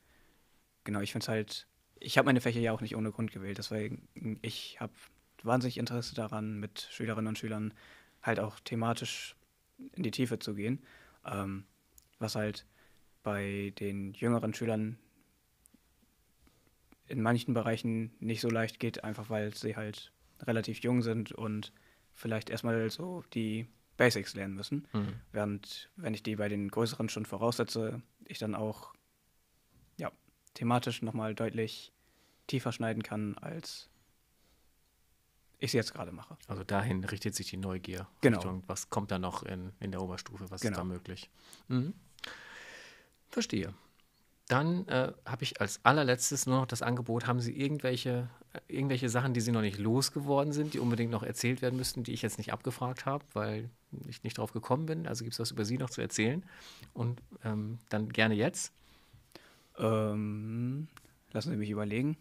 genau, 0.84 1.02
ich 1.02 1.12
finde 1.12 1.24
es 1.26 1.28
halt, 1.30 1.68
ich 2.00 2.18
habe 2.18 2.26
meine 2.28 2.42
Fächer 2.42 2.60
ja 2.60 2.72
auch 2.72 2.82
nicht 2.82 2.96
ohne 2.96 3.12
Grund 3.12 3.32
gewählt, 3.32 3.58
deswegen 3.58 4.08
ich 4.42 4.80
habe 4.80 4.94
wahnsinnig 5.44 5.78
Interesse 5.78 6.16
daran, 6.16 6.60
mit 6.60 6.88
Schülerinnen 6.92 7.28
und 7.28 7.38
Schülern 7.38 7.74
halt 8.22 8.40
auch 8.40 8.60
thematisch 8.62 9.36
in 9.94 10.04
die 10.04 10.12
Tiefe 10.12 10.40
zu 10.40 10.54
gehen, 10.56 10.82
ähm, 11.26 11.66
was 12.24 12.36
halt 12.36 12.66
bei 13.22 13.72
den 13.80 14.14
jüngeren 14.14 14.54
Schülern 14.56 14.98
in 17.08 17.22
manchen 17.22 17.54
Bereichen 17.54 18.12
nicht 18.20 18.42
so 18.42 18.50
leicht 18.50 18.80
geht, 18.80 19.04
einfach 19.04 19.30
weil 19.30 19.54
sie 19.54 19.76
halt 19.76 20.12
relativ 20.42 20.80
jung 20.80 21.02
sind 21.04 21.32
und 21.32 21.72
vielleicht 22.14 22.50
erstmal 22.50 22.90
so 22.90 23.24
die 23.34 23.68
Basics 23.98 24.34
lernen 24.34 24.56
müssen. 24.56 24.88
Mhm. 24.94 25.14
Während, 25.32 25.90
wenn 25.96 26.14
ich 26.14 26.24
die 26.24 26.36
bei 26.36 26.50
den 26.50 26.70
größeren 26.70 27.10
schon 27.10 27.26
voraussetze, 27.26 28.02
ich 28.26 28.40
dann 28.40 28.56
auch 28.56 28.94
ja, 29.98 30.12
thematisch 30.56 31.02
nochmal 31.02 31.36
deutlich 31.36 31.92
tiefer 32.48 32.72
schneiden 32.72 33.04
kann, 33.04 33.38
als 33.38 33.90
ich 35.60 35.70
es 35.70 35.74
jetzt 35.74 35.94
gerade 35.94 36.12
mache. 36.12 36.38
Also 36.48 36.64
dahin 36.64 37.04
richtet 37.04 37.36
sich 37.36 37.50
die 37.50 37.58
Neugier. 37.58 38.08
Genau. 38.22 38.38
Richtung, 38.38 38.64
was 38.68 38.90
kommt 38.90 39.12
da 39.12 39.20
noch 39.20 39.44
in, 39.44 39.72
in 39.80 39.92
der 39.92 40.02
Oberstufe? 40.02 40.46
Was 40.50 40.62
ist 40.62 40.68
Genau. 40.68 40.78
da 40.78 40.84
möglich? 40.84 41.30
Mhm. 41.68 41.94
Verstehe. 43.34 43.74
Dann 44.48 44.88
äh, 44.88 45.12
habe 45.26 45.44
ich 45.44 45.60
als 45.60 45.80
allerletztes 45.84 46.46
nur 46.46 46.60
noch 46.60 46.66
das 46.68 46.84
Angebot, 46.84 47.26
haben 47.26 47.40
Sie 47.40 47.58
irgendwelche, 47.58 48.30
äh, 48.54 48.60
irgendwelche 48.68 49.10
Sachen, 49.10 49.34
die 49.34 49.42
Sie 49.42 49.52
noch 49.52 49.62
nicht 49.62 49.80
losgeworden 49.80 50.54
sind, 50.54 50.76
die 50.76 50.80
unbedingt 50.80 51.12
noch 51.12 51.24
erzählt 51.24 51.64
werden 51.64 51.76
müssten, 51.78 52.04
die 52.04 52.14
ich 52.14 52.22
jetzt 52.22 52.38
nicht 52.38 52.54
abgefragt 52.54 53.08
habe, 53.08 53.26
weil 53.34 53.72
ich 54.08 54.22
nicht 54.22 54.38
drauf 54.38 54.54
gekommen 54.54 54.86
bin? 54.86 55.08
Also 55.08 55.24
gibt 55.24 55.34
es 55.34 55.40
was 55.40 55.50
über 55.50 55.66
Sie 55.66 55.80
noch 55.80 55.90
zu 55.90 56.00
erzählen? 56.02 56.46
Und 56.94 57.22
ähm, 57.44 57.80
dann 57.90 58.10
gerne 58.10 58.36
jetzt. 58.36 58.72
Ähm, 59.80 60.88
lassen 61.32 61.50
Sie 61.50 61.58
mich 61.58 61.72
überlegen. 61.72 62.16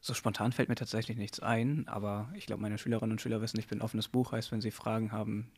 So 0.00 0.14
spontan 0.14 0.50
fällt 0.50 0.68
mir 0.68 0.74
tatsächlich 0.74 1.16
nichts 1.16 1.38
ein, 1.38 1.86
aber 1.86 2.32
ich 2.34 2.46
glaube, 2.46 2.62
meine 2.62 2.78
Schülerinnen 2.78 3.12
und 3.12 3.20
Schüler 3.20 3.40
wissen, 3.40 3.60
ich 3.60 3.68
bin 3.68 3.78
ein 3.78 3.82
offenes 3.82 4.08
Buch, 4.08 4.32
heißt, 4.32 4.50
wenn 4.50 4.60
sie 4.60 4.72
Fragen 4.72 5.12
haben, 5.12 5.52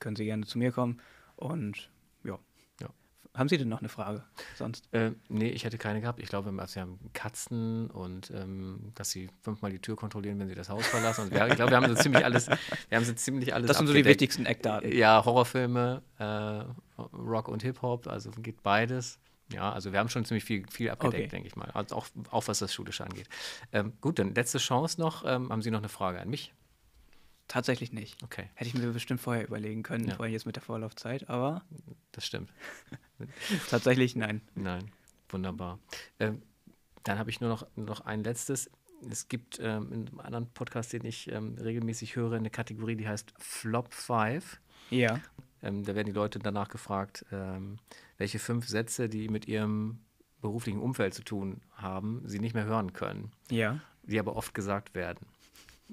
können 0.00 0.16
sie 0.16 0.26
gerne 0.26 0.44
zu 0.44 0.58
mir 0.58 0.72
kommen. 0.72 1.00
Und. 1.36 1.88
Haben 3.34 3.48
Sie 3.48 3.56
denn 3.56 3.68
noch 3.70 3.78
eine 3.78 3.88
Frage 3.88 4.22
sonst? 4.56 4.92
Äh, 4.92 5.12
nee, 5.28 5.48
ich 5.48 5.64
hätte 5.64 5.78
keine 5.78 6.02
gehabt. 6.02 6.20
Ich 6.20 6.28
glaube, 6.28 6.52
also 6.58 6.74
wir 6.74 6.82
haben 6.82 6.98
Katzen 7.14 7.90
und 7.90 8.30
ähm, 8.30 8.92
dass 8.94 9.10
sie 9.10 9.30
fünfmal 9.40 9.70
die 9.70 9.78
Tür 9.78 9.96
kontrollieren, 9.96 10.38
wenn 10.38 10.48
sie 10.48 10.54
das 10.54 10.68
Haus 10.68 10.86
verlassen. 10.86 11.22
Und 11.22 11.30
wir, 11.32 11.46
ich 11.48 11.54
glaube, 11.54 11.70
wir 11.70 11.78
haben 11.78 11.88
so 11.88 11.94
ziemlich 11.94 12.22
alles, 12.24 12.48
wir 12.48 12.98
haben 12.98 13.04
so 13.06 13.14
ziemlich 13.14 13.54
alles 13.54 13.68
Das 13.68 13.78
sind 13.78 13.86
so 13.86 13.94
die 13.94 14.00
abgedeckt. 14.00 14.20
wichtigsten 14.20 14.44
Eckdaten. 14.44 14.92
Ja, 14.92 15.24
Horrorfilme, 15.24 16.02
äh, 16.18 17.02
Rock 17.16 17.48
und 17.48 17.62
Hip-Hop, 17.62 18.06
also 18.06 18.30
geht 18.32 18.62
beides. 18.62 19.18
Ja, 19.50 19.72
also 19.72 19.92
wir 19.92 19.98
haben 19.98 20.08
schon 20.10 20.24
ziemlich 20.26 20.44
viel, 20.44 20.66
viel 20.70 20.90
abgedeckt, 20.90 21.22
Okay. 21.22 21.28
denke 21.28 21.48
ich 21.48 21.56
mal. 21.56 21.70
Also 21.72 21.96
auch, 21.96 22.06
auch 22.30 22.48
was 22.48 22.58
das 22.58 22.72
Schulische 22.74 23.04
angeht. 23.04 23.28
Ähm, 23.72 23.94
gut, 24.02 24.18
dann 24.18 24.34
letzte 24.34 24.58
Chance 24.58 25.00
noch. 25.00 25.24
Ähm, 25.26 25.50
haben 25.50 25.62
Sie 25.62 25.70
noch 25.70 25.78
eine 25.80 25.88
Frage 25.88 26.20
an 26.20 26.28
mich? 26.28 26.52
Tatsächlich 27.48 27.92
nicht. 27.92 28.22
Okay, 28.22 28.48
Hätte 28.54 28.68
ich 28.68 28.74
mir 28.74 28.90
bestimmt 28.92 29.20
vorher 29.20 29.46
überlegen 29.46 29.82
können, 29.82 30.06
Ja. 30.08 30.14
vor 30.14 30.24
allem 30.24 30.32
jetzt 30.32 30.46
mit 30.46 30.56
der 30.56 30.62
Vorlaufzeit, 30.62 31.28
aber 31.28 31.62
das 32.12 32.24
stimmt. 32.26 32.50
tatsächlich 33.70 34.16
nein. 34.16 34.40
Nein, 34.54 34.90
wunderbar. 35.28 35.78
Ähm, 36.18 36.42
dann 37.04 37.18
habe 37.18 37.30
ich 37.30 37.40
nur 37.40 37.50
noch, 37.50 37.66
noch 37.76 38.00
ein 38.02 38.22
letztes. 38.24 38.70
Es 39.10 39.28
gibt 39.28 39.58
ähm, 39.60 39.92
in 39.92 40.08
einem 40.08 40.20
anderen 40.20 40.46
Podcast, 40.52 40.92
den 40.92 41.04
ich 41.04 41.30
ähm, 41.30 41.56
regelmäßig 41.60 42.14
höre, 42.16 42.34
eine 42.36 42.50
Kategorie, 42.50 42.94
die 42.96 43.08
heißt 43.08 43.34
Flop 43.38 43.92
5. 43.92 44.60
Ja. 44.90 45.20
Ähm, 45.62 45.84
da 45.84 45.94
werden 45.94 46.06
die 46.06 46.12
Leute 46.12 46.38
danach 46.38 46.68
gefragt, 46.68 47.26
ähm, 47.32 47.78
welche 48.18 48.38
fünf 48.38 48.68
Sätze, 48.68 49.08
die 49.08 49.28
mit 49.28 49.46
ihrem 49.48 49.98
beruflichen 50.40 50.80
Umfeld 50.80 51.14
zu 51.14 51.22
tun 51.22 51.60
haben, 51.74 52.22
sie 52.24 52.38
nicht 52.38 52.54
mehr 52.54 52.64
hören 52.64 52.92
können, 52.92 53.30
Ja. 53.50 53.80
die 54.04 54.18
aber 54.18 54.36
oft 54.36 54.54
gesagt 54.54 54.94
werden. 54.94 55.26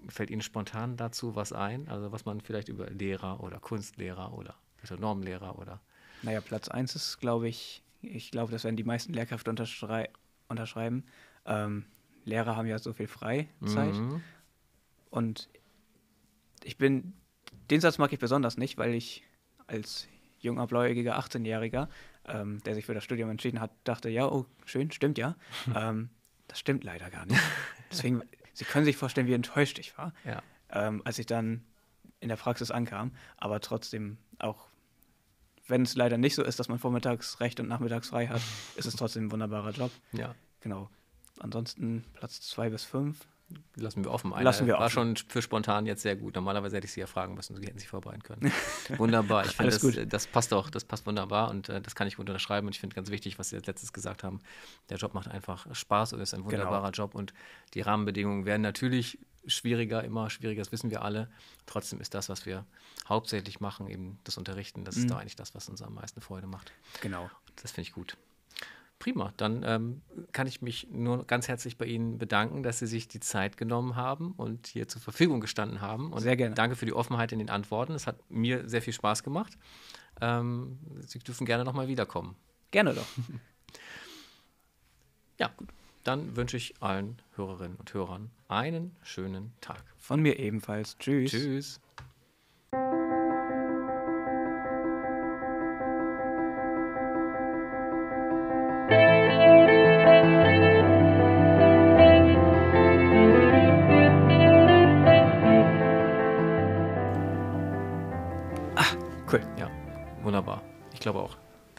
Fällt 0.08 0.30
Ihnen 0.30 0.42
spontan 0.42 0.98
dazu 0.98 1.36
was 1.36 1.54
ein? 1.54 1.88
Also 1.90 2.12
was 2.12 2.26
man 2.26 2.42
vielleicht 2.42 2.70
über 2.70 2.90
Lehrer 2.90 3.42
oder 3.44 3.60
Kunstlehrer 3.60 4.34
oder 4.34 4.56
Normlehrer 4.98 5.60
oder 5.60 5.82
Naja, 6.22 6.42
Platz 6.42 6.70
1 6.70 6.96
ist, 6.96 7.20
glaube 7.20 7.48
ich, 7.50 7.84
ich 8.02 8.32
glaube, 8.32 8.52
das 8.52 8.64
werden 8.64 8.78
die 8.78 8.84
meisten 8.84 9.14
Lehrkräfte 9.14 9.50
unterschrei 9.50 10.10
unterschreiben. 10.48 11.04
Ähm, 11.46 11.86
Lehrer 12.26 12.56
haben 12.56 12.68
ja 12.68 12.80
so 12.80 12.94
viel 12.94 13.08
Freizeit. 13.08 13.94
Mhm. 13.94 14.22
Und 15.10 15.50
ich 16.64 16.78
bin, 16.78 17.14
den 17.70 17.82
Satz 17.82 17.98
mag 17.98 18.12
ich 18.14 18.20
besonders 18.20 18.58
nicht, 18.58 18.78
weil 18.78 18.94
ich 18.94 19.24
als 19.68 20.08
junger, 20.40 20.68
blauäugiger 20.68 21.20
18-Jähriger, 21.20 21.88
ähm, 22.26 22.62
der 22.64 22.76
sich 22.76 22.86
für 22.86 22.94
das 22.94 23.04
Studium 23.04 23.30
entschieden 23.30 23.60
hat, 23.60 23.72
dachte, 23.84 24.10
ja, 24.10 24.28
oh, 24.28 24.46
schön, 24.66 24.92
stimmt 24.92 25.18
ja. 25.18 25.36
ähm, 25.76 26.10
das 26.48 26.60
stimmt 26.60 26.84
leider 26.84 27.10
gar 27.10 27.26
nicht. 27.26 27.42
Deswegen, 27.92 28.24
Sie 28.60 28.66
können 28.66 28.84
sich 28.84 28.98
vorstellen, 28.98 29.26
wie 29.28 29.34
enttäuscht 29.34 29.80
ich 29.80 29.98
war, 29.98 30.14
Ja. 30.26 30.42
ähm, 30.70 31.02
als 31.06 31.18
ich 31.18 31.26
dann 31.26 31.64
in 32.20 32.28
der 32.28 32.36
Praxis 32.36 32.72
ankam. 32.72 33.12
Aber 33.38 33.62
trotzdem, 33.62 34.18
auch 34.38 34.68
wenn 35.68 35.84
es 35.84 35.96
leider 35.96 36.18
nicht 36.18 36.36
so 36.36 36.44
ist, 36.44 36.60
dass 36.60 36.68
man 36.68 36.78
vormittags 36.78 37.40
recht 37.40 37.62
und 37.62 37.70
nachmittags 37.70 38.10
frei 38.10 38.28
hat, 38.28 38.42
ist 38.76 38.86
es 38.86 38.98
trotzdem 38.98 39.28
ein 39.28 39.32
wunderbarer 39.32 39.72
Job. 39.72 39.92
ja. 40.12 40.36
Genau. 40.60 40.90
Ansonsten 41.40 42.04
Platz 42.16 42.42
2 42.42 42.70
bis 42.70 42.84
5. 42.84 43.18
Lassen 43.76 44.04
wir 44.04 44.12
offen. 44.12 44.34
Einer 44.34 44.44
Lassen 44.44 44.68
wir 44.68 44.74
war 44.76 44.82
offen. 44.82 44.92
schon 44.92 45.18
für 45.18 45.42
spontan 45.42 45.86
jetzt 45.86 46.02
sehr 46.02 46.16
gut. 46.16 46.36
Normalerweise 46.36 46.76
hätte 46.78 46.86
ich 46.86 46.92
Sie 46.92 47.00
ja 47.00 47.08
fragen 47.08 47.34
müssen, 47.34 47.56
Sie 47.56 47.66
hätten 47.66 47.80
sich 47.80 47.88
vorbereiten 47.88 48.22
können. 48.24 48.52
wunderbar. 48.98 49.46
Ich 49.46 49.52
finde, 49.56 49.72
Alles 49.72 49.82
das, 49.82 49.96
gut. 49.96 50.14
das 50.14 50.28
passt 50.28 50.54
auch, 50.54 50.70
das 50.70 50.84
passt 50.86 51.06
wunderbar 51.08 51.50
und 51.50 51.70
äh, 51.70 51.82
das 51.82 51.96
kann 51.96 52.08
ich 52.08 52.18
gut 52.18 52.28
unterschreiben. 52.30 52.68
Und 52.68 52.74
ich 52.76 52.80
finde 52.80 52.96
ganz 52.96 53.10
wichtig, 53.10 53.40
was 53.40 53.50
Sie 53.50 53.56
als 53.56 53.66
letztes 53.68 53.94
gesagt 53.94 54.24
haben. 54.24 54.40
Der 54.90 54.98
Job 54.98 55.14
macht 55.14 55.28
einfach 55.30 55.74
Spaß 55.74 56.14
und 56.14 56.20
ist 56.20 56.34
ein 56.34 56.42
Genau. 56.42 56.52
wunderbarer 56.52 56.92
Job. 56.92 57.16
Und 57.16 57.34
die 57.74 57.82
Rahmenbedingungen 57.82 58.46
werden 58.46 58.62
natürlich 58.62 59.18
schwieriger, 59.48 60.04
immer 60.04 60.30
schwieriger, 60.30 60.62
das 60.62 60.72
wissen 60.72 60.92
wir 60.92 61.02
alle. 61.02 61.30
Trotzdem 61.66 62.02
ist 62.02 62.14
das, 62.14 62.30
was 62.30 62.46
wir 62.46 62.66
hauptsächlich 63.08 63.60
machen, 63.62 63.88
eben 63.88 64.20
das 64.26 64.38
Unterrichten, 64.38 64.84
das 64.84 64.96
ist 64.98 65.04
Mhm. 65.06 65.08
da 65.10 65.18
eigentlich 65.18 65.38
das, 65.38 65.56
was 65.56 65.70
uns 65.70 65.82
am 65.82 65.94
meisten 65.96 66.22
Freude 66.22 66.46
macht. 66.46 66.72
Genau. 67.02 67.32
Das 67.62 67.72
finde 67.72 67.88
ich 67.88 67.94
gut. 67.94 68.18
Prima, 69.00 69.34
dann 69.38 69.64
ähm, 69.64 70.02
kann 70.34 70.46
ich 70.46 70.62
mich 70.62 70.90
nur 70.92 71.26
ganz 71.26 71.48
herzlich 71.48 71.78
bei 71.78 71.86
Ihnen 71.86 72.18
bedanken, 72.18 72.64
dass 72.64 72.80
Sie 72.80 72.86
sich 72.86 73.08
die 73.08 73.22
Zeit 73.22 73.56
genommen 73.56 73.96
haben 73.96 74.34
und 74.34 74.68
hier 74.68 74.90
zur 74.90 75.02
Verfügung 75.02 75.40
gestanden 75.40 75.80
haben. 75.80 76.12
Und 76.12 76.20
sehr 76.20 76.36
gerne. 76.36 76.54
Danke 76.54 76.76
für 76.76 76.86
die 76.86 76.94
Offenheit 76.94 77.32
in 77.32 77.40
den 77.40 77.50
Antworten. 77.50 77.94
Es 77.94 78.08
hat 78.08 78.18
mir 78.30 78.68
sehr 78.68 78.82
viel 78.82 78.92
Spaß 78.92 79.24
gemacht. 79.24 79.58
Ähm, 80.20 80.80
Sie 81.00 81.20
dürfen 81.20 81.46
gerne 81.46 81.64
nochmal 81.64 81.88
wiederkommen. 81.88 82.36
Gerne 82.72 82.94
doch. 82.94 83.08
ja, 85.40 85.50
gut. 85.56 85.70
Dann 86.04 86.36
wünsche 86.36 86.58
ich 86.58 86.74
allen 86.82 87.22
Hörerinnen 87.36 87.78
und 87.78 87.94
Hörern 87.94 88.32
einen 88.50 88.98
schönen 89.02 89.54
Tag. 89.62 89.82
Von 89.98 90.22
mir 90.22 90.40
ebenfalls. 90.40 90.98
Tschüss. 90.98 91.32
Tschüss. 91.32 91.80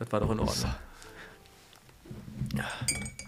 Das 0.01 0.11
war 0.12 0.20
doch 0.20 0.30
in 0.30 0.40
Ordnung. 0.40 0.74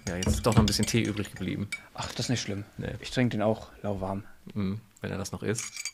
Ja, 0.08 0.16
jetzt 0.16 0.28
ist 0.28 0.46
doch 0.46 0.54
noch 0.54 0.62
ein 0.62 0.66
bisschen 0.66 0.86
Tee 0.86 1.02
übrig 1.02 1.30
geblieben. 1.30 1.68
Ach, 1.92 2.08
das 2.12 2.20
ist 2.20 2.28
nicht 2.30 2.40
schlimm. 2.40 2.64
Nee. 2.78 2.94
Ich 3.00 3.10
trinke 3.10 3.36
den 3.36 3.42
auch 3.42 3.68
lauwarm. 3.82 4.24
Hm, 4.54 4.80
wenn 5.02 5.10
er 5.10 5.18
das 5.18 5.32
noch 5.32 5.42
ist. 5.42 5.70